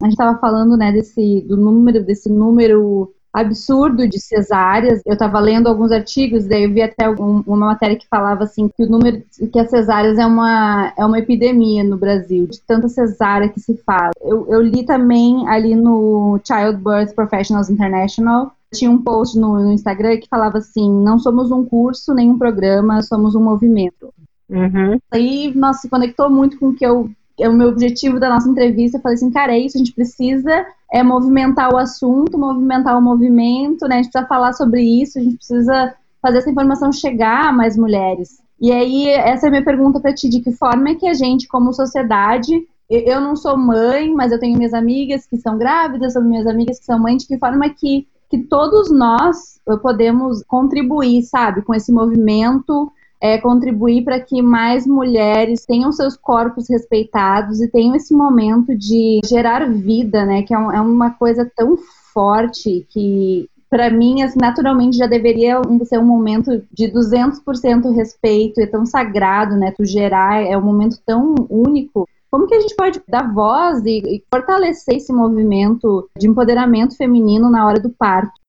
A 0.00 0.06
gente 0.06 0.14
estava 0.14 0.38
falando, 0.40 0.76
né, 0.76 0.90
desse 0.90 1.46
do 1.46 1.56
número, 1.56 2.04
desse 2.04 2.32
número 2.32 3.14
absurdo 3.32 4.06
de 4.06 4.20
cesáreas. 4.20 5.00
Eu 5.06 5.14
estava 5.14 5.40
lendo 5.40 5.68
alguns 5.68 5.90
artigos, 5.90 6.46
daí 6.46 6.64
eu 6.64 6.72
vi 6.72 6.82
até 6.82 7.06
algum, 7.06 7.42
uma 7.46 7.66
matéria 7.66 7.96
que 7.96 8.06
falava 8.08 8.44
assim 8.44 8.68
que 8.68 8.84
o 8.84 8.90
número 8.90 9.22
que 9.50 9.58
as 9.58 9.70
cesáreas 9.70 10.18
é 10.18 10.26
uma 10.26 10.92
é 10.96 11.04
uma 11.04 11.18
epidemia 11.18 11.82
no 11.82 11.96
Brasil, 11.96 12.46
de 12.46 12.60
tanta 12.60 12.88
cesárea 12.88 13.48
que 13.48 13.60
se 13.60 13.76
faz. 13.86 14.12
Eu, 14.20 14.46
eu 14.48 14.60
li 14.60 14.84
também 14.84 15.48
ali 15.48 15.74
no 15.74 16.38
Childbirth 16.44 17.14
Professionals 17.14 17.70
International 17.70 18.52
tinha 18.74 18.90
um 18.90 19.02
post 19.02 19.38
no, 19.38 19.58
no, 19.60 19.72
Instagram 19.72 20.18
que 20.18 20.28
falava 20.28 20.58
assim: 20.58 20.90
não 20.90 21.18
somos 21.18 21.50
um 21.50 21.64
curso 21.64 22.14
nem 22.14 22.30
um 22.30 22.38
programa, 22.38 23.02
somos 23.02 23.34
um 23.34 23.42
movimento. 23.42 24.12
Uhum. 24.48 24.98
Aí, 25.10 25.52
nossa, 25.54 25.80
se 25.80 25.90
conectou 25.90 26.30
muito 26.30 26.58
com 26.58 26.68
o 26.68 26.74
que 26.74 26.84
eu 26.84 27.10
é 27.38 27.48
o 27.48 27.52
meu 27.52 27.68
objetivo 27.68 28.20
da 28.20 28.28
nossa 28.28 28.48
entrevista. 28.48 28.98
Eu 28.98 29.02
falei 29.02 29.16
assim, 29.16 29.30
cara, 29.30 29.52
é 29.52 29.58
isso, 29.58 29.76
a 29.76 29.78
gente 29.78 29.92
precisa 29.94 30.66
é 30.92 31.02
movimentar 31.02 31.72
o 31.72 31.78
assunto, 31.78 32.38
movimentar 32.38 32.98
o 32.98 33.02
movimento, 33.02 33.88
né? 33.88 33.94
A 33.94 34.02
gente 34.02 34.10
precisa 34.10 34.28
falar 34.28 34.52
sobre 34.52 34.82
isso, 34.82 35.18
a 35.18 35.22
gente 35.22 35.36
precisa 35.36 35.94
fazer 36.20 36.38
essa 36.38 36.50
informação 36.50 36.92
chegar 36.92 37.48
a 37.48 37.52
mais 37.52 37.78
mulheres. 37.78 38.42
E 38.60 38.70
aí, 38.70 39.08
essa 39.08 39.46
é 39.46 39.48
a 39.48 39.50
minha 39.50 39.64
pergunta 39.64 39.98
para 39.98 40.14
ti, 40.14 40.28
de 40.28 40.40
que 40.40 40.52
forma 40.52 40.90
é 40.90 40.94
que 40.94 41.08
a 41.08 41.14
gente, 41.14 41.48
como 41.48 41.72
sociedade, 41.72 42.52
eu 42.90 43.20
não 43.20 43.34
sou 43.34 43.56
mãe, 43.56 44.12
mas 44.12 44.30
eu 44.30 44.38
tenho 44.38 44.56
minhas 44.56 44.74
amigas 44.74 45.26
que 45.26 45.38
são 45.38 45.56
grávidas, 45.56 46.14
ou 46.14 46.22
minhas 46.22 46.46
amigas 46.46 46.78
que 46.78 46.84
são 46.84 46.98
mães, 46.98 47.22
de 47.22 47.28
que 47.28 47.38
forma 47.38 47.64
é 47.64 47.70
que, 47.70 48.06
que 48.28 48.38
todos 48.38 48.92
nós 48.92 49.58
podemos 49.80 50.44
contribuir, 50.44 51.22
sabe, 51.22 51.62
com 51.62 51.74
esse 51.74 51.90
movimento 51.90 52.92
é, 53.22 53.38
contribuir 53.38 54.02
para 54.02 54.18
que 54.18 54.42
mais 54.42 54.84
mulheres 54.84 55.64
tenham 55.64 55.92
seus 55.92 56.16
corpos 56.16 56.68
respeitados 56.68 57.60
e 57.60 57.68
tenham 57.68 57.94
esse 57.94 58.12
momento 58.12 58.76
de 58.76 59.20
gerar 59.24 59.70
vida, 59.70 60.26
né? 60.26 60.42
Que 60.42 60.52
é, 60.52 60.58
um, 60.58 60.72
é 60.72 60.80
uma 60.80 61.10
coisa 61.10 61.48
tão 61.56 61.76
forte 62.12 62.84
que 62.90 63.48
para 63.70 63.88
mim, 63.88 64.22
assim, 64.22 64.38
naturalmente 64.38 64.98
já 64.98 65.06
deveria 65.06 65.62
ser 65.84 65.98
um 65.98 66.04
momento 66.04 66.62
de 66.70 66.88
200% 66.92 67.94
respeito, 67.94 68.60
é 68.60 68.66
tão 68.66 68.84
sagrado, 68.84 69.56
né? 69.56 69.70
Tu 69.70 69.84
gerar, 69.84 70.42
é 70.42 70.58
um 70.58 70.62
momento 70.62 70.98
tão 71.06 71.34
único. 71.48 72.08
Como 72.28 72.48
que 72.48 72.56
a 72.56 72.60
gente 72.60 72.74
pode 72.74 73.00
dar 73.08 73.32
voz 73.32 73.82
e, 73.84 73.98
e 74.16 74.24
fortalecer 74.28 74.96
esse 74.96 75.12
movimento 75.12 76.10
de 76.18 76.28
empoderamento 76.28 76.96
feminino 76.96 77.48
na 77.48 77.64
hora 77.64 77.78
do 77.78 77.88
parto? 77.88 78.41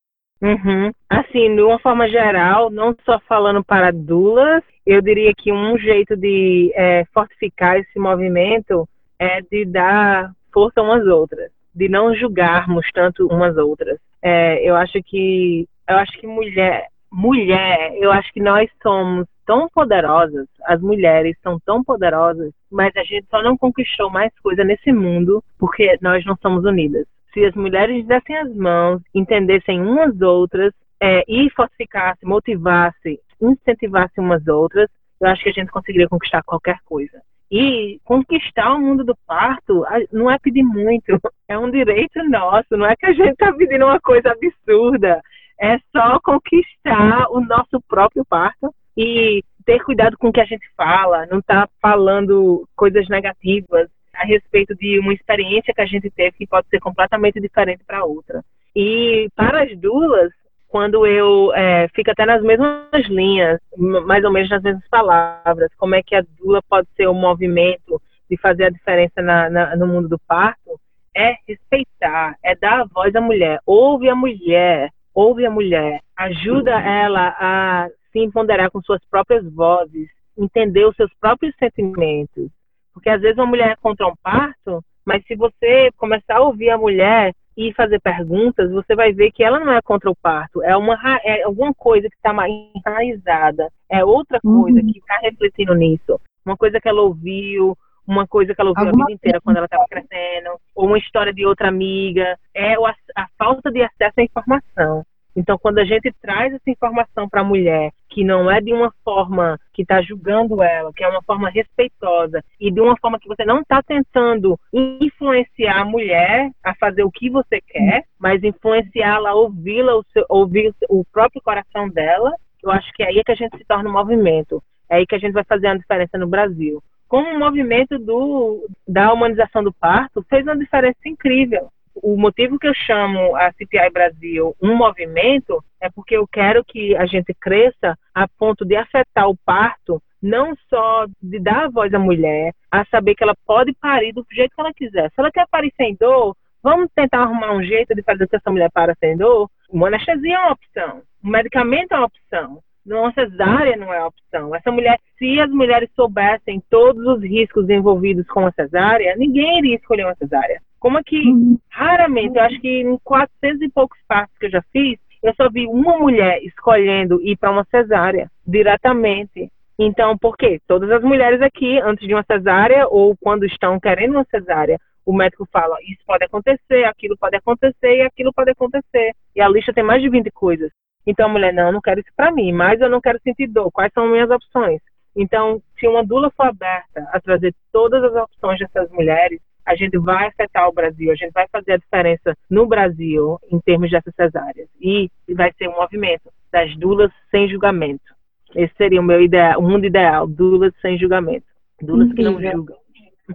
Uhum. 0.43 0.91
Assim, 1.09 1.55
de 1.55 1.61
uma 1.61 1.79
forma 1.79 2.09
geral, 2.09 2.69
não 2.69 2.93
só 3.05 3.17
falando 3.29 3.63
para 3.63 3.93
dulas, 3.93 4.61
eu 4.85 5.01
diria 5.01 5.31
que 5.33 5.53
um 5.53 5.77
jeito 5.77 6.17
de 6.17 6.69
é, 6.75 7.05
fortificar 7.13 7.77
esse 7.77 7.97
movimento 7.97 8.87
é 9.17 9.39
de 9.41 9.63
dar 9.63 10.33
força 10.53 10.81
umas 10.81 11.07
outras, 11.07 11.49
de 11.73 11.87
não 11.87 12.13
julgarmos 12.13 12.85
tanto 12.93 13.25
umas 13.27 13.55
outras. 13.55 13.97
É, 14.21 14.69
eu 14.69 14.75
acho 14.75 15.01
que 15.03 15.65
eu 15.89 15.97
acho 15.97 16.11
que 16.19 16.27
mulher, 16.27 16.87
mulher, 17.09 17.93
eu 17.95 18.11
acho 18.11 18.31
que 18.33 18.41
nós 18.41 18.69
somos 18.81 19.25
tão 19.45 19.69
poderosas, 19.69 20.45
as 20.65 20.81
mulheres 20.81 21.37
são 21.41 21.57
tão 21.65 21.81
poderosas, 21.81 22.51
mas 22.69 22.93
a 22.97 23.03
gente 23.03 23.27
só 23.29 23.41
não 23.41 23.57
conquistou 23.57 24.09
mais 24.09 24.31
coisa 24.41 24.63
nesse 24.65 24.91
mundo 24.91 25.41
porque 25.57 25.97
nós 26.01 26.25
não 26.25 26.35
somos 26.41 26.65
unidas 26.65 27.05
se 27.33 27.43
as 27.45 27.53
mulheres 27.55 28.05
dessem 28.05 28.37
as 28.37 28.55
mãos, 28.55 29.01
entendessem 29.13 29.81
umas 29.81 30.21
outras 30.21 30.73
é, 31.01 31.23
e 31.27 31.49
fortificassem, 31.51 32.29
motivassem, 32.29 33.19
incentivassem 33.41 34.23
umas 34.23 34.47
outras, 34.47 34.89
eu 35.19 35.27
acho 35.27 35.43
que 35.43 35.49
a 35.49 35.53
gente 35.53 35.71
conseguiria 35.71 36.07
conquistar 36.07 36.43
qualquer 36.43 36.77
coisa. 36.85 37.21
E 37.51 37.99
conquistar 38.03 38.73
o 38.73 38.79
mundo 38.79 39.03
do 39.03 39.15
parto 39.27 39.83
não 40.11 40.29
é 40.29 40.39
pedir 40.39 40.63
muito, 40.63 41.19
é 41.47 41.57
um 41.57 41.69
direito 41.69 42.23
nosso, 42.29 42.77
não 42.77 42.85
é 42.85 42.95
que 42.95 43.05
a 43.05 43.13
gente 43.13 43.31
está 43.31 43.51
pedindo 43.53 43.85
uma 43.85 43.99
coisa 43.99 44.31
absurda, 44.31 45.21
é 45.59 45.77
só 45.95 46.19
conquistar 46.23 47.27
o 47.29 47.41
nosso 47.41 47.79
próprio 47.87 48.25
parto 48.25 48.73
e 48.97 49.43
ter 49.65 49.83
cuidado 49.83 50.17
com 50.17 50.29
o 50.29 50.31
que 50.31 50.41
a 50.41 50.45
gente 50.45 50.65
fala, 50.75 51.25
não 51.27 51.39
estar 51.39 51.67
tá 51.67 51.73
falando 51.81 52.67
coisas 52.75 53.07
negativas, 53.07 53.89
a 54.13 54.25
respeito 54.25 54.75
de 54.75 54.99
uma 54.99 55.13
experiência 55.13 55.73
que 55.73 55.81
a 55.81 55.85
gente 55.85 56.09
teve 56.09 56.37
que 56.37 56.47
pode 56.47 56.67
ser 56.69 56.79
completamente 56.79 57.39
diferente 57.39 57.83
para 57.85 58.05
outra. 58.05 58.43
E 58.75 59.27
para 59.35 59.63
as 59.63 59.77
duas, 59.77 60.31
quando 60.67 61.05
eu 61.05 61.53
é, 61.53 61.87
fico 61.89 62.11
até 62.11 62.25
nas 62.25 62.41
mesmas 62.41 63.07
linhas, 63.07 63.59
mais 63.77 64.23
ou 64.23 64.31
menos 64.31 64.49
nas 64.49 64.61
mesmas 64.61 64.87
palavras, 64.89 65.69
como 65.77 65.95
é 65.95 66.01
que 66.01 66.15
a 66.15 66.23
dula 66.39 66.61
pode 66.67 66.87
ser 66.95 67.07
um 67.07 67.13
movimento 67.13 68.01
de 68.29 68.37
fazer 68.37 68.65
a 68.65 68.69
diferença 68.69 69.21
na, 69.21 69.49
na, 69.49 69.75
no 69.75 69.87
mundo 69.87 70.07
do 70.07 70.19
parto, 70.27 70.79
é 71.15 71.35
respeitar, 71.47 72.35
é 72.43 72.55
dar 72.55 72.81
a 72.81 72.85
voz 72.85 73.15
à 73.15 73.21
mulher, 73.21 73.59
ouve 73.65 74.09
a 74.09 74.15
mulher, 74.15 74.89
ouve 75.13 75.45
a 75.45 75.51
mulher, 75.51 75.99
ajuda 76.17 76.71
ela 76.71 77.35
a 77.39 77.87
se 78.11 78.19
empoderar 78.19 78.71
com 78.71 78.81
suas 78.81 79.01
próprias 79.09 79.45
vozes, 79.53 80.09
entender 80.35 80.85
os 80.85 80.95
seus 80.95 81.13
próprios 81.19 81.53
sentimentos, 81.57 82.49
porque 82.93 83.09
às 83.09 83.21
vezes 83.21 83.37
uma 83.37 83.45
mulher 83.45 83.71
é 83.71 83.75
contra 83.75 84.07
um 84.07 84.15
parto, 84.21 84.83
mas 85.05 85.23
se 85.25 85.35
você 85.35 85.89
começar 85.97 86.37
a 86.37 86.43
ouvir 86.43 86.69
a 86.69 86.77
mulher 86.77 87.33
e 87.57 87.73
fazer 87.73 87.99
perguntas, 87.99 88.71
você 88.71 88.95
vai 88.95 89.11
ver 89.11 89.31
que 89.31 89.43
ela 89.43 89.59
não 89.59 89.73
é 89.73 89.81
contra 89.81 90.09
o 90.09 90.15
parto, 90.15 90.63
é, 90.63 90.75
uma, 90.75 90.97
é 91.23 91.43
alguma 91.43 91.73
coisa 91.73 92.09
que 92.09 92.15
está 92.15 92.33
enraizada, 92.47 93.69
é 93.89 94.03
outra 94.03 94.39
coisa 94.41 94.79
uhum. 94.79 94.91
que 94.91 94.99
está 94.99 95.17
refletindo 95.21 95.75
nisso. 95.75 96.19
Uma 96.45 96.57
coisa 96.57 96.79
que 96.79 96.89
ela 96.89 97.01
ouviu, 97.01 97.77
uma 98.07 98.27
coisa 98.27 98.53
que 98.53 98.61
ela 98.61 98.71
ouviu 98.71 98.87
Alguma 98.87 99.05
a 99.05 99.07
vida 99.07 99.15
inteira 99.15 99.41
quando 99.41 99.57
ela 99.57 99.65
estava 99.65 99.85
crescendo, 99.89 100.57
ou 100.75 100.87
uma 100.87 100.97
história 100.97 101.33
de 101.33 101.45
outra 101.45 101.69
amiga, 101.69 102.37
é 102.53 102.73
a, 102.73 102.95
a 103.15 103.27
falta 103.37 103.71
de 103.71 103.81
acesso 103.81 104.19
à 104.19 104.23
informação. 104.23 105.05
Então, 105.35 105.57
quando 105.57 105.79
a 105.79 105.85
gente 105.85 106.13
traz 106.21 106.53
essa 106.53 106.69
informação 106.69 107.27
para 107.27 107.41
a 107.41 107.43
mulher, 107.43 107.91
que 108.09 108.23
não 108.23 108.49
é 108.49 108.61
de 108.61 108.71
uma 108.71 108.93
forma 109.03 109.59
que 109.73 109.81
está 109.81 110.01
julgando 110.01 110.61
ela, 110.61 110.93
que 110.93 111.03
é 111.03 111.07
uma 111.07 111.23
forma 111.23 111.49
respeitosa, 111.49 112.43
e 112.59 112.71
de 112.71 112.79
uma 112.79 112.95
forma 112.97 113.19
que 113.19 113.27
você 113.27 113.43
não 113.43 113.61
está 113.61 113.81
tentando 113.81 114.59
influenciar 114.71 115.81
a 115.81 115.85
mulher 115.85 116.51
a 116.63 116.75
fazer 116.75 117.03
o 117.03 117.11
que 117.11 117.29
você 117.29 117.59
quer, 117.61 118.03
mas 118.19 118.43
influenciá-la 118.43 119.33
ouvi-la, 119.33 119.99
ouvir 120.29 120.73
o 120.87 121.03
próprio 121.11 121.41
coração 121.41 121.89
dela, 121.89 122.31
eu 122.61 122.71
acho 122.71 122.91
que 122.93 123.03
é 123.03 123.07
aí 123.07 123.23
que 123.23 123.31
a 123.31 123.35
gente 123.35 123.57
se 123.57 123.65
torna 123.65 123.89
um 123.89 123.93
movimento. 123.93 124.61
É 124.89 124.97
aí 124.97 125.07
que 125.07 125.15
a 125.15 125.19
gente 125.19 125.33
vai 125.33 125.43
fazer 125.43 125.67
a 125.67 125.75
diferença 125.75 126.17
no 126.17 126.27
Brasil. 126.27 126.81
Como 127.07 127.29
o 127.29 127.39
movimento 127.39 127.97
do, 127.97 128.67
da 128.87 129.11
humanização 129.11 129.63
do 129.63 129.73
parto 129.73 130.23
fez 130.29 130.43
uma 130.45 130.57
diferença 130.57 130.97
incrível 131.05 131.69
o 131.95 132.17
motivo 132.17 132.57
que 132.57 132.67
eu 132.67 132.73
chamo 132.73 133.35
a 133.35 133.51
CPI 133.53 133.89
Brasil 133.91 134.55
um 134.61 134.75
movimento 134.75 135.63
é 135.79 135.89
porque 135.89 136.15
eu 136.15 136.27
quero 136.27 136.63
que 136.63 136.95
a 136.95 137.05
gente 137.05 137.33
cresça 137.33 137.97
a 138.13 138.27
ponto 138.27 138.65
de 138.65 138.75
afetar 138.75 139.29
o 139.29 139.37
parto, 139.45 140.01
não 140.21 140.55
só 140.69 141.05
de 141.21 141.39
dar 141.39 141.65
a 141.65 141.69
voz 141.69 141.93
à 141.93 141.99
mulher, 141.99 142.53
a 142.71 142.85
saber 142.85 143.15
que 143.15 143.23
ela 143.23 143.35
pode 143.45 143.73
parir 143.73 144.13
do 144.13 144.25
jeito 144.31 144.55
que 144.55 144.61
ela 144.61 144.73
quiser. 144.73 145.09
Se 145.09 145.15
ela 145.19 145.31
quer 145.31 145.45
parir 145.47 145.73
sem 145.75 145.95
dor, 145.95 146.35
vamos 146.63 146.89
tentar 146.95 147.23
arrumar 147.23 147.53
um 147.53 147.63
jeito 147.63 147.93
de 147.93 148.01
fazer 148.01 148.27
que 148.27 148.35
essa 148.35 148.49
mulher 148.49 148.71
para 148.71 148.95
sem 148.99 149.17
dor. 149.17 149.49
Uma 149.69 149.87
anestesia 149.87 150.35
é 150.35 150.39
uma 150.39 150.53
opção, 150.53 151.01
um 151.23 151.29
medicamento 151.29 151.93
é 151.93 151.97
uma 151.97 152.05
opção. 152.05 152.59
Uma 152.85 153.13
cesárea 153.13 153.77
não 153.77 153.93
é 153.93 154.03
opção. 154.03 154.53
Essa 154.53 154.69
mulher, 154.69 154.99
se 155.17 155.39
as 155.39 155.49
mulheres 155.49 155.89
soubessem 155.95 156.61
todos 156.69 157.05
os 157.05 157.23
riscos 157.23 157.69
envolvidos 157.69 158.27
com 158.27 158.45
a 158.45 158.51
cesárea, 158.51 159.15
ninguém 159.15 159.59
iria 159.59 159.75
escolher 159.77 160.03
uma 160.03 160.15
cesárea. 160.15 160.61
Como 160.83 160.97
é 160.97 161.01
que, 161.01 161.15
uhum. 161.15 161.57
raramente, 161.71 162.35
eu 162.35 162.43
acho 162.43 162.59
que 162.59 162.81
em 162.81 162.97
400 163.05 163.61
e 163.61 163.69
poucos 163.69 163.97
passos 164.05 164.37
que 164.37 164.47
eu 164.47 164.51
já 164.51 164.61
fiz, 164.63 164.99
eu 165.23 165.33
só 165.35 165.49
vi 165.49 165.65
uma 165.65 165.97
mulher 165.97 166.43
escolhendo 166.43 167.21
ir 167.23 167.37
para 167.37 167.51
uma 167.51 167.63
cesárea 167.71 168.29
diretamente. 168.45 169.49
Então, 169.79 170.17
por 170.17 170.35
quê? 170.35 170.59
Todas 170.67 170.91
as 170.91 171.01
mulheres 171.01 171.41
aqui, 171.41 171.79
antes 171.79 172.05
de 172.05 172.13
uma 172.13 172.25
cesárea 172.29 172.85
ou 172.89 173.15
quando 173.15 173.45
estão 173.45 173.79
querendo 173.79 174.15
uma 174.15 174.25
cesárea, 174.25 174.77
o 175.05 175.13
médico 175.13 175.47
fala: 175.53 175.77
isso 175.87 176.03
pode 176.05 176.25
acontecer, 176.25 176.83
aquilo 176.83 177.15
pode 177.17 177.37
acontecer 177.37 177.99
e 177.99 178.01
aquilo 178.01 178.33
pode 178.33 178.51
acontecer. 178.51 179.13
E 179.33 179.41
a 179.41 179.47
lista 179.47 179.71
tem 179.71 179.85
mais 179.85 180.01
de 180.01 180.09
20 180.09 180.31
coisas. 180.31 180.69
Então 181.07 181.27
a 181.27 181.29
mulher: 181.29 181.53
não, 181.53 181.67
eu 181.67 181.71
não 181.71 181.81
quero 181.81 182.01
isso 182.01 182.11
para 182.13 182.29
mim, 182.29 182.51
mas 182.51 182.81
eu 182.81 182.89
não 182.89 182.99
quero 182.99 183.21
sentir 183.23 183.47
dor. 183.47 183.71
Quais 183.71 183.93
são 183.93 184.09
minhas 184.09 184.29
opções? 184.29 184.81
Então, 185.15 185.61
se 185.79 185.87
uma 185.87 186.03
dula 186.03 186.29
for 186.31 186.47
aberta 186.47 187.07
a 187.13 187.21
trazer 187.21 187.55
todas 187.71 188.03
as 188.03 188.13
opções 188.21 188.59
dessas 188.59 188.91
mulheres, 188.91 189.39
a 189.65 189.75
gente 189.75 189.97
vai 189.97 190.27
afetar 190.27 190.67
o 190.67 190.73
Brasil, 190.73 191.11
a 191.11 191.15
gente 191.15 191.31
vai 191.31 191.47
fazer 191.51 191.73
a 191.73 191.77
diferença 191.77 192.35
no 192.49 192.65
Brasil 192.65 193.39
em 193.51 193.59
termos 193.59 193.89
dessas 193.89 194.13
cesáreas. 194.15 194.67
E 194.79 195.09
vai 195.29 195.51
ser 195.57 195.69
um 195.69 195.75
movimento 195.75 196.29
das 196.51 196.75
dulas 196.77 197.11
sem 197.31 197.49
julgamento. 197.49 198.13
Esse 198.55 198.73
seria 198.75 199.01
o 199.01 199.03
meu 199.03 199.21
ideal, 199.21 199.59
o 199.59 199.63
mundo 199.63 199.85
ideal, 199.85 200.27
dulas 200.27 200.73
sem 200.81 200.97
julgamento. 200.97 201.45
Dulas 201.81 202.09
Incrível. 202.09 202.37
que 202.37 202.43
não 202.43 202.51
julgam. 202.51 202.77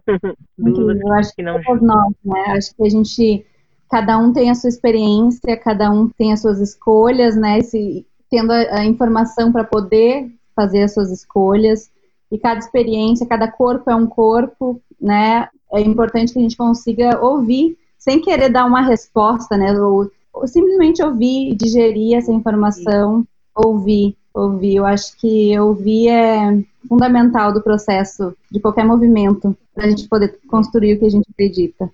dulas 0.59 1.01
Eu 1.01 1.13
acho 1.15 1.35
que 1.35 1.43
não 1.43 1.63
julgam. 1.63 1.87
Nós, 1.87 2.15
né? 2.25 2.45
Acho 2.57 2.77
que 2.77 2.83
a 2.83 2.89
gente, 2.89 3.47
cada 3.91 4.19
um 4.19 4.33
tem 4.33 4.51
a 4.51 4.55
sua 4.55 4.69
experiência, 4.69 5.57
cada 5.57 5.91
um 5.91 6.09
tem 6.09 6.33
as 6.33 6.41
suas 6.41 6.61
escolhas, 6.61 7.37
né? 7.37 7.61
Se, 7.63 8.07
tendo 8.31 8.53
a, 8.53 8.81
a 8.81 8.85
informação 8.85 9.51
para 9.51 9.65
poder 9.65 10.31
fazer 10.55 10.83
as 10.83 10.95
suas 10.95 11.11
escolhas. 11.11 11.91
E 12.31 12.39
cada 12.39 12.61
experiência, 12.61 13.27
cada 13.27 13.51
corpo 13.51 13.91
é 13.91 13.97
um 13.97 14.07
corpo, 14.07 14.81
né? 15.01 15.49
É 15.73 15.81
importante 15.81 16.33
que 16.33 16.39
a 16.39 16.43
gente 16.43 16.57
consiga 16.57 17.21
ouvir, 17.23 17.77
sem 17.99 18.21
querer 18.21 18.49
dar 18.49 18.65
uma 18.65 18.83
resposta, 18.83 19.57
né? 19.57 19.73
Ou, 19.73 20.11
ou 20.33 20.47
simplesmente 20.47 21.03
ouvir, 21.03 21.55
digerir 21.55 22.17
essa 22.17 22.33
informação, 22.33 23.27
ouvir, 23.55 24.17
ouvir. 24.33 24.77
Eu 24.77 24.87
acho 24.87 25.17
que 25.19 25.59
ouvir 25.59 26.09
é 26.09 26.63
fundamental 26.89 27.53
do 27.53 27.63
processo 27.63 28.35
de 28.51 28.61
qualquer 28.61 28.85
movimento, 28.85 29.57
para 29.75 29.87
a 29.87 29.91
gente 29.91 30.09
poder 30.09 30.39
construir 30.49 30.95
o 30.95 30.99
que 30.99 31.07
a 31.07 31.11
gente 31.11 31.29
acredita. 31.31 31.91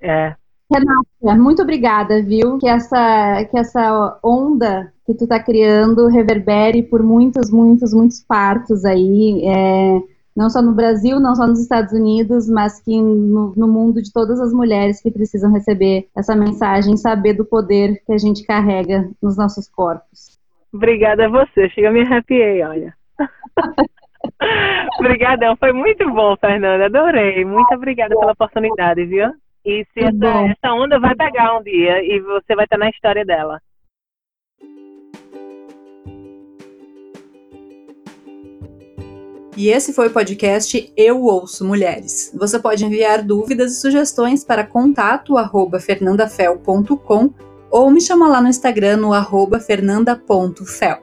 É, 0.00 0.34
Renata, 0.70 1.40
muito 1.40 1.62
obrigada, 1.62 2.20
viu? 2.22 2.58
Que 2.58 2.68
essa, 2.68 3.44
que 3.44 3.56
essa 3.56 4.18
onda 4.22 4.92
que 5.06 5.14
tu 5.14 5.24
está 5.24 5.38
criando 5.38 6.08
reverbere 6.08 6.82
por 6.82 7.02
muitos, 7.02 7.50
muitos, 7.50 7.94
muitos 7.94 8.20
partos 8.20 8.84
aí, 8.84 9.42
é, 9.44 10.02
não 10.36 10.50
só 10.50 10.60
no 10.60 10.72
Brasil, 10.72 11.18
não 11.18 11.34
só 11.34 11.46
nos 11.46 11.60
Estados 11.60 11.92
Unidos, 11.92 12.48
mas 12.48 12.80
que 12.82 13.00
no, 13.00 13.54
no, 13.56 13.66
mundo 13.66 14.02
de 14.02 14.12
todas 14.12 14.38
as 14.38 14.52
mulheres 14.52 15.00
que 15.00 15.10
precisam 15.10 15.50
receber 15.50 16.08
essa 16.14 16.36
mensagem, 16.36 16.96
saber 16.96 17.32
do 17.32 17.44
poder 17.44 18.02
que 18.04 18.12
a 18.12 18.18
gente 18.18 18.44
carrega 18.44 19.08
nos 19.22 19.36
nossos 19.36 19.66
corpos. 19.68 20.38
Obrigada 20.72 21.24
a 21.24 21.28
você, 21.28 21.70
chega 21.70 21.90
me 21.90 22.02
arrepiei, 22.02 22.62
olha. 22.62 22.94
Obrigadão, 25.00 25.56
foi 25.56 25.72
muito 25.72 26.08
bom, 26.10 26.36
Fernanda, 26.36 26.84
adorei. 26.86 27.42
Muito 27.44 27.74
obrigada 27.74 28.14
pela 28.14 28.32
oportunidade, 28.32 29.06
viu? 29.06 29.32
E 29.64 29.84
se 29.92 30.04
essa, 30.04 30.50
essa, 30.50 30.74
onda 30.74 31.00
vai 31.00 31.14
pegar 31.16 31.58
um 31.58 31.62
dia 31.62 32.02
e 32.02 32.20
você 32.20 32.54
vai 32.54 32.64
estar 32.66 32.78
na 32.78 32.90
história 32.90 33.24
dela. 33.24 33.60
E 39.56 39.68
esse 39.68 39.92
foi 39.94 40.08
o 40.08 40.12
podcast 40.12 40.92
Eu 40.94 41.22
Ouço 41.22 41.64
Mulheres. 41.64 42.30
Você 42.34 42.58
pode 42.58 42.84
enviar 42.84 43.22
dúvidas 43.22 43.72
e 43.72 43.80
sugestões 43.80 44.44
para 44.44 44.66
contato@fernandafel.com 44.66 47.30
ou 47.70 47.90
me 47.90 48.00
chamar 48.00 48.28
lá 48.28 48.42
no 48.42 48.48
Instagram 48.48 48.98
no 48.98 49.14
arroba 49.14 49.58
fernanda.fel. 49.58 50.98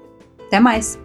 Até 0.48 0.60
mais! 0.60 1.03